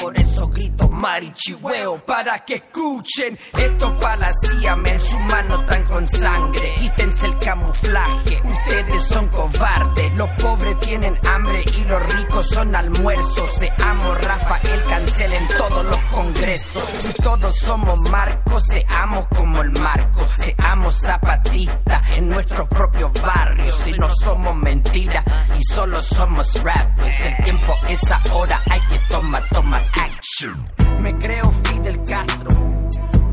por 0.00 0.16
eso 0.18 0.48
grito 0.48 0.88
marichihueo 0.88 2.04
para 2.04 2.44
que 2.44 2.54
escuchen. 2.54 3.38
Esto 3.56 3.98
para 4.00 4.16
la 4.16 4.32
CIA, 4.32 4.76
men, 4.76 5.00
sus 5.00 5.20
manos 5.20 5.60
están 5.62 5.84
con 5.84 6.08
sangre, 6.08 6.74
quítense 6.76 7.26
el 7.26 7.38
camuflaje, 7.38 8.42
ustedes 8.44 9.02
son 9.04 9.28
cobardes, 9.28 10.12
los 10.16 10.28
pobres 10.42 10.78
tienen 10.80 11.16
hambre 11.28 11.64
y 11.78 11.84
los 11.84 12.14
ricos 12.14 12.46
son 12.48 12.74
almuerzos. 12.74 13.50
Seamos 13.58 14.24
Rafael, 14.24 14.82
cancelen 14.88 15.48
todos 15.56 15.84
los 15.84 15.98
congresos. 16.12 16.82
Si 17.02 17.12
todos 17.22 17.56
somos 17.56 17.98
Marcos, 18.10 18.62
seamos 18.66 19.26
como 19.28 19.62
el 19.62 19.70
Marco, 19.72 20.26
seamos 20.36 20.96
zapatistas 20.96 22.10
en 22.16 22.28
nuestros 22.28 22.68
propios 22.68 23.12
barrios. 23.22 23.76
Si 23.76 23.92
no 23.92 24.08
somos 24.16 24.56
mentira 24.56 25.24
y 25.58 25.62
solo 25.64 26.02
somos 26.02 26.62
rappers, 26.62 27.26
el 27.26 27.36
tiempo 27.44 27.74
es 27.88 28.00
ahora, 28.10 28.60
hay 28.70 28.80
que 28.80 28.98
tomar, 29.08 29.42
tomar 29.50 29.82
action. 29.94 30.66
Me 31.00 31.16
creo 31.18 31.50
Fidel 31.64 32.02
Castro, 32.04 32.50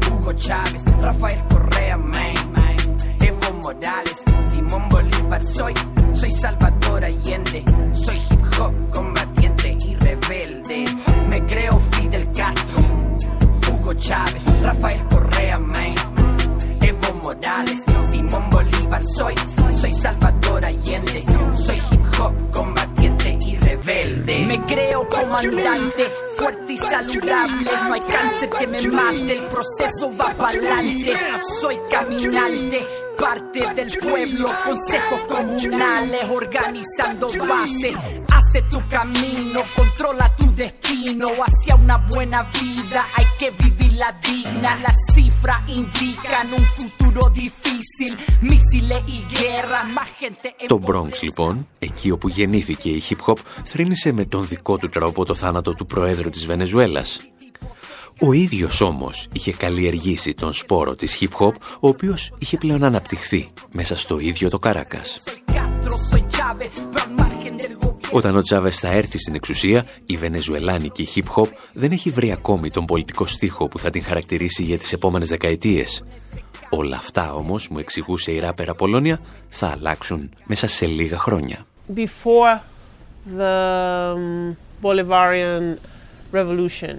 Hugo 0.10 0.34
Chávez, 0.34 0.84
Rafael 1.02 1.44
Correa, 1.50 1.98
man. 1.98 2.36
Evo 3.20 3.54
Morales, 3.62 4.22
Simón 4.52 4.88
Bolívar, 4.90 5.44
soy, 5.44 5.74
soy 6.14 6.32
Salvador 6.32 7.04
Allende, 7.04 7.64
soy 7.92 8.16
hip 8.16 8.60
hop 8.60 8.74
combatiente 8.92 9.27
comandante, 25.38 26.12
fuerte 26.38 26.74
y 26.74 26.78
saludable, 26.78 27.72
no 27.84 27.94
hay 27.94 28.02
cáncer 28.02 28.50
que 28.50 28.68
me 28.68 28.82
mate, 28.88 29.34
el 29.34 29.44
proceso 29.44 30.16
va 30.20 30.34
para 30.34 30.50
adelante, 30.50 31.18
soy 31.62 31.78
caminante. 31.90 32.86
Parte 33.18 33.66
del 33.74 33.98
pueblo, 33.98 34.48
consejos 34.64 35.22
comunales, 35.22 36.24
organizando 36.30 37.28
base. 37.48 37.96
Hace 38.32 38.62
tu 38.70 38.80
camino, 38.90 39.60
controla 39.76 40.32
tu 40.36 40.54
destino. 40.54 41.28
Hacia 41.28 41.76
una 41.78 41.98
buena 41.98 42.44
vida. 42.44 43.04
Hay 43.16 43.26
que 43.40 43.50
vivirla 43.50 44.16
digna. 44.22 44.76
Las 44.84 44.96
cifras 45.16 45.58
indican 45.68 46.54
un 46.54 46.64
futuro 46.64 47.07
difícil. 47.34 48.12
Misiles 48.42 49.02
y 49.08 49.20
guerra, 49.36 49.80
más 49.98 50.10
gente. 50.20 50.48
Το 50.68 50.80
Bronx 50.86 51.22
λοιπόν, 51.22 51.68
εκεί 51.80 52.12
όπου 52.12 52.28
γεννήθηκε 52.28 52.90
η 52.90 53.04
hip 53.10 53.26
hop, 53.26 53.38
θρύνησε 53.64 54.12
με 54.12 54.26
τον 54.26 54.48
δικό 54.48 54.78
του 54.78 54.90
τρόπο 54.90 55.26
το 55.26 55.36
θάνατο 55.36 55.74
του 55.74 55.86
Προέδρου 55.86 56.30
της 56.30 56.46
Βενεζουέλας. 56.46 57.20
Ο 58.22 58.34
ίδιος 58.34 58.82
όμως 58.82 59.28
είχε 59.34 59.52
καλλιεργήσει 59.52 60.34
τον 60.34 60.54
σπόρο 60.54 60.96
της 60.96 61.18
hip 61.20 61.46
hop, 61.46 61.54
ο 61.80 61.88
οποίος 61.88 62.34
είχε 62.38 62.58
πλέον 62.58 62.84
αναπτυχθεί 62.84 63.48
μέσα 63.72 63.96
στο 63.96 64.20
ίδιο 64.20 64.50
το 64.50 64.60
Καράκας. 64.60 65.22
Όταν 68.12 68.36
ο 68.36 68.42
Τσάβες 68.42 68.80
θα 68.80 68.88
έρθει 68.88 69.18
στην 69.18 69.36
εξουσία, 69.36 69.86
η 70.06 70.18
βενεζουελάνικη 70.18 71.08
hip 71.16 71.36
hop 71.36 71.48
δεν 71.74 71.92
έχει 71.92 72.10
βρει 72.10 72.32
ακόμη 72.32 72.70
τον 72.70 72.86
πολιτικό 72.86 73.26
στίχο 73.26 73.68
που 73.68 73.80
θα 73.80 73.90
την 73.90 74.04
χαρακτηρίσει 74.04 74.64
για 74.64 74.78
τις 74.78 74.94
επόμενες 74.94 75.30
δεκαετίες. 75.30 76.04
Όλα 76.70 76.96
αυτά 76.96 77.34
όμως, 77.34 77.68
μου 77.70 77.80
εξηγούσε 77.80 78.32
η 78.32 78.40
ράπερα 78.40 78.76
Πολώνια, 78.76 79.20
θα 79.50 79.68
αλλάξουν 79.68 80.30
μέσα 80.46 80.68
σε 80.68 80.86
λίγα 80.86 81.18
χρόνια. 81.18 81.66
Before 81.96 82.60
the 83.38 84.16
um, 84.16 84.56
Bolivarian 84.82 85.76
revolution, 86.32 86.96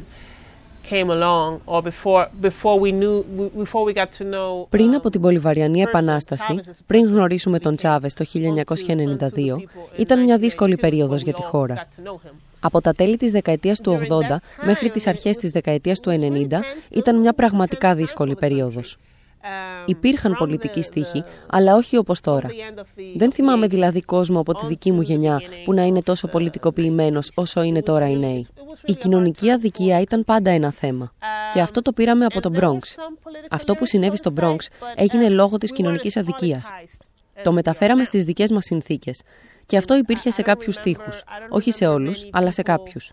Πριν 4.68 4.94
από 4.94 5.10
την 5.10 5.20
Πολυβαριανή 5.20 5.80
Επανάσταση, 5.80 6.60
πριν 6.86 7.06
γνωρίσουμε 7.06 7.58
τον 7.58 7.76
Τσάβες 7.76 8.14
το 8.14 8.24
1992, 8.34 8.38
ήταν 9.96 10.24
μια 10.24 10.38
δύσκολη 10.38 10.76
περίοδος 10.76 11.22
για 11.22 11.32
τη 11.32 11.42
χώρα. 11.42 11.88
Από 12.60 12.80
τα 12.80 12.92
τέλη 12.92 13.16
της 13.16 13.30
δεκαετίας 13.30 13.80
του 13.80 13.98
80 14.30 14.36
μέχρι 14.64 14.90
τις 14.90 15.06
αρχές 15.06 15.36
της 15.36 15.50
δεκαετίας 15.50 16.00
του 16.00 16.10
90 16.10 16.60
ήταν 16.90 17.20
μια 17.20 17.32
πραγματικά 17.32 17.94
δύσκολη 17.94 18.34
περίοδος. 18.34 18.98
Υπήρχαν 19.86 20.36
πολιτικοί 20.39 20.82
στίχοι, 20.82 21.24
αλλά 21.47 21.74
όχι 21.74 21.97
όπως 21.97 22.20
τώρα. 22.20 22.49
Δεν 23.16 23.32
θυμάμαι 23.32 23.66
δηλαδή 23.66 24.03
κόσμο 24.03 24.41
από 24.41 24.55
τη 24.55 24.66
δική 24.66 24.93
μου 24.93 25.01
γενιά 25.01 25.43
που 25.64 25.72
να 25.72 25.82
είναι 25.82 26.03
τόσο 26.03 26.28
πολιτικοποιημένος 26.28 27.30
όσο 27.34 27.62
είναι 27.62 27.82
τώρα 27.82 28.09
οι 28.09 28.16
νέοι. 28.16 28.47
Η 28.84 28.95
κοινωνική 28.95 29.51
αδικία 29.51 30.01
ήταν 30.01 30.24
πάντα 30.24 30.51
ένα 30.51 30.72
θέμα. 30.72 31.12
Και 31.53 31.61
αυτό 31.61 31.82
το 31.82 31.93
πήραμε 31.93 32.24
από 32.24 32.41
το 32.41 32.51
Bronx. 32.55 32.82
Αυτό 33.51 33.74
που 33.74 33.86
συνέβη 33.86 34.16
στο 34.16 34.32
Bronx 34.41 34.57
έγινε 34.95 35.28
λόγω 35.28 35.59
της 35.59 35.72
κοινωνικής 35.72 36.16
αδικίας. 36.16 36.70
Το 37.43 37.53
μεταφέραμε 37.53 38.05
στις 38.05 38.24
δικές 38.24 38.51
μας 38.51 38.64
συνθήκες. 38.64 39.22
Και 39.66 39.76
αυτό 39.76 39.97
υπήρχε 39.97 40.30
σε 40.30 40.43
κάποιους 40.43 40.74
στίχους. 40.74 41.22
Όχι 41.49 41.72
σε 41.72 41.86
όλους, 41.86 42.28
αλλά 42.32 42.51
σε 42.51 42.62
κάποιους. 42.62 43.12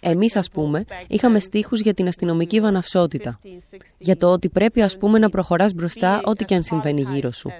Εμείς, 0.00 0.36
ας 0.36 0.50
πούμε, 0.50 0.84
είχαμε 1.06 1.38
στίχους 1.38 1.80
για 1.80 1.94
την 1.94 2.08
αστυνομική 2.08 2.60
βαναυσότητα. 2.60 3.40
Για 3.98 4.16
το 4.16 4.32
ότι 4.32 4.48
πρέπει, 4.48 4.82
ας 4.82 4.96
πούμε, 4.96 5.18
να 5.18 5.30
προχωράς 5.30 5.72
μπροστά 5.72 6.20
ό,τι 6.24 6.44
και 6.44 6.54
αν 6.54 6.62
συμβαίνει 6.62 7.00
γύρω 7.00 7.30
σου. 7.32 7.50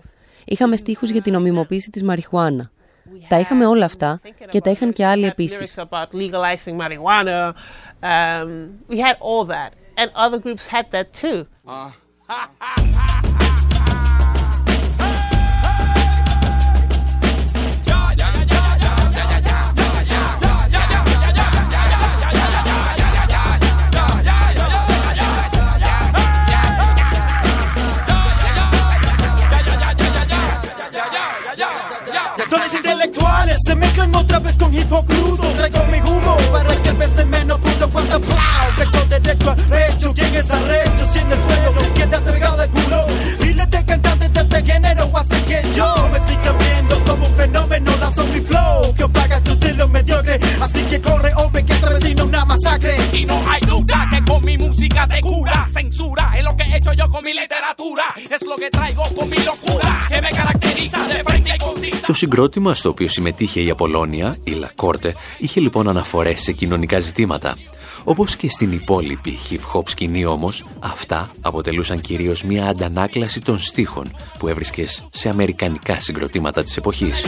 Είχαμε 0.45 0.77
στίχους 0.77 1.11
για 1.11 1.23
την 1.23 1.35
ομιμοποίηση 1.35 1.91
της 1.91 2.03
μαριχουάνα. 2.03 2.71
Τα 3.29 3.39
είχαμε 3.39 3.67
όλα 3.67 3.85
αυτά 3.85 4.21
και 4.49 4.61
τα 4.61 4.71
είχαν 4.71 4.93
και 4.93 5.07
άλλοι 5.07 5.25
επίσης. 5.25 5.79
Se 33.69 33.75
mezclan 33.77 34.15
otra 34.15 34.39
vez 34.39 34.57
con 34.57 34.73
hip 34.73 34.89
crudo 34.89 35.43
Traigo 35.59 35.85
mi 35.93 36.01
jugo 36.01 36.39
para 36.51 36.75
que 36.81 36.91
veces 36.93 37.27
menos 37.27 37.61
pudo 37.61 37.91
Cuando 37.91 38.19
flow, 38.19 38.39
pecho 38.79 39.05
derecho 39.11 39.51
a 39.51 39.57
pecho 39.57 40.15
¿Quién 40.15 40.35
es 40.37 40.51
arrecho? 40.51 41.05
Si 41.13 41.19
en 41.19 41.33
el 41.33 41.39
suelo 41.39 41.98
masacre 52.59 52.97
Y 53.13 53.25
no 53.25 53.37
hay 53.51 53.61
duda 53.73 53.99
que 54.11 54.21
con 54.31 54.41
mi 54.45 54.57
música 54.65 55.07
te 55.07 55.21
cura 55.21 55.69
Censura 55.73 56.25
es 56.39 56.45
lo 56.45 56.53
que 56.57 56.65
he 56.65 56.77
hecho 56.77 56.93
yo 56.93 57.07
con 57.09 57.23
mi 57.25 57.33
literatura 57.33 58.07
Es 58.37 58.43
lo 58.51 58.57
que 58.57 58.69
traigo 58.71 59.05
con 59.17 59.29
mi 59.29 59.41
locura 59.51 59.91
Que 60.11 60.21
me 60.25 60.31
caracteriza 60.31 60.99
de 61.13 61.19
frente 61.25 61.51
y 61.55 61.59
con 61.65 61.75
Το 62.07 62.15
συγκρότημα 62.15 62.75
στο 62.75 62.89
οποίο 62.89 63.09
συμμετείχε 63.09 63.61
η 63.61 63.71
Απολώνια, 63.71 64.39
η 64.45 64.51
Λακόρτε, 64.51 65.15
είχε 65.39 65.61
λοιπόν 65.61 65.89
αναφορές 65.89 66.41
σε 66.41 66.53
κοινωνικά 66.53 66.99
ζητήματα. 66.99 67.57
Όπως 68.05 68.37
και 68.37 68.49
στην 68.51 68.73
υπόλοιπη 68.73 69.39
hip-hop 69.51 69.83
σκηνή 69.87 70.25
όμως, 70.25 70.65
αυτά 70.79 71.31
αποτελούσαν 71.41 72.01
κυρίως 72.01 72.43
μια 72.43 72.67
αντανάκλαση 72.67 73.41
των 73.41 73.59
στίχων 73.59 74.17
που 74.39 74.49
έβρισκες 74.49 75.05
σε 75.13 75.29
αμερικανικά 75.29 76.01
συγκροτήματα 76.01 76.63
της 76.63 76.77
εποχής. 76.77 77.25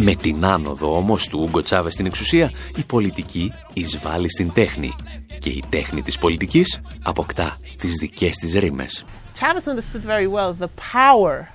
Με 0.00 0.14
την 0.14 0.44
άνοδο 0.44 0.96
όμως 0.96 1.26
του 1.28 1.40
Ούγκο 1.42 1.62
Τσάβες 1.62 1.92
στην 1.92 2.06
εξουσία, 2.06 2.52
η 2.76 2.84
πολιτική 2.84 3.52
εισβάλλει 3.72 4.30
στην 4.30 4.52
τέχνη 4.52 4.92
και 5.38 5.48
η 5.48 5.64
τέχνη 5.68 6.02
της 6.02 6.18
πολιτικής 6.18 6.80
αποκτά 7.02 7.56
τις 7.78 7.92
δικές 7.92 8.36
της 8.36 8.54
ρήμες. 8.54 9.04
Chavez 9.38 9.66
understood 9.66 10.04
very 10.04 10.26
well 10.26 10.52
the 10.64 10.70
power 10.94 11.48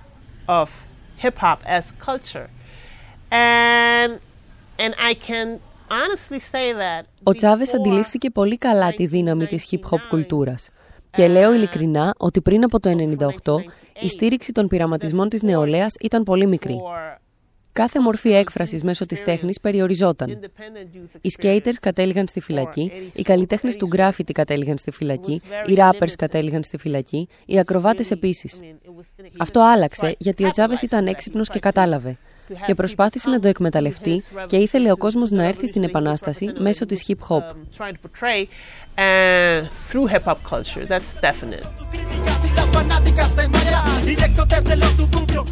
of 0.48 0.68
hip 1.24 1.38
hop 1.38 1.60
as 1.66 1.84
culture. 2.08 2.48
And, 3.30 4.12
and 4.84 4.94
I 5.10 5.14
can 5.28 5.48
honestly 5.90 6.40
say 6.40 6.74
that 6.74 7.06
Ο 7.24 7.34
Τσάβες 7.34 7.74
αντιλήφθηκε 7.74 8.30
πολύ 8.30 8.58
καλά 8.58 8.92
τη 8.94 9.06
δύναμη 9.06 9.46
της 9.46 9.68
hip 9.72 9.90
hop 9.90 10.02
κουλτούρας. 10.10 10.70
Και 11.12 11.28
λέω 11.28 11.54
ειλικρινά 11.54 12.14
ότι 12.18 12.42
πριν 12.42 12.64
από 12.64 12.80
το 12.80 12.90
1998 12.90 13.26
η 14.02 14.10
στήριξη 14.10 14.52
των 14.52 14.68
πειραματισμών 14.68 15.30
της 15.30 15.42
νεολαίας 15.42 15.94
ήταν 16.02 16.24
πολύ 16.24 16.48
μικρή. 16.48 16.76
Κάθε 17.74 18.00
μορφή 18.00 18.30
έκφρασης 18.30 18.84
μέσω 18.84 19.06
της 19.06 19.24
τέχνης 19.24 19.60
περιοριζόταν. 19.60 20.40
Οι 21.22 21.30
skaters 21.38 21.74
κατέληγαν 21.82 22.28
στη 22.28 22.40
φυλακή, 22.40 22.92
οι 23.14 23.22
καλλιτέχνες 23.22 23.76
του 23.76 23.88
γκράφιτι 23.88 24.34
κατέληγαν 24.34 24.78
στη 24.78 24.92
φυλακή, 24.92 25.42
οι 25.66 25.76
rappers 25.78 26.12
κατέληγαν 26.18 26.64
στη 26.64 26.78
φυλακή, 26.78 27.28
οι 27.46 27.60
ακροβάτες 27.60 28.12
επίσης. 28.12 28.60
Αυτό 29.38 29.62
άλλαξε 29.62 30.16
γιατί 30.18 30.46
ο 30.46 30.50
Τσάβε 30.50 30.76
ήταν 30.82 31.08
έξυπνος 31.08 31.50
και 31.50 31.60
κατάλαβε. 31.60 32.18
Και 32.66 32.76
προσπάθησε 32.76 33.30
να 33.30 33.40
το 33.40 33.48
εκμεταλλευτεί 33.48 34.24
και 34.48 34.58
ήθελε 34.58 34.92
ο 34.92 34.98
κόσμος 34.98 35.32
να 35.32 35.44
έρθει 35.44 35.68
στην 35.68 35.84
Επανάσταση 35.84 36.52
μέσω 36.58 36.86
της 36.86 37.06
hip-hop. 37.08 37.42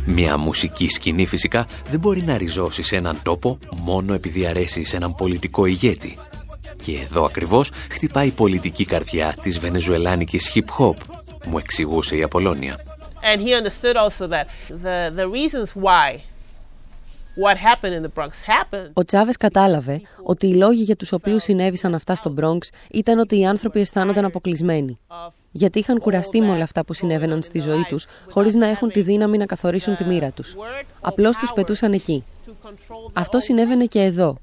Μια 0.06 0.38
μουσική 0.38 0.90
σκηνή 0.90 1.26
φυσικά 1.26 1.66
δεν 1.90 2.00
μπορεί 2.00 2.24
να 2.24 2.38
ριζώσει 2.38 2.84
σε 2.84 2.96
έναν 2.96 3.20
τόπο 3.24 3.58
μόνο 3.76 4.14
επειδή 4.14 4.46
αρέσει 4.46 4.84
σε 4.84 4.96
έναν 4.96 5.16
πολιτικό 5.16 5.66
ηγέτη. 5.66 6.18
Και 6.76 7.00
εδώ 7.10 7.26
ακριβώς 7.26 7.72
χτυπάει 7.92 8.28
η 8.28 8.32
πολιτική 8.32 8.86
καρδιά 8.86 9.36
της 9.42 9.60
βενεζουελάνικης 9.60 10.52
hip-hop, 10.56 10.96
μου 11.46 11.58
εξηγούσε 11.58 12.16
η 12.16 12.24
Απολώνια. 12.24 12.80
And 13.34 13.40
he 13.40 13.54
understood 13.54 13.96
also 13.96 14.28
that 14.28 14.48
the, 14.86 15.12
the 15.16 15.28
reasons 15.28 15.70
why 15.76 16.24
ο 18.94 19.04
Τσάβες 19.04 19.38
κατάλαβε 19.38 20.02
ότι 20.24 20.48
οι 20.48 20.54
λόγοι 20.54 20.82
για 20.82 20.96
τους 20.96 21.12
οποίους 21.12 21.44
συνέβησαν 21.44 21.96
αυτά 21.96 22.16
στο 22.16 22.34
Bronx 22.40 22.58
ήταν 22.92 23.20
ότι 23.20 23.40
οι 23.40 23.46
άνθρωποι 23.46 23.80
αισθάνονταν 23.80 24.26
αποκλεισμένοι. 24.26 25.00
Γιατί 25.52 25.80
είχαν 25.80 26.00
κουραστεί 26.00 26.42
με 26.42 26.50
όλα 26.52 26.64
αυτά 26.64 26.86
που 26.86 26.94
συνέβαιναν 26.94 27.42
στη 27.42 27.60
ζωή 27.60 27.84
τους, 27.88 28.08
χωρίς 28.30 28.56
να 28.56 28.68
έχουν 28.68 28.90
τη 28.90 29.02
δύναμη 29.02 29.38
να 29.38 29.46
καθορίσουν 29.46 29.96
τη 29.96 30.04
μοίρα 30.04 30.32
τους. 30.32 30.56
Απλώς 31.02 31.38
τους 31.38 31.54
πετούσαν 31.54 31.94
εκεί. 31.94 32.24
Αυτό 33.14 33.40
συνέβαινε 33.40 33.86
και 33.86 34.02
εδώ. 34.02 34.38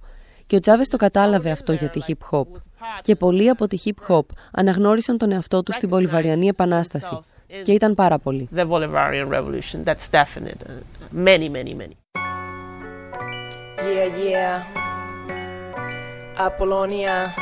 Και 0.47 0.57
ο 0.57 0.61
Τσάβες 0.61 0.89
το 0.89 0.97
κατάλαβε 0.97 1.51
αυτό 1.51 1.73
για 1.73 1.89
τη 1.89 2.01
hip 2.07 2.31
hop. 2.31 2.47
Και 3.03 3.17
πολλοί 3.17 3.49
από 3.49 3.67
τη 3.69 3.79
hip 3.85 4.13
hop 4.13 4.27
αναγνώρισαν 4.53 5.19
τον 5.19 5.33
εαυτό 5.33 5.63
τους 5.63 5.75
στην 5.75 5.89
Πολυβαριανή 5.89 6.47
Επανάσταση. 6.49 7.19
Και 7.63 7.73
ήταν 7.73 7.95
πάρα 7.95 8.19
πολλοί. 8.19 8.49
Yeah, 13.89 14.17
yeah. 14.17 14.67
Apolonia. 16.37 17.35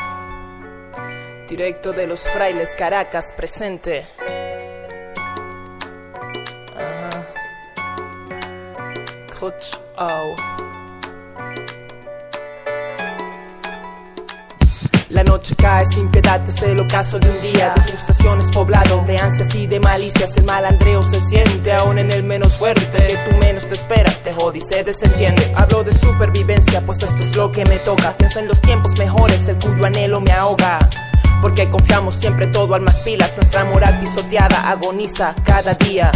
Directo 1.49 1.93
de 1.93 2.07
los 2.07 2.21
frailes 2.21 2.71
Caracas 2.77 3.33
presente. 3.33 4.07
La 15.17 15.25
noche 15.25 15.57
cae 15.57 15.87
sin 15.87 16.11
piedad, 16.11 16.47
es 16.47 16.63
el 16.63 16.79
ocaso 16.79 17.19
de 17.19 17.31
un 17.31 17.41
día 17.41 17.73
de 17.75 17.81
frustraciones 17.81 18.51
poblado 18.51 19.03
de 19.07 19.17
ansias 19.17 19.55
y 19.55 19.67
de 19.67 19.81
malicias. 19.81 20.37
El 20.37 20.45
malandreo 20.45 21.03
se 21.11 21.19
siente 21.23 21.73
aún 21.73 21.99
en 21.99 22.13
el 22.13 22.23
menos 22.23 22.55
fuerte 22.55 22.99
que 22.99 23.17
tú 23.25 23.35
menos 23.39 23.67
te 23.67 23.77
esperas. 23.77 24.19
Te 24.23 24.35
jode 24.35 24.59
y 24.59 24.61
se 24.61 24.85
desentiende. 24.85 25.51
Hablo 25.57 25.85
de 25.85 25.95
supervivencia, 25.95 26.83
pues 26.85 27.03
esto 27.03 27.17
es 27.23 27.35
lo 27.35 27.51
que 27.51 27.65
me 27.65 27.79
toca. 27.79 28.15
Pienso 28.19 28.41
en 28.41 28.49
los 28.49 28.61
tiempos 28.61 28.93
mejores, 28.99 29.49
el 29.49 29.59
cuyo 29.59 29.87
anhelo 29.87 30.21
me 30.21 30.33
ahoga. 30.33 30.87
Porque 31.41 31.67
confiamos 31.71 32.17
siempre 32.17 32.47
todo 32.49 32.75
al 32.75 32.83
más 32.83 32.99
pilas. 32.99 33.33
Nuestra 33.39 33.65
moral 33.65 33.99
pisoteada 33.99 34.69
agoniza 34.69 35.35
cada 35.47 35.73
día 35.77 36.13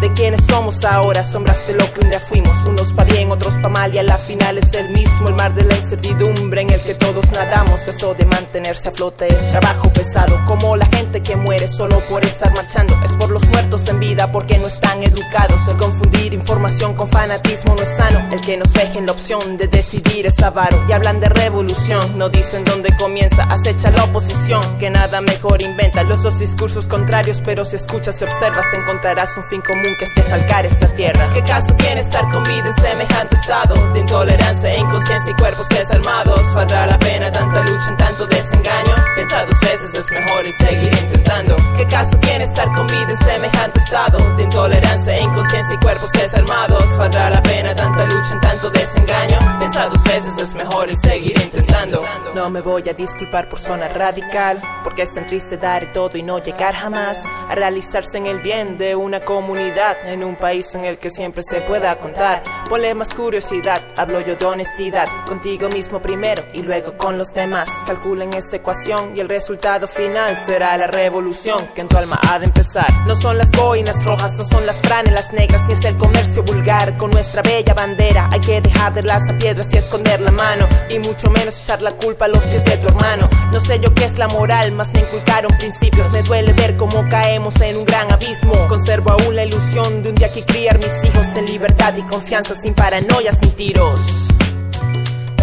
de 0.00 0.12
quienes 0.12 0.44
somos 0.44 0.84
ahora, 0.84 1.22
sombras 1.24 1.66
de 1.66 1.74
lo 1.74 1.92
que 1.92 2.00
un 2.00 2.10
día 2.10 2.20
fuimos, 2.20 2.56
unos 2.66 2.92
pa' 2.92 3.04
bien, 3.04 3.30
otros 3.30 3.54
pa' 3.54 3.68
mal 3.68 3.94
y 3.94 3.98
a 3.98 4.02
la 4.02 4.16
final 4.18 4.58
es 4.58 4.72
el 4.74 4.90
mismo, 4.90 5.28
el 5.28 5.34
mar 5.34 5.54
de 5.54 5.64
la 5.64 5.76
incertidumbre 5.76 6.62
en 6.62 6.70
el 6.70 6.80
que 6.80 6.94
todos 6.94 7.24
nadamos, 7.32 7.86
eso 7.88 8.14
de 8.14 8.24
mantenerse 8.24 8.88
a 8.88 8.92
flote 8.92 9.28
es 9.28 9.50
trabajo 9.50 9.88
pesado, 9.90 10.38
como 10.46 10.76
la 10.76 10.86
gente 10.86 11.22
que 11.22 11.36
muere 11.36 11.68
solo 11.68 11.98
por 12.08 12.24
estar 12.24 12.52
marchando. 12.54 12.94
Es 13.04 13.12
por 13.12 13.30
los 13.30 13.46
muertos 13.48 13.86
en 13.88 14.00
vida 14.00 14.30
porque 14.32 14.58
no 14.58 14.66
están 14.66 15.02
educados. 15.02 15.68
El 15.68 15.76
confundir 15.76 16.34
información 16.34 16.94
con 16.94 17.08
fanatismo 17.08 17.74
no 17.74 17.82
es 17.82 17.96
sano. 17.96 18.18
El 18.32 18.40
que 18.40 18.56
nos 18.56 18.72
dejen 18.72 19.06
la 19.06 19.12
opción 19.12 19.56
de 19.56 19.68
decidir 19.68 20.26
es 20.26 20.38
avaro. 20.42 20.82
Y 20.88 20.92
hablan 20.92 21.20
de 21.20 21.28
revolución, 21.28 22.18
no 22.18 22.28
dicen 22.28 22.64
dónde 22.64 22.94
comienza. 22.96 23.44
Acecha 23.44 23.90
la 23.90 24.04
oposición, 24.04 24.62
que 24.78 24.90
nada 24.90 25.20
mejor 25.20 25.62
inventa. 25.62 26.02
Los 26.02 26.22
dos 26.22 26.38
discursos 26.38 26.88
contrarios, 26.88 27.40
pero 27.44 27.64
si 27.64 27.76
escuchas 27.76 28.20
y 28.20 28.24
observas, 28.24 28.66
encontrarás 28.74 29.36
un 29.36 29.44
fin 29.44 29.60
común 29.60 29.83
que 29.92 30.04
es 30.06 30.14
defalcar 30.14 30.64
esta 30.64 30.88
tierra. 30.94 31.28
¿Qué 31.34 31.42
caso 31.42 31.74
tiene 31.74 32.00
estar 32.00 32.26
con 32.30 32.42
vida 32.44 32.66
en 32.66 32.74
semejante 32.74 33.34
estado 33.34 33.92
de 33.92 34.00
intolerancia 34.00 34.78
inconsciencia 34.78 35.30
y 35.30 35.34
cuerpos 35.34 35.68
desarmados? 35.68 36.54
¿Valdrá 36.54 36.86
la 36.86 36.98
pena 36.98 37.30
tanta 37.30 37.60
lucha 37.60 37.90
en 37.90 37.96
tanto 37.96 38.26
desengaño? 38.26 38.94
Pensa 39.14 39.44
dos 39.44 39.60
veces, 39.60 39.94
es 39.94 40.10
mejor 40.10 40.46
y 40.46 40.52
seguir 40.52 40.90
intentando. 41.02 41.56
¿Qué 41.76 41.86
caso 41.86 42.16
tiene 42.18 42.44
estar 42.44 42.70
con 42.72 42.86
vida 42.86 43.10
en 43.10 43.16
semejante 43.16 43.78
estado 43.78 44.36
de 44.36 44.42
intolerancia 44.44 45.20
inconsciencia 45.20 45.74
y 45.74 45.78
cuerpos 45.78 46.10
desarmados? 46.12 46.96
¿Valdrá 46.96 47.30
la 47.30 47.42
pena 47.42 47.74
tanta 47.74 48.04
lucha 48.04 48.32
en 48.32 48.40
tanto 48.40 48.70
desengaño? 48.70 49.38
Pensa 49.60 49.88
dos 49.88 50.02
veces, 50.04 50.38
es 50.38 50.54
mejor 50.54 50.90
y 50.90 50.96
seguir 50.96 51.38
intentando. 51.42 52.02
No 52.34 52.48
me 52.48 52.62
voy 52.62 52.88
a 52.88 52.94
disculpar 52.94 53.48
por 53.48 53.58
zona 53.58 53.88
radical, 53.88 54.62
porque 54.82 55.02
es 55.02 55.12
tan 55.12 55.26
triste 55.26 55.58
dar 55.58 55.92
todo 55.92 56.16
y 56.16 56.22
no 56.22 56.38
llegar 56.38 56.74
jamás 56.74 57.22
a 57.48 57.54
realizarse 57.54 58.18
en 58.18 58.26
el 58.26 58.40
bien 58.40 58.78
de 58.78 58.96
una 58.96 59.20
comunidad 59.20 59.73
en 60.04 60.22
un 60.22 60.36
país 60.36 60.72
en 60.74 60.84
el 60.84 60.98
que 60.98 61.10
siempre 61.10 61.42
se 61.42 61.60
pueda 61.62 61.96
contar. 61.96 62.42
Ponle 62.68 62.94
más 62.94 63.12
curiosidad, 63.12 63.80
hablo 63.96 64.20
yo 64.20 64.36
de 64.36 64.44
honestidad, 64.44 65.08
contigo 65.26 65.68
mismo 65.68 66.00
primero 66.00 66.44
y 66.52 66.62
luego 66.62 66.96
con 66.96 67.18
los 67.18 67.32
demás. 67.34 67.68
Calculen 67.84 68.32
esta 68.34 68.56
ecuación 68.56 69.16
y 69.16 69.20
el 69.20 69.28
resultado 69.28 69.88
final 69.88 70.36
será 70.36 70.76
la 70.76 70.86
revolución 70.86 71.58
que 71.74 71.80
en 71.80 71.88
tu 71.88 71.96
alma 71.96 72.20
ha 72.28 72.38
de 72.38 72.46
empezar. 72.46 72.86
No 73.06 73.16
son 73.16 73.36
las 73.36 73.50
boinas 73.50 74.04
rojas, 74.04 74.36
no 74.38 74.44
son 74.44 74.64
las 74.64 74.80
franelas 74.80 75.32
negras, 75.32 75.62
ni 75.66 75.72
es 75.72 75.84
el 75.84 75.96
comercio 75.96 76.44
vulgar 76.44 76.96
con 76.96 77.10
nuestra 77.10 77.42
bella 77.42 77.74
bandera. 77.74 78.28
Hay 78.30 78.40
que 78.40 78.60
dejar 78.60 78.94
de 78.94 79.02
las 79.02 79.22
piedras 79.40 79.72
y 79.72 79.78
esconder 79.78 80.20
la 80.20 80.30
mano, 80.30 80.68
y 80.88 81.00
mucho 81.00 81.30
menos 81.30 81.60
echar 81.60 81.82
la 81.82 81.92
culpa 81.92 82.26
a 82.26 82.28
los 82.28 82.44
pies 82.44 82.64
de 82.64 82.76
tu 82.76 82.88
hermano. 82.88 83.28
No 83.50 83.58
sé 83.58 83.80
yo 83.80 83.92
qué 83.92 84.04
es 84.04 84.18
la 84.18 84.28
moral, 84.28 84.70
más 84.72 84.92
me 84.92 85.00
inculcaron 85.00 85.52
principios. 85.58 86.10
Me 86.12 86.22
duele 86.22 86.52
ver 86.52 86.76
cómo 86.76 87.08
caemos 87.08 87.60
en 87.60 87.76
un 87.76 87.84
gran 87.84 88.12
abismo. 88.12 88.54
Conservo 88.68 89.10
aún 89.10 89.34
la 89.34 89.44
ilusión 89.44 89.63
de 89.72 90.08
un 90.10 90.14
día 90.14 90.30
que 90.30 90.44
criar 90.44 90.78
mis 90.78 90.94
hijos 91.06 91.26
en 91.34 91.46
libertad 91.46 91.94
y 91.96 92.02
confianza, 92.02 92.54
sin 92.60 92.74
paranoias 92.74 93.36
ni 93.42 93.48
tiros. 93.48 93.98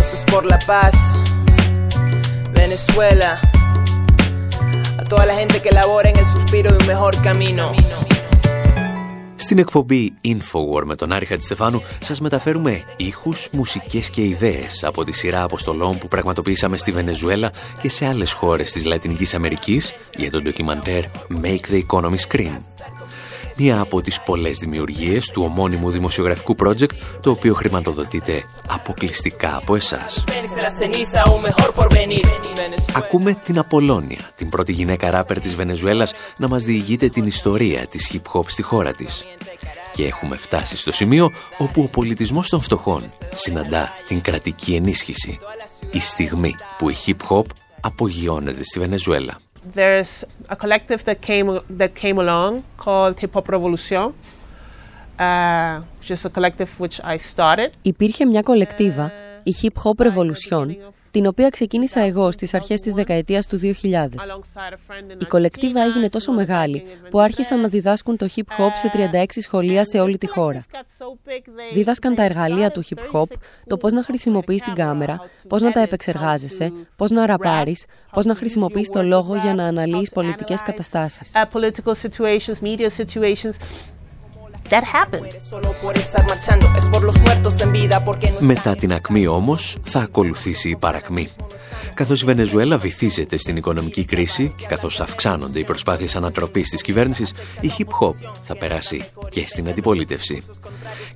Esto 0.02 0.16
es 0.18 0.24
por 0.32 0.46
la 0.46 0.60
paz. 0.60 0.94
Venezuela. 2.54 3.40
A 4.98 5.04
toda 5.04 5.26
la 5.26 5.36
gente 5.36 5.62
que 5.62 5.72
labora 5.72 6.10
en 6.12 6.18
el 6.18 6.26
suspiro 6.26 6.72
de 6.72 6.78
un 6.78 6.88
mejor 6.88 7.14
camino. 7.22 7.74
Στην 9.36 9.58
εκπομπή 9.58 10.14
Infowar 10.26 10.84
με 10.86 10.96
τον 10.96 11.12
Άρη 11.12 11.26
Χατζηστεφάνου 11.26 11.82
σας 12.00 12.20
μεταφέρουμε 12.20 12.84
ήχους, 12.98 13.48
μουσικές 13.52 14.10
και 14.10 14.22
ιδέες 14.22 14.84
από 14.84 15.04
τη 15.04 15.12
σειρά 15.12 15.44
αποστολών 15.44 15.98
που 15.98 16.08
πραγματοποιήσαμε 16.08 16.78
στη 16.78 16.92
Βενεζουέλα 16.92 17.52
και 17.82 17.90
σε 17.90 18.06
άλλες 18.06 18.34
χώρες 18.34 18.72
της 18.72 18.86
Λατινικής 18.86 19.34
Αμερικής 19.34 19.94
για 20.16 20.32
τον 20.32 20.44
ντοκιμαντέρ 20.44 21.04
Make 21.44 21.72
the 21.72 21.82
Economy 21.88 22.18
Scream. 22.30 22.58
Μία 23.56 23.80
από 23.80 24.02
τις 24.02 24.22
πολλές 24.22 24.58
δημιουργίες 24.58 25.26
του 25.26 25.44
ομώνυμου 25.44 25.90
δημοσιογραφικού 25.90 26.56
project 26.64 26.94
το 27.22 27.30
οποίο 27.30 27.54
χρηματοδοτείται 27.54 28.44
αποκλειστικά 28.68 29.56
από 29.56 29.76
εσάς. 29.76 30.24
Ακούμε 32.94 33.34
την 33.44 33.60
Απολώνια, 33.60 34.32
την 34.36 34.50
πρώτη 34.50 34.72
γυναίκα 34.72 35.10
ράπερ 35.10 35.40
της 35.40 35.56
Βενεζουέλας 35.56 36.12
να 36.38 36.48
μας 36.48 36.64
διηγείται 36.64 37.10
την 37.10 37.26
ιστορία 37.26 37.88
της 37.88 38.12
hip-hop 38.14 38.44
στη 38.46 38.62
χώρα 38.62 38.92
της. 38.92 39.26
Και 39.94 40.06
έχουμε 40.06 40.38
φτάσει 40.38 40.78
στο 40.78 40.92
σημείο 40.92 41.32
όπου 41.58 41.82
ο 41.82 41.88
πολιτισμός 41.88 42.50
των 42.50 42.62
φτωχών 42.62 43.04
συναντά 43.34 43.94
την 44.08 44.22
κρατική 44.22 44.74
ενίσχυση. 44.74 45.38
Η 45.92 46.00
στιγμή 46.00 46.56
που 46.78 46.90
η 46.90 46.96
hip-hop 47.06 47.46
απογειώνεται 47.82 48.64
στη 48.64 48.80
Βενεζουέλα. 48.80 49.38
There's 49.64 50.24
a 50.50 50.56
collective 50.56 51.06
that 51.06 51.22
came 51.22 51.60
that 51.70 51.94
came 51.94 52.18
along 52.18 52.64
called 52.78 53.20
Hip 53.20 53.34
Hop 53.34 53.48
Revolution, 53.48 54.14
uh, 55.20 55.82
which 56.00 56.10
is 56.10 56.26
a 56.26 56.30
collective 56.30 56.80
which 56.80 57.00
I 57.04 57.18
started. 57.18 57.70
Υπήρχε 57.82 58.26
μια 58.26 58.42
κολεκτίβα, 58.42 59.12
η 59.44 59.56
Hip 59.62 59.84
Hop 59.84 60.08
Revolution, 60.08 60.76
την 61.12 61.26
οποία 61.26 61.50
ξεκίνησα 61.50 62.00
εγώ 62.00 62.32
στις 62.32 62.54
αρχές 62.54 62.82
της 62.82 62.94
δεκαετίας 62.94 63.48
του 63.48 63.58
2000. 63.58 64.08
Η 65.20 65.26
κολεκτίβα 65.26 65.82
έγινε 65.82 66.10
τόσο 66.10 66.32
μεγάλη 66.32 66.84
που 67.10 67.20
άρχισαν 67.20 67.60
να 67.60 67.68
διδάσκουν 67.68 68.18
το 68.18 68.28
hip 68.36 68.40
hop 68.40 68.72
σε 68.76 68.92
36 69.14 69.26
σχολεία 69.42 69.86
σε 69.86 70.00
όλη 70.00 70.18
τη 70.18 70.28
χώρα. 70.28 70.66
Δίδασκαν 71.74 72.16
τα 72.16 72.24
εργαλεία 72.24 72.72
του 72.72 72.84
hip 72.84 73.16
hop, 73.16 73.28
το 73.68 73.78
πώς 73.78 73.94
να 73.94 74.04
χρησιμοποιείς 74.04 74.62
την 74.62 74.74
κάμερα, 74.74 75.20
πώς 75.48 75.62
να 75.62 75.72
τα 75.72 75.80
επεξεργάζεσαι, 75.80 76.74
πώς 76.96 77.12
να 77.12 77.26
ραπάρεις, 77.26 77.86
πώς 78.12 78.26
να 78.26 78.36
χρησιμοποιείς 78.36 78.90
το 78.90 79.04
λόγο 79.04 79.36
για 79.36 79.54
να 79.54 79.66
αναλύεις 79.66 80.10
πολιτικές 80.10 80.62
καταστάσεις. 80.62 81.32
Μετά 88.40 88.76
την 88.76 88.94
ακμή 88.94 89.28
όμως 89.28 89.78
θα 89.84 90.00
ακολουθήσει 90.00 90.70
η 90.70 90.76
παρακμή. 90.76 91.30
Καθώς 91.94 92.22
η 92.22 92.26
Βενεζουέλα 92.26 92.78
βυθίζεται 92.78 93.38
στην 93.38 93.56
οικονομική 93.58 94.06
κρίση 94.06 94.54
και 94.56 94.66
καθώς 94.66 95.00
αυξάνονται 95.00 95.60
οι 95.60 95.64
προσπάθειες 95.64 96.16
ανατροπής 96.16 96.70
της 96.70 96.82
κυβέρνησης, 96.82 97.34
η 97.62 97.72
hip-hop 97.78 98.14
θα 98.44 98.58
περάσει 98.58 99.04
και 99.30 99.44
στην 99.48 99.70
αντιπολίτευση. 99.70 100.44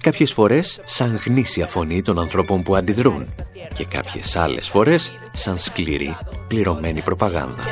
Κάποιες 0.01 0.31
φορές 0.31 0.79
σαν 0.85 1.21
γνήσια 1.25 1.67
φωνή 1.67 2.01
των 2.01 2.19
ανθρώπων 2.19 2.63
που 2.63 2.75
αντιδρούν 2.75 3.27
και 3.73 3.85
κάποιες 3.85 4.35
άλλες 4.35 4.67
φορές 4.67 5.13
σαν 5.33 5.57
σκληρή 5.59 6.17
πληρωμένη 6.47 7.01
προπαγάνδα. 7.01 7.63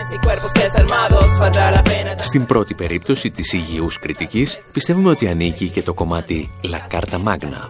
Στην 2.18 2.46
πρώτη 2.46 2.74
περίπτωση 2.74 3.32
της 3.32 3.54
υγιούς 3.54 4.00
κριτικής 4.00 4.60
πιστεύουμε 4.72 5.10
ότι 5.10 5.28
ανήκει 5.28 5.70
και 5.70 5.82
το 5.82 5.94
κομμάτι 5.94 6.52
La 6.64 6.96
Carta 6.96 7.24
Magna. 7.24 7.70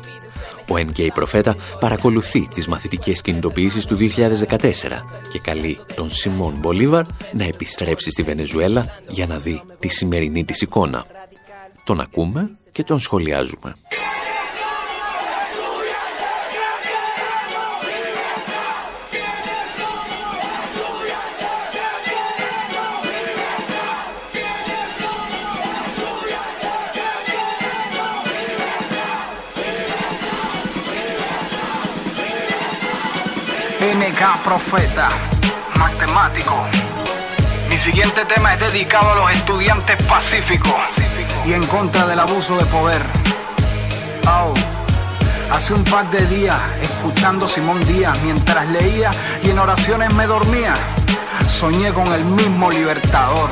Ο 0.70 0.76
NK 0.76 1.08
Προφέτα 1.14 1.56
παρακολουθεί 1.80 2.48
τις 2.54 2.68
μαθητικές 2.68 3.22
κινητοποιήσεις 3.22 3.86
του 3.86 3.96
2014 3.96 4.70
και 5.32 5.40
καλεί 5.40 5.80
τον 5.96 6.12
Σιμών 6.12 6.54
Μπολίβαρ 6.60 7.06
να 7.32 7.44
επιστρέψει 7.44 8.12
στη 8.12 8.24
Βενεζουέλα 8.24 9.00
για 9.08 9.28
να 9.28 9.38
δει 9.38 9.62
τη 9.80 9.88
σημερινή 9.88 10.46
της 10.46 10.62
εικόνα. 10.62 11.06
Τον 11.84 12.00
ακούμε 12.00 12.58
και 12.72 12.84
τον 12.84 13.00
σχολιάζουμε. 13.00 13.76
NK 33.84 34.44
Profeta, 34.46 35.10
matemático. 35.78 36.54
Mi 37.70 37.78
siguiente 37.78 38.24
tema 38.24 38.54
es 38.54 38.62
dedicado 38.62 39.12
a 39.12 39.16
los 39.16 39.32
estudiantes 39.32 40.02
pacíficos 40.04 40.72
y 41.46 41.52
en 41.52 41.66
contra 41.66 42.08
del 42.08 42.22
abuso 42.22 42.56
de 42.56 42.66
poder. 42.68 43.02
Oh. 44.26 44.54
Hace 45.52 45.74
un 45.74 45.84
par 45.84 46.10
de 46.12 46.26
días, 46.28 46.58
escuchando 46.82 47.46
Simón 47.46 47.86
Díaz 47.86 48.18
mientras 48.24 48.66
leía 48.70 49.12
y 49.44 49.50
en 49.50 49.60
oraciones 49.60 50.14
me 50.14 50.28
dormía, 50.28 50.76
soñé 51.50 51.92
con 51.92 52.08
el 52.14 52.24
mismo 52.24 52.72
libertador. 52.72 53.50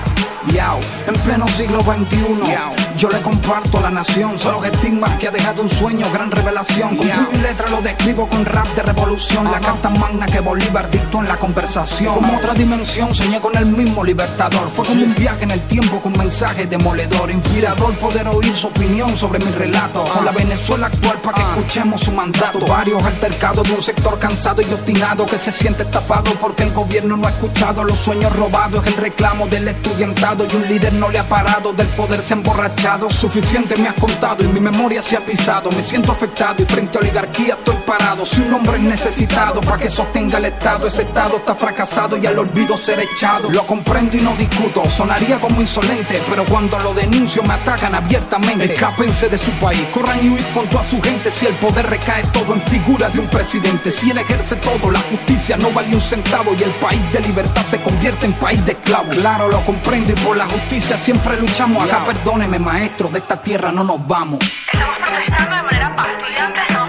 En 1.07 1.13
pleno 1.21 1.47
siglo 1.49 1.81
XXI, 1.81 2.90
yo 2.97 3.09
le 3.09 3.21
comparto 3.21 3.77
a 3.77 3.81
la 3.81 3.89
nación 3.89 4.37
solo 4.37 4.63
estigmas 4.65 5.15
que 5.19 5.27
ha 5.27 5.31
dejado 5.31 5.61
un 5.61 5.69
sueño, 5.69 6.07
gran 6.11 6.31
revelación. 6.31 6.97
Con 6.97 7.07
tu 7.07 7.39
letra 7.39 7.69
lo 7.69 7.81
describo 7.81 8.27
con 8.27 8.45
rap 8.45 8.67
de 8.75 8.83
revolución, 8.83 9.51
la 9.51 9.59
carta 9.59 9.89
magna 9.89 10.25
que 10.25 10.39
Bolívar 10.39 10.89
dictó 10.89 11.19
en 11.19 11.27
la 11.27 11.37
conversación. 11.37 12.15
Como 12.15 12.37
otra 12.37 12.53
dimensión, 12.53 13.13
soñé 13.13 13.39
con 13.39 13.55
el 13.57 13.65
mismo 13.65 14.03
libertador. 14.03 14.69
Fue 14.69 14.85
como 14.85 15.03
un 15.03 15.15
viaje 15.15 15.43
en 15.43 15.51
el 15.51 15.61
tiempo 15.61 16.01
con 16.01 16.13
mensaje 16.17 16.67
demoledor, 16.67 17.31
inspirador 17.31 17.93
poder 17.95 18.27
oír 18.27 18.55
su 18.55 18.67
opinión 18.67 19.15
sobre 19.17 19.39
mi 19.39 19.51
relato. 19.51 20.03
Con 20.03 20.25
la 20.25 20.31
Venezuela 20.31 20.87
actual 20.87 21.17
para 21.19 21.37
que 21.37 21.43
escuchemos 21.43 22.01
su 22.01 22.11
mandato. 22.11 22.65
Varios 22.65 23.03
altercados 23.03 23.67
de 23.67 23.75
un 23.75 23.81
sector 23.81 24.17
cansado 24.19 24.61
y 24.61 24.73
obstinado 24.73 25.25
que 25.25 25.37
se 25.37 25.51
siente 25.51 25.83
estafado 25.83 26.31
porque 26.39 26.63
el 26.63 26.71
gobierno 26.71 27.17
no 27.17 27.27
ha 27.27 27.31
escuchado 27.31 27.83
los 27.83 27.99
sueños 27.99 28.35
robados. 28.35 28.85
Es 28.85 28.93
el 28.93 29.01
reclamo 29.01 29.47
del 29.47 29.67
estudiantado 29.67 30.45
y 30.51 30.55
un 30.55 30.67
líder 30.67 30.93
no 30.93 31.09
le 31.09 31.19
ha 31.19 31.23
parado 31.23 31.73
del 31.73 31.87
poder 31.87 32.21
se 32.21 32.33
ha 32.33 32.37
emborrachado 32.37 32.80
Suficiente 32.81 33.75
me 33.77 33.89
has 33.89 33.93
contado 33.93 34.43
y 34.43 34.47
mi 34.47 34.59
memoria 34.59 35.03
se 35.03 35.15
ha 35.15 35.19
pisado. 35.19 35.69
Me 35.71 35.83
siento 35.83 36.11
afectado 36.11 36.63
y 36.63 36.65
frente 36.65 36.97
a 36.97 37.01
oligarquía 37.01 37.53
estoy 37.53 37.75
parado. 37.85 38.25
Si 38.25 38.41
un 38.41 38.55
hombre 38.55 38.77
es 38.77 38.81
necesitado 38.81 39.61
para 39.61 39.77
que 39.77 39.87
sostenga 39.87 40.39
el 40.39 40.45
Estado, 40.45 40.87
ese 40.87 41.03
Estado 41.03 41.37
está 41.37 41.53
fracasado 41.53 42.17
y 42.17 42.25
al 42.25 42.39
olvido 42.39 42.75
ser 42.75 42.99
echado. 42.99 43.51
Lo 43.51 43.67
comprendo 43.67 44.17
y 44.17 44.21
no 44.21 44.35
discuto, 44.35 44.89
sonaría 44.89 45.39
como 45.39 45.61
insolente, 45.61 46.19
pero 46.27 46.43
cuando 46.45 46.79
lo 46.79 46.95
denuncio 46.95 47.43
me 47.43 47.53
atacan 47.53 47.93
abiertamente. 47.93 48.73
Escápense 48.73 49.29
de 49.29 49.37
su 49.37 49.51
país, 49.51 49.83
corran 49.93 50.17
y 50.25 50.29
huir 50.29 50.45
con 50.47 50.67
toda 50.67 50.83
su 50.83 50.99
gente. 51.03 51.29
Si 51.29 51.45
el 51.45 51.53
poder 51.55 51.85
recae 51.87 52.23
todo 52.33 52.55
en 52.55 52.61
figura 52.63 53.09
de 53.11 53.19
un 53.19 53.27
presidente, 53.27 53.91
si 53.91 54.09
él 54.09 54.17
ejerce 54.17 54.55
todo, 54.55 54.89
la 54.89 55.01
justicia 55.01 55.55
no 55.55 55.69
vale 55.69 55.93
un 55.93 56.01
centavo 56.01 56.55
y 56.57 56.63
el 56.63 56.71
país 56.71 57.13
de 57.13 57.19
libertad 57.19 57.63
se 57.63 57.79
convierte 57.79 58.25
en 58.25 58.33
país 58.33 58.65
de 58.65 58.71
esclavos. 58.71 59.15
Claro, 59.15 59.49
lo 59.49 59.63
comprendo 59.65 60.11
y 60.11 60.15
por 60.15 60.35
la 60.35 60.47
justicia 60.47 60.97
siempre 60.97 61.39
luchamos. 61.39 61.83
Acá 61.83 62.03
perdóneme, 62.05 62.57
maestro, 62.71 63.09
de 63.09 63.19
esta 63.19 63.41
tierra 63.41 63.69
no 63.69 63.83
nos 63.83 64.07
vamos. 64.07 64.39
Estamos 64.71 64.97
protestando 64.99 65.55
de 65.55 65.63
manera 65.63 65.93
pacífica, 65.93 66.80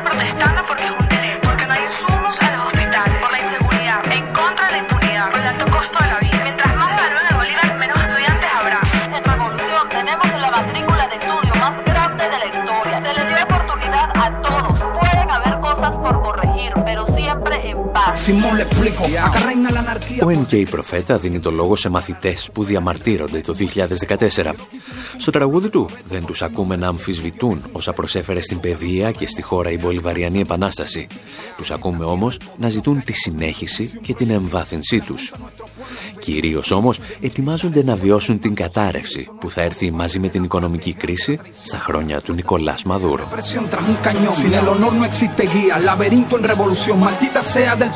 Ο 20.22 20.44
NK 20.46 20.68
Προφέτα 20.70 21.18
δίνει 21.18 21.40
το 21.40 21.50
λόγο 21.50 21.76
σε 21.76 21.88
μαθητές 21.88 22.50
που 22.52 22.64
διαμαρτύρονται 22.64 23.40
το 23.40 23.54
2014. 24.38 24.52
Στο 25.16 25.30
τραγούδι 25.30 25.68
του 25.68 25.88
δεν 26.08 26.24
τους 26.24 26.42
ακούμε 26.42 26.76
να 26.76 26.88
αμφισβητούν 26.88 27.62
όσα 27.72 27.92
προσέφερε 27.92 28.40
στην 28.40 28.60
παιδεία 28.60 29.10
και 29.10 29.26
στη 29.26 29.42
χώρα 29.42 29.70
η 29.70 29.78
Μπολιβαριανή 29.78 30.40
Επανάσταση. 30.40 31.06
Τους 31.56 31.70
ακούμε 31.70 32.04
όμως 32.04 32.38
να 32.56 32.68
ζητούν 32.68 33.04
τη 33.04 33.12
συνέχιση 33.12 33.98
και 34.02 34.14
την 34.14 34.30
εμβάθυνσή 34.30 35.00
τους. 35.00 35.32
Κυρίως 36.18 36.70
όμως 36.70 36.98
ετοιμάζονται 37.20 37.84
να 37.84 37.94
βιώσουν 37.94 38.38
την 38.38 38.54
κατάρρευση 38.54 39.28
που 39.40 39.50
θα 39.50 39.62
έρθει 39.62 39.90
μαζί 39.90 40.18
με 40.18 40.28
την 40.28 40.44
οικονομική 40.44 40.92
κρίση 40.92 41.40
στα 41.62 41.78
χρόνια 41.78 42.20
του 42.20 42.32
Νικολάς 42.32 42.82
Μαδούρο. 42.82 43.28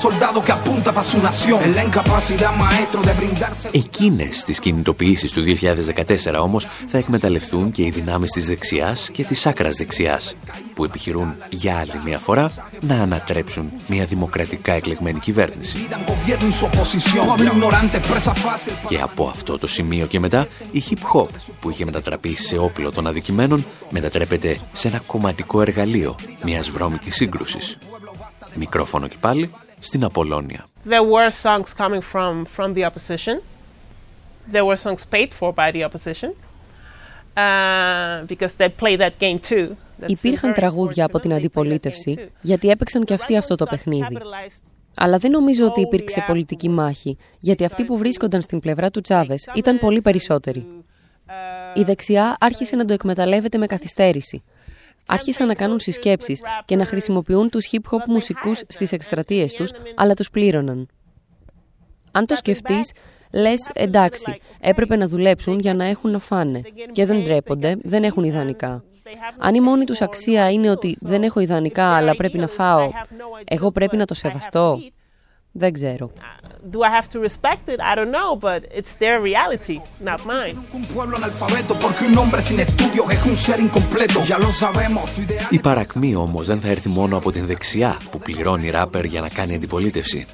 Presión 0.06 0.14
tras 0.14 0.14
un 0.14 0.14
cañón. 0.14 0.14
Sin 0.14 0.14
el 0.14 0.14
honor 0.14 0.14
no 0.14 0.14
existe 0.14 0.14
guía. 0.14 0.14
Laberinto 0.14 0.14
en 0.14 0.14
revolución. 0.14 0.14
Maldita 0.14 0.14
sea 0.14 0.14
del 0.14 0.14
soldado 0.14 0.42
que 0.42 0.52
apunta 0.52 0.92
para 0.92 1.06
su 1.06 1.18
nación. 1.20 1.62
En 1.62 1.74
la 1.74 1.84
incapacidad, 1.84 2.52
maestro, 2.56 3.02
de 3.02 3.14
brindarse. 3.14 3.70
Εκείνες 3.72 4.44
τις 4.44 4.58
κινητοποιήσεις 4.58 5.32
του 5.32 5.42
2014 5.42 6.38
όμως 6.38 6.66
θα 6.86 6.98
εκμεταλλευτούν 6.98 7.72
και 7.72 7.82
οι 7.82 7.90
δυνάμεις 7.90 8.30
της 8.30 8.46
δεξιάς 8.46 9.10
και 9.10 9.24
της 9.24 9.46
άκρας 9.46 9.76
δεξιάς 9.76 10.36
που 10.74 10.84
επιχειρούν 10.84 11.34
για 11.50 11.76
άλλη 11.78 12.00
μια 12.04 12.18
φορά 12.18 12.50
να 12.80 13.02
ανατρέψουν 13.02 13.72
μια 13.86 14.04
δημοκρατικά 14.04 14.72
εκλεγμένη 14.72 15.18
κυβέρνηση. 15.18 15.86
Gobierno 16.06 16.48
y 16.48 16.52
su 16.52 16.64
oposición. 16.66 17.26
Pueblo 17.26 17.52
ignorante, 17.52 18.00
presa 18.00 18.34
fácil. 18.34 18.72
Και 18.88 19.00
από 19.00 19.28
αυτό 19.28 19.58
το 19.58 19.66
σημείο 19.66 20.06
και 20.06 20.20
μετά 20.20 20.46
η 20.70 20.82
hip 20.90 21.20
hop 21.20 21.28
που 21.60 21.70
είχε 21.70 21.84
μετατραπεί 21.84 22.36
σε 22.36 22.58
όπλο 22.58 22.92
των 22.92 23.06
αδικημένων 23.06 23.64
μετατρέπεται 23.90 24.58
σε 24.72 24.88
ένα 24.88 25.00
κομματικό 25.06 25.60
εργαλείο 25.60 26.16
μιας 26.44 26.70
βρώμικης 26.70 27.14
σύγκρουσης. 27.14 27.78
Μικρόφωνο 28.54 29.06
και 29.08 29.16
πάλι 29.20 29.50
στην 29.78 30.04
Απολώνια. 30.04 30.66
There 30.88 31.02
were 31.02 31.30
songs 31.30 31.74
coming 31.74 32.02
from, 32.12 32.44
from 32.56 32.74
the 32.74 32.84
opposition. 32.84 33.40
There 34.52 34.64
were 34.64 34.76
songs 34.76 35.04
paid 35.14 35.30
for 35.38 35.52
by 35.52 35.68
the 35.72 35.82
opposition 35.88 36.30
uh, 37.36 38.24
because 38.32 38.54
they 38.60 38.68
play 38.82 38.96
that 38.96 39.14
game 39.18 39.38
too. 39.50 39.76
That's 40.00 40.08
Υπήρχαν 40.10 40.50
very 40.50 40.54
τραγούδια 40.54 41.04
από 41.04 41.18
την 41.18 41.32
αντιπολίτευση, 41.32 42.30
γιατί 42.40 42.68
έπαιξαν 42.68 43.04
και 43.04 43.14
αυτοί 43.14 43.36
αυτό 43.36 43.56
το 43.56 43.64
παιχνίδι. 43.64 44.18
Αλλά 44.96 45.18
δεν 45.18 45.30
νομίζω 45.30 45.66
ότι 45.66 45.80
υπήρξε 45.80 46.24
πολιτική 46.26 46.68
μάχη, 46.68 47.18
γιατί 47.38 47.64
αυτοί 47.64 47.84
που 47.84 47.98
βρίσκονταν 47.98 48.42
στην 48.42 48.60
πλευρά 48.60 48.90
του 48.90 49.00
Τσάβες 49.00 49.48
ήταν 49.54 49.78
πολύ 49.78 50.00
περισσότεροι. 50.00 50.66
Η 51.74 51.82
δεξιά 51.82 52.36
άρχισε 52.40 52.76
να 52.76 52.84
το 52.84 52.92
εκμεταλλεύεται 52.92 53.58
με 53.58 53.66
καθυστέρηση. 53.66 54.42
Άρχισαν 55.06 55.46
να 55.46 55.54
κάνουν 55.54 55.80
συσκέψεις 55.80 56.42
και 56.64 56.76
να 56.76 56.84
χρησιμοποιούν 56.84 57.50
τους 57.50 57.68
hip-hop 57.72 58.04
μουσικούς 58.06 58.62
στις 58.68 58.92
εκστρατείες 58.92 59.52
τους, 59.52 59.70
αλλά 59.94 60.14
τους 60.14 60.30
πλήρωναν. 60.30 60.88
Αν 62.12 62.26
το 62.26 62.36
σκεφτείς, 62.36 62.92
λες 63.32 63.70
εντάξει, 63.74 64.40
έπρεπε 64.60 64.96
να 64.96 65.08
δουλέψουν 65.08 65.58
για 65.58 65.74
να 65.74 65.84
έχουν 65.84 66.10
να 66.10 66.18
φάνε. 66.18 66.60
Και 66.92 67.06
δεν 67.06 67.22
ντρέπονται, 67.22 67.76
δεν 67.82 68.04
έχουν 68.04 68.24
ιδανικά. 68.24 68.84
Αν 69.38 69.54
η 69.54 69.60
μόνη 69.60 69.84
τους 69.84 70.00
αξία 70.00 70.50
είναι 70.50 70.70
ότι 70.70 70.96
δεν 71.00 71.22
έχω 71.22 71.40
ιδανικά 71.40 71.94
αλλά 71.96 72.14
πρέπει 72.14 72.38
να 72.38 72.46
φάω, 72.46 72.90
εγώ 73.44 73.70
πρέπει 73.70 73.96
να 73.96 74.04
το 74.04 74.14
σεβαστώ. 74.14 74.78
Δεν 75.58 75.72
ξέρω. 75.72 76.10
Do 76.74 76.80
I 76.88 76.90
have 76.98 77.08
to 77.14 77.18
respect 77.28 77.64
it? 77.72 77.78
I 77.90 77.92
don't 77.98 78.12
know, 78.18 78.30
but 78.48 78.60
it's 78.78 78.94
their 79.02 79.16
reality, 79.30 79.76
not 80.10 80.20
mine. 80.34 80.56
Un 80.78 80.84
pueblo 80.94 81.14
analfabeto 81.20 81.72
porque 81.84 82.02
un 82.10 82.14
hombre 82.20 82.40
sin 82.48 82.58
estudios 82.66 83.06
es 83.14 83.20
un 83.30 83.36
ser 83.46 83.58
incompleto. 83.66 84.18
Ya 84.32 84.38
lo 84.44 84.50
sabemos, 84.62 85.06
tu 85.14 85.20
ideal. 85.20 85.46
Η 85.50 85.58
παρακμή 85.58 86.14
όμως 86.14 86.46
δεν 86.46 86.60
θα 86.60 86.68
έρθει 86.68 86.88
μόνο 86.88 87.16
από 87.16 87.30
την 87.32 87.46
δεξιά 87.46 88.00
που 88.10 88.18
πληρώνει 88.18 88.70
ράπερ 88.70 89.04
για 89.04 89.20
να 89.20 89.28
κάνει 89.28 89.54
αντιπολίτευση. 89.54 90.26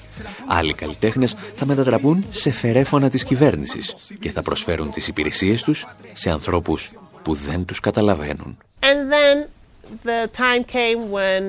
Άλλοι 0.46 0.74
καλλιτέχνες 0.74 1.34
θα 1.54 1.66
μετατραπούν 1.66 2.24
σε 2.30 2.52
φερέφωνα 2.52 3.08
της 3.08 3.24
κυβέρνησης 3.24 3.94
και 4.20 4.30
θα 4.30 4.42
προσφέρουν 4.42 4.90
τις 4.90 5.08
υπηρεσίες 5.08 5.62
τους 5.62 5.86
σε 6.12 6.30
ανθρώπους 6.30 6.92
που 7.22 7.34
δεν 7.34 7.64
τους 7.64 7.80
καταλαβαίνουν. 7.80 8.58
And 8.80 9.12
then 9.12 9.36
the 10.04 10.28
time 10.38 10.64
came 10.64 11.10
when 11.10 11.42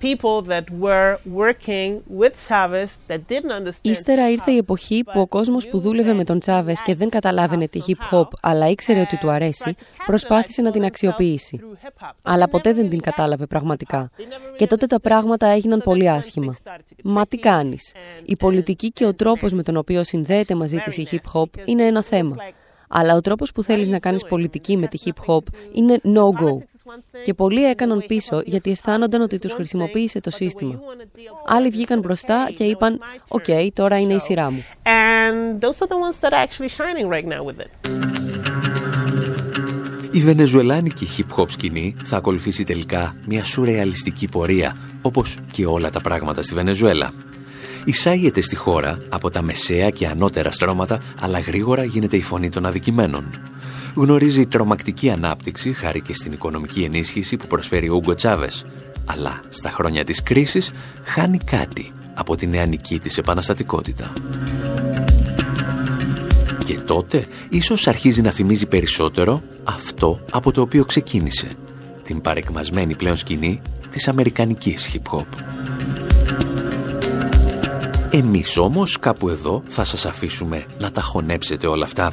people 0.00 0.42
that 0.52 0.64
were 0.80 1.18
working 1.42 1.90
with 2.20 2.34
Chavez 2.48 2.90
that 3.08 3.20
didn't 3.28 3.50
understand. 3.50 3.80
Ύστερα 3.82 4.30
ήρθε 4.30 4.50
η 4.52 4.56
εποχή 4.56 5.04
που 5.04 5.20
ο 5.20 5.26
κόσμος 5.26 5.68
που 5.68 5.80
δούλευε 5.80 6.12
με 6.12 6.24
τον 6.24 6.38
Τσάβες 6.38 6.82
και 6.82 6.94
δεν 6.94 7.08
καταλάβαινε 7.08 7.66
τη 7.68 7.80
hip-hop 7.86 8.28
αλλά 8.42 8.68
ήξερε 8.68 9.00
ότι 9.00 9.16
του 9.16 9.30
αρέσει, 9.30 9.74
προσπάθησε 10.06 10.62
να 10.62 10.70
την 10.70 10.84
αξιοποιήσει. 10.84 11.60
Αλλά 12.22 12.48
ποτέ 12.48 12.72
δεν 12.72 12.88
την 12.88 13.00
κατάλαβε 13.00 13.46
πραγματικά. 13.46 14.10
Και 14.56 14.66
τότε 14.66 14.86
τα 14.86 15.00
πράγματα 15.00 15.46
έγιναν 15.46 15.80
πολύ 15.84 16.10
άσχημα. 16.10 16.56
Μα 17.02 17.26
τι 17.26 17.36
κάνεις; 17.36 17.92
Η 18.24 18.36
πολιτική 18.36 18.90
και 18.90 19.06
ο 19.06 19.14
τρόπος 19.14 19.52
με 19.52 19.62
τον 19.62 19.76
οποίο 19.76 20.04
συνδέεται 20.04 20.54
μαζί 20.54 20.76
της 20.78 20.96
η 20.96 21.08
hip-hop 21.10 21.48
είναι 21.64 21.82
ένα 21.82 22.02
θέμα. 22.02 22.36
Αλλά 22.88 23.14
ο 23.14 23.20
τρόπος 23.20 23.52
που 23.52 23.62
θέλεις 23.62 23.88
να 23.88 23.98
κάνεις 23.98 24.24
πολιτική 24.24 24.76
με 24.76 24.86
τη 24.86 24.98
hip-hop 25.04 25.42
είναι 25.72 26.00
no-go. 26.04 26.56
Και 27.24 27.34
πολλοί 27.34 27.64
έκαναν 27.64 28.04
πίσω 28.06 28.42
γιατί 28.44 28.70
αισθάνονταν 28.70 29.20
ότι 29.20 29.38
τους 29.38 29.52
χρησιμοποίησε 29.52 30.20
το 30.20 30.30
σύστημα. 30.30 30.80
Άλλοι 31.46 31.68
βγήκαν 31.68 32.00
μπροστά 32.00 32.50
και 32.56 32.64
είπαν 32.64 32.98
«OK, 33.28 33.44
τώρα 33.72 33.98
είναι 33.98 34.14
η 34.14 34.20
σειρά 34.20 34.50
μου». 34.50 34.64
And 34.82 35.64
those 35.64 35.78
are 35.82 35.88
the 35.88 35.98
ones 36.06 36.20
that 36.20 36.32
are 36.32 36.46
actually 36.46 36.68
shining 36.68 37.08
right 37.08 37.26
now 37.26 37.44
with 37.44 37.60
it. 37.60 37.70
Η 40.10 40.20
βενεζουελάνικη 40.20 41.08
hip-hop 41.16 41.50
σκηνή 41.50 41.94
θα 42.04 42.16
ακολουθήσει 42.16 42.64
τελικά 42.64 43.16
μια 43.26 43.44
σουρεαλιστική 43.44 44.28
πορεία, 44.28 44.76
όπως 45.02 45.38
και 45.52 45.66
όλα 45.66 45.90
τα 45.90 46.00
πράγματα 46.00 46.42
στη 46.42 46.54
Βενεζουέλα. 46.54 47.12
Εισάγεται 47.84 48.40
στη 48.40 48.56
χώρα 48.56 48.98
από 49.08 49.30
τα 49.30 49.42
μεσαία 49.42 49.90
και 49.90 50.06
ανώτερα 50.06 50.50
στρώματα, 50.50 51.00
αλλά 51.20 51.38
γρήγορα 51.38 51.84
γίνεται 51.84 52.16
η 52.16 52.22
φωνή 52.22 52.50
των 52.50 52.66
αδικημένων. 52.66 53.40
Γνωρίζει 53.98 54.46
τρομακτική 54.46 55.10
ανάπτυξη 55.10 55.72
χάρη 55.72 56.00
και 56.00 56.14
στην 56.14 56.32
οικονομική 56.32 56.82
ενίσχυση 56.82 57.36
που 57.36 57.46
προσφέρει 57.46 57.88
ο 57.88 57.94
Ούγκο 57.94 58.14
Τσάβες, 58.14 58.66
αλλά 59.04 59.40
στα 59.48 59.70
χρόνια 59.70 60.04
της 60.04 60.22
κρίσης 60.22 60.72
χάνει 61.04 61.38
κάτι 61.38 61.92
από 62.14 62.36
την 62.36 62.50
νεανική 62.50 62.98
της 62.98 63.18
επαναστατικότητα. 63.18 64.12
Και 66.64 66.74
τότε 66.74 67.26
ίσως 67.48 67.88
αρχίζει 67.88 68.22
να 68.22 68.30
θυμίζει 68.30 68.66
περισσότερο 68.66 69.42
αυτό 69.64 70.20
από 70.32 70.52
το 70.52 70.60
οποίο 70.60 70.84
ξεκίνησε, 70.84 71.48
την 72.02 72.20
παρεκμασμένη 72.20 72.94
πλέον 72.94 73.16
σκηνή 73.16 73.60
της 73.90 74.08
αμερικανικής 74.08 74.90
hip-hop. 74.92 75.26
Εμείς 78.10 78.56
όμως 78.56 78.98
κάπου 78.98 79.28
εδώ 79.28 79.62
θα 79.66 79.84
σας 79.84 80.06
αφήσουμε 80.06 80.64
να 80.78 80.90
τα 80.90 81.00
χωνέψετε 81.00 81.66
όλα 81.66 81.84
αυτά. 81.84 82.12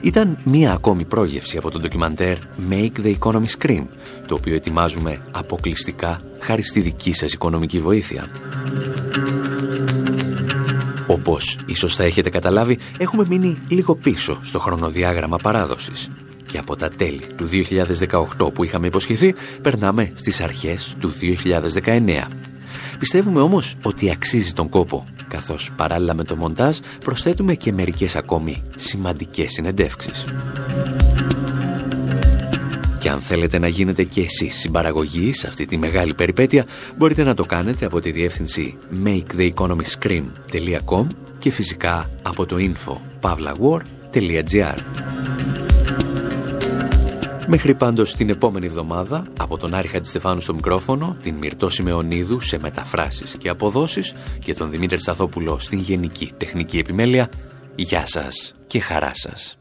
Ήταν 0.00 0.38
μία 0.44 0.72
ακόμη 0.72 1.04
πρόγευση 1.04 1.56
από 1.56 1.70
το 1.70 1.78
ντοκιμαντέρ 1.78 2.36
Make 2.70 3.04
the 3.04 3.14
Economy 3.18 3.44
Scream, 3.58 3.84
το 4.26 4.34
οποίο 4.34 4.54
ετοιμάζουμε 4.54 5.20
αποκλειστικά 5.30 6.20
χάρη 6.38 6.62
στη 6.62 6.80
δική 6.80 7.12
σας 7.12 7.32
οικονομική 7.32 7.78
βοήθεια. 7.78 8.28
Όπως 11.06 11.58
ίσως 11.66 11.94
θα 11.96 12.04
έχετε 12.04 12.30
καταλάβει, 12.30 12.78
έχουμε 12.98 13.24
μείνει 13.28 13.58
λίγο 13.68 13.94
πίσω 13.94 14.38
στο 14.42 14.58
χρονοδιάγραμμα 14.58 15.36
παράδοσης. 15.36 16.10
Και 16.46 16.58
από 16.58 16.76
τα 16.76 16.88
τέλη 16.88 17.22
του 17.36 17.48
2018 18.38 18.52
που 18.54 18.64
είχαμε 18.64 18.86
υποσχεθεί, 18.86 19.34
περνάμε 19.62 20.12
στις 20.14 20.40
αρχές 20.40 20.96
του 21.00 21.12
2019. 21.12 22.28
Πιστεύουμε 22.98 23.40
όμως 23.40 23.76
ότι 23.82 24.10
αξίζει 24.10 24.52
τον 24.52 24.68
κόπο, 24.68 25.06
καθώς 25.30 25.70
παράλληλα 25.76 26.14
με 26.14 26.24
το 26.24 26.36
μοντάζ 26.36 26.78
προσθέτουμε 27.04 27.54
και 27.54 27.72
μερικές 27.72 28.16
ακόμη 28.16 28.62
σημαντικές 28.74 29.52
συνεντεύξεις. 29.52 30.24
Και 32.98 33.08
αν 33.08 33.20
θέλετε 33.20 33.58
να 33.58 33.68
γίνετε 33.68 34.04
και 34.04 34.20
εσείς 34.20 34.54
συμπαραγωγή 34.54 35.32
σε 35.32 35.46
αυτή 35.46 35.66
τη 35.66 35.76
μεγάλη 35.76 36.14
περιπέτεια, 36.14 36.64
μπορείτε 36.96 37.22
να 37.22 37.34
το 37.34 37.44
κάνετε 37.44 37.84
από 37.84 38.00
τη 38.00 38.10
διεύθυνση 38.10 38.76
maketheeconomyscream.com 39.04 41.06
και 41.38 41.50
φυσικά 41.50 42.10
από 42.22 42.46
το 42.46 42.56
info 42.58 42.96
pavlawar.gr. 43.20 44.76
Μέχρι 47.52 47.74
πάντως 47.74 48.14
την 48.14 48.30
επόμενη 48.30 48.66
εβδομάδα, 48.66 49.26
από 49.38 49.58
τον 49.58 49.74
Άρη 49.74 49.88
Χατζηστεφάνου 49.88 50.40
στο 50.40 50.54
μικρόφωνο, 50.54 51.16
την 51.22 51.34
Μυρτώ 51.34 51.68
Σιμεωνίδου 51.68 52.40
σε 52.40 52.58
μεταφράσεις 52.58 53.36
και 53.38 53.48
αποδόσεις 53.48 54.14
και 54.44 54.54
τον 54.54 54.70
Δημήτρη 54.70 55.00
Σταθόπουλο 55.00 55.58
στην 55.58 55.78
Γενική 55.78 56.32
Τεχνική 56.36 56.78
Επιμέλεια, 56.78 57.28
γεια 57.74 58.06
σας 58.06 58.54
και 58.66 58.80
χαρά 58.80 59.10
σας. 59.14 59.58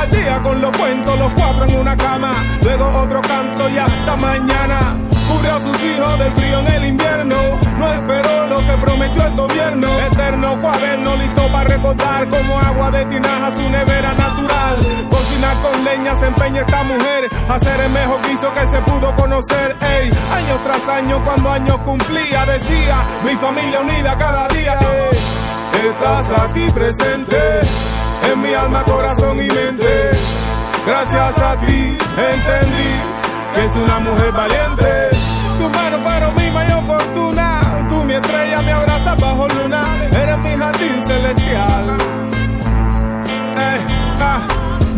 Al 0.00 0.10
día 0.10 0.40
con 0.40 0.60
los 0.60 0.76
cuentos, 0.76 1.18
los 1.18 1.32
cuatro 1.34 1.64
en 1.66 1.76
una 1.76 1.96
cama, 1.96 2.32
luego 2.62 2.88
otro 3.00 3.20
canto 3.20 3.68
y 3.68 3.76
hasta 3.76 4.16
mañana 4.16 4.96
cubrió 5.28 5.56
a 5.56 5.60
sus 5.60 5.84
hijos 5.84 6.18
del 6.18 6.32
frío 6.32 6.60
en 6.60 6.68
el 6.68 6.84
invierno. 6.86 7.36
No 7.78 7.92
esperó 7.92 8.46
lo 8.46 8.58
que 8.66 8.72
prometió 8.82 9.26
el 9.26 9.36
gobierno. 9.36 9.88
Eterno 10.00 10.56
cuaderno 10.60 11.16
listo 11.16 11.52
para 11.52 11.64
recordar 11.64 12.28
como 12.28 12.58
agua 12.58 12.90
de 12.90 13.04
tinaja 13.06 13.50
su 13.54 13.70
nevera 13.70 14.12
natural. 14.12 14.76
Cocinar 15.10 15.56
con 15.62 15.84
leña 15.84 16.14
se 16.16 16.26
empeña 16.26 16.60
esta 16.62 16.82
mujer. 16.82 17.28
Hacer 17.48 17.80
el 17.80 17.92
mejor 17.92 18.20
guiso 18.26 18.52
que 18.54 18.66
se 18.66 18.78
pudo 18.80 19.14
conocer. 19.14 19.76
Ey, 19.80 20.08
año 20.08 20.56
tras 20.64 20.88
año, 20.88 21.22
cuando 21.24 21.50
años 21.50 21.76
cumplía, 21.84 22.46
decía: 22.46 22.96
Mi 23.24 23.34
familia 23.36 23.80
unida 23.80 24.16
cada 24.16 24.48
día. 24.48 24.78
Ey, 24.80 25.18
estás 25.88 26.40
aquí 26.42 26.70
presente 26.70 27.89
en 28.24 28.42
mi 28.42 28.54
alma, 28.54 28.82
corazón 28.84 29.38
y 29.38 29.48
mente. 29.48 30.10
Gracias 30.86 31.38
a 31.38 31.56
ti 31.56 31.98
entendí 32.16 32.92
que 33.54 33.64
es 33.64 33.76
una 33.76 33.98
mujer 34.00 34.32
valiente. 34.32 35.10
Tu 35.58 35.68
mano 35.68 36.02
fueron 36.02 36.34
mi 36.34 36.50
mayor 36.50 36.84
fortuna. 36.86 37.86
Tú 37.88 38.04
mi 38.04 38.14
estrella 38.14 38.62
me 38.62 38.72
abraza 38.72 39.14
bajo 39.16 39.48
luna. 39.48 39.84
Eres 40.10 40.38
mi 40.38 40.56
jardín 40.56 41.06
celestial. 41.06 41.96
Eh, 43.56 43.78
ah, 44.20 44.40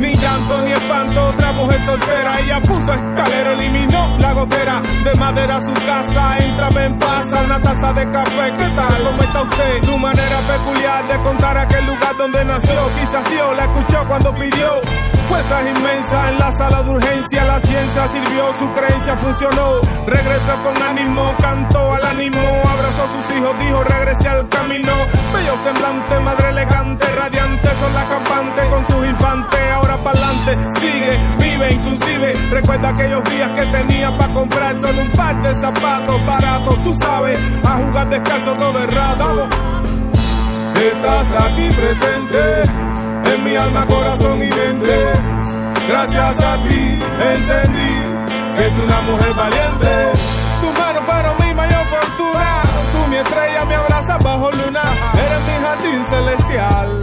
ni 0.02 0.14
llanto 0.16 0.60
ni 0.66 0.72
espanto, 0.72 1.28
otra 1.28 1.52
mujer 1.52 1.80
soltera. 1.86 2.40
Ella 2.40 2.60
puso 2.60 2.92
escalera, 2.92 3.52
eliminó 3.52 4.16
la 4.18 4.32
gotera. 4.32 4.82
De 5.04 5.14
madera 5.14 5.56
a 5.56 5.62
su 5.62 5.72
casa, 5.72 6.38
entra, 6.38 6.68
en 6.84 6.98
pasa 6.98 7.42
una 7.42 7.60
taza 7.60 7.92
de 7.92 8.10
café. 8.10 8.52
¿Qué 8.58 8.68
tal? 8.76 9.04
¿Cómo 9.04 9.22
está 9.22 9.42
usted? 9.42 9.84
Su 9.84 9.96
manera 9.96 10.38
peculiar 10.40 11.06
de 11.06 11.16
contar 11.22 11.56
aquel 11.56 11.86
lugar 11.86 12.16
donde 12.18 12.44
nació. 12.44 12.90
Quizás 12.98 13.30
Dios 13.30 13.56
la 13.56 13.64
escuchó 13.64 14.04
cuando 14.08 14.34
pidió 14.34 14.80
fuerzas 15.28 15.62
inmensas 15.66 16.30
en 16.30 16.38
la 16.38 16.52
sala 16.52 16.82
de 16.82 16.90
urgencia. 16.90 17.44
La 17.44 17.60
ciencia 17.60 18.08
sirvió, 18.08 18.52
su 18.54 18.66
creencia 18.72 19.16
funcionó. 19.16 19.80
Regresó 20.06 20.54
con 20.64 20.82
ánimo, 20.82 21.34
cantó 21.40 21.92
al 21.92 22.04
ánimo. 22.04 22.40
Abrazó 22.72 23.04
a 23.04 23.08
sus 23.08 23.36
hijos, 23.36 23.58
dijo 23.58 23.84
regrese 23.84 24.28
al 24.28 24.48
camino. 24.48 24.92
Bello 25.32 25.54
semblante, 25.64 26.20
madre 26.20 26.48
elegante, 26.50 27.06
radiante, 27.16 27.68
son 27.80 27.94
la 27.94 28.04
campante 28.08 28.62
con 28.70 28.86
sus 28.86 29.06
infantes. 29.06 29.60
Ahora 29.72 29.96
pa'lante, 29.98 30.58
sigue, 30.80 31.20
vive, 31.38 31.72
inclusive. 31.72 32.34
Recuerda 32.50 32.88
aquellos 32.90 33.24
días 33.24 33.50
que 33.50 33.66
tenía 33.66 34.16
para 34.16 34.32
comprar 34.32 34.76
solo 34.80 35.02
un 35.02 35.10
par 35.12 35.40
de 35.42 35.54
zapatos 35.54 36.26
baratos. 36.26 36.84
Tú 36.84 36.94
sabes, 36.96 37.38
a 37.64 37.76
jugar 37.76 38.08
descalzo 38.08 38.54
todo 38.54 38.78
el 38.78 38.90
rato. 38.90 39.48
Estás 40.74 41.44
aquí 41.44 41.68
presente 41.70 43.01
en 43.26 43.44
mi 43.44 43.56
alma, 43.56 43.86
corazón 43.86 44.42
y 44.42 44.50
mente. 44.50 45.12
Gracias 45.88 46.40
a 46.40 46.56
ti 46.62 46.98
entendí 47.34 47.94
que 48.56 48.66
es 48.66 48.74
una 48.78 49.00
mujer 49.02 49.34
valiente. 49.34 50.12
Tu 50.60 50.80
mano 50.80 51.00
fueron 51.02 51.34
mi 51.44 51.54
mayor 51.54 51.86
fortuna. 51.86 52.62
Tú 52.92 53.10
mi 53.10 53.16
estrella 53.16 53.64
me 53.64 53.74
abraza 53.74 54.18
bajo 54.18 54.50
luna. 54.52 54.82
Eres 55.14 55.40
mi 55.48 55.64
jardín 55.64 56.04
celestial. 56.08 57.01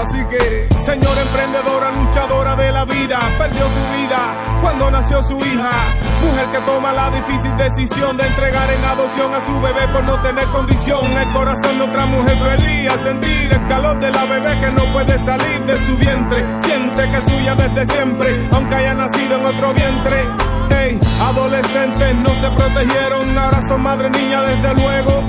Así 0.00 0.18
que, 0.30 0.68
señora 0.84 1.20
emprendedora, 1.20 1.90
luchadora 1.90 2.56
de 2.56 2.72
la 2.72 2.84
vida, 2.84 3.18
perdió 3.38 3.60
su 3.60 3.98
vida 3.98 4.18
cuando 4.60 4.90
nació 4.90 5.22
su 5.22 5.38
hija. 5.38 5.94
Mujer 6.22 6.46
que 6.52 6.58
toma 6.66 6.92
la 6.92 7.10
difícil 7.10 7.56
decisión 7.56 8.16
de 8.16 8.26
entregar 8.26 8.68
en 8.70 8.84
adopción 8.84 9.32
a 9.34 9.44
su 9.44 9.60
bebé 9.60 9.88
por 9.92 10.04
no 10.04 10.20
tener 10.22 10.44
condición. 10.46 11.06
El 11.12 11.32
corazón 11.32 11.78
de 11.78 11.84
otra 11.84 12.06
mujer 12.06 12.38
feliz 12.38 12.90
a 12.90 12.98
sentir 12.98 13.52
el 13.52 13.66
calor 13.68 13.98
de 14.00 14.10
la 14.10 14.24
bebé 14.24 14.60
que 14.60 14.70
no 14.70 14.92
puede 14.92 15.18
salir 15.18 15.60
de 15.66 15.78
su 15.86 15.96
vientre. 15.96 16.44
Siente 16.62 17.10
que 17.10 17.16
es 17.16 17.24
suya 17.24 17.54
desde 17.54 17.92
siempre, 17.92 18.48
aunque 18.52 18.74
haya 18.74 18.94
nacido 18.94 19.36
en 19.36 19.46
otro 19.46 19.72
vientre. 19.74 20.24
Hey, 20.70 20.98
adolescentes 21.20 22.14
no 22.16 22.34
se 22.36 22.50
protegieron, 22.50 23.38
ahora 23.38 23.62
son 23.66 23.82
madre 23.82 24.10
niña 24.10 24.42
desde 24.42 24.74
luego. 24.74 25.24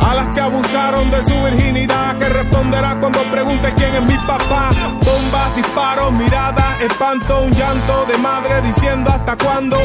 A 0.00 0.14
las 0.14 0.34
que 0.34 0.40
abusaron 0.40 1.10
de 1.10 1.24
su 1.24 1.42
virginidad, 1.42 2.16
que 2.18 2.28
responderá 2.28 2.96
cuando 3.00 3.20
pregunte 3.30 3.72
quién 3.76 3.94
es 3.94 4.02
mi 4.02 4.16
papá. 4.26 4.70
Bombas, 5.04 5.56
disparos, 5.56 6.12
miradas, 6.12 6.80
espanto, 6.80 7.42
un 7.42 7.52
llanto 7.52 8.06
de 8.06 8.18
madre 8.18 8.62
diciendo 8.62 9.10
hasta 9.10 9.36
cuándo. 9.36 9.76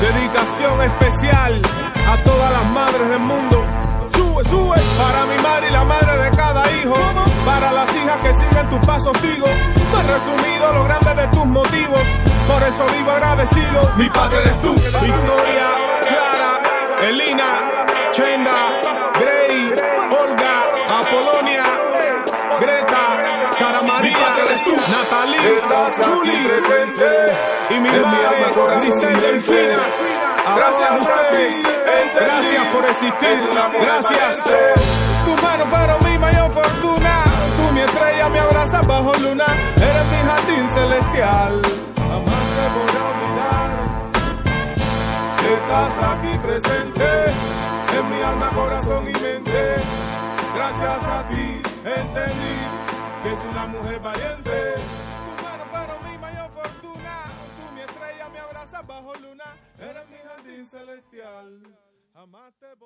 Dedicación 0.00 0.82
especial 0.82 1.60
a 2.08 2.16
todas 2.22 2.52
las 2.52 2.64
madres 2.72 3.08
del 3.08 3.20
mundo. 3.20 3.64
Sube, 4.16 4.44
sube, 4.44 4.78
para 4.98 5.26
mi 5.26 5.42
madre 5.42 5.68
y 5.68 5.72
la 5.72 5.84
madre 5.84 6.16
de 6.18 6.30
cada 6.36 6.62
hijo. 6.72 6.94
Para 7.44 7.72
las 7.72 7.94
hijas 7.96 8.18
que 8.22 8.34
siguen 8.34 8.70
tus 8.70 8.80
pasos, 8.86 9.12
digo. 9.22 9.46
He 9.46 10.02
resumido 10.02 10.72
lo 10.72 10.84
grande 10.84 11.22
de 11.22 11.28
tus 11.28 11.46
motivos. 11.46 12.02
Por 12.48 12.62
eso 12.62 12.84
vivo 12.96 13.10
agradecido. 13.12 13.92
Mi 13.96 14.08
padre 14.10 14.40
eres 14.40 14.60
tú. 14.60 14.74
Victoria, 14.74 15.68
Clara, 16.08 16.60
Elina, 17.08 17.84
Chenda, 18.12 18.72
Grey, 19.20 19.33
existir, 33.20 33.48
gracias. 33.80 34.44
Tu 35.24 35.42
mano 35.42 35.64
fueron 35.66 36.04
mi 36.04 36.18
mayor 36.18 36.52
fortuna, 36.52 37.24
tú 37.56 37.72
mi 37.72 37.80
estrella 37.80 38.28
me 38.28 38.38
abraza 38.40 38.82
bajo 38.82 39.12
luna, 39.14 39.46
eres 39.76 40.06
mi 40.12 40.20
jardín 40.28 40.68
celestial. 40.74 41.62
Jamás 41.96 42.44
te 42.56 42.64
voy 42.76 42.94
a 43.00 43.04
olvidar, 43.12 43.70
estás 45.54 45.94
aquí 46.12 46.38
presente, 46.38 47.08
en 47.96 48.10
mi 48.10 48.22
alma, 48.22 48.48
corazón 48.54 49.04
y 49.08 49.12
mente. 49.12 49.76
Gracias 50.54 51.04
a 51.08 51.26
ti 51.28 51.62
entendí 51.84 52.56
que 53.22 53.32
es 53.32 53.40
una 53.50 53.66
mujer 53.66 53.98
valiente. 54.00 54.74
Tu 55.24 55.42
mano 55.42 55.64
fueron 55.70 56.10
mi 56.10 56.18
mayor 56.18 56.50
fortuna, 56.50 57.14
tú 57.56 57.74
mi 57.74 57.80
estrella 57.80 58.28
me 58.32 58.38
abraza 58.40 58.82
bajo 58.82 59.14
luna, 59.14 59.44
eres 59.78 60.08
mi 60.10 60.18
jardín 60.28 60.66
celestial. 60.66 61.83
Jamás 62.14 62.54
te 62.60 62.76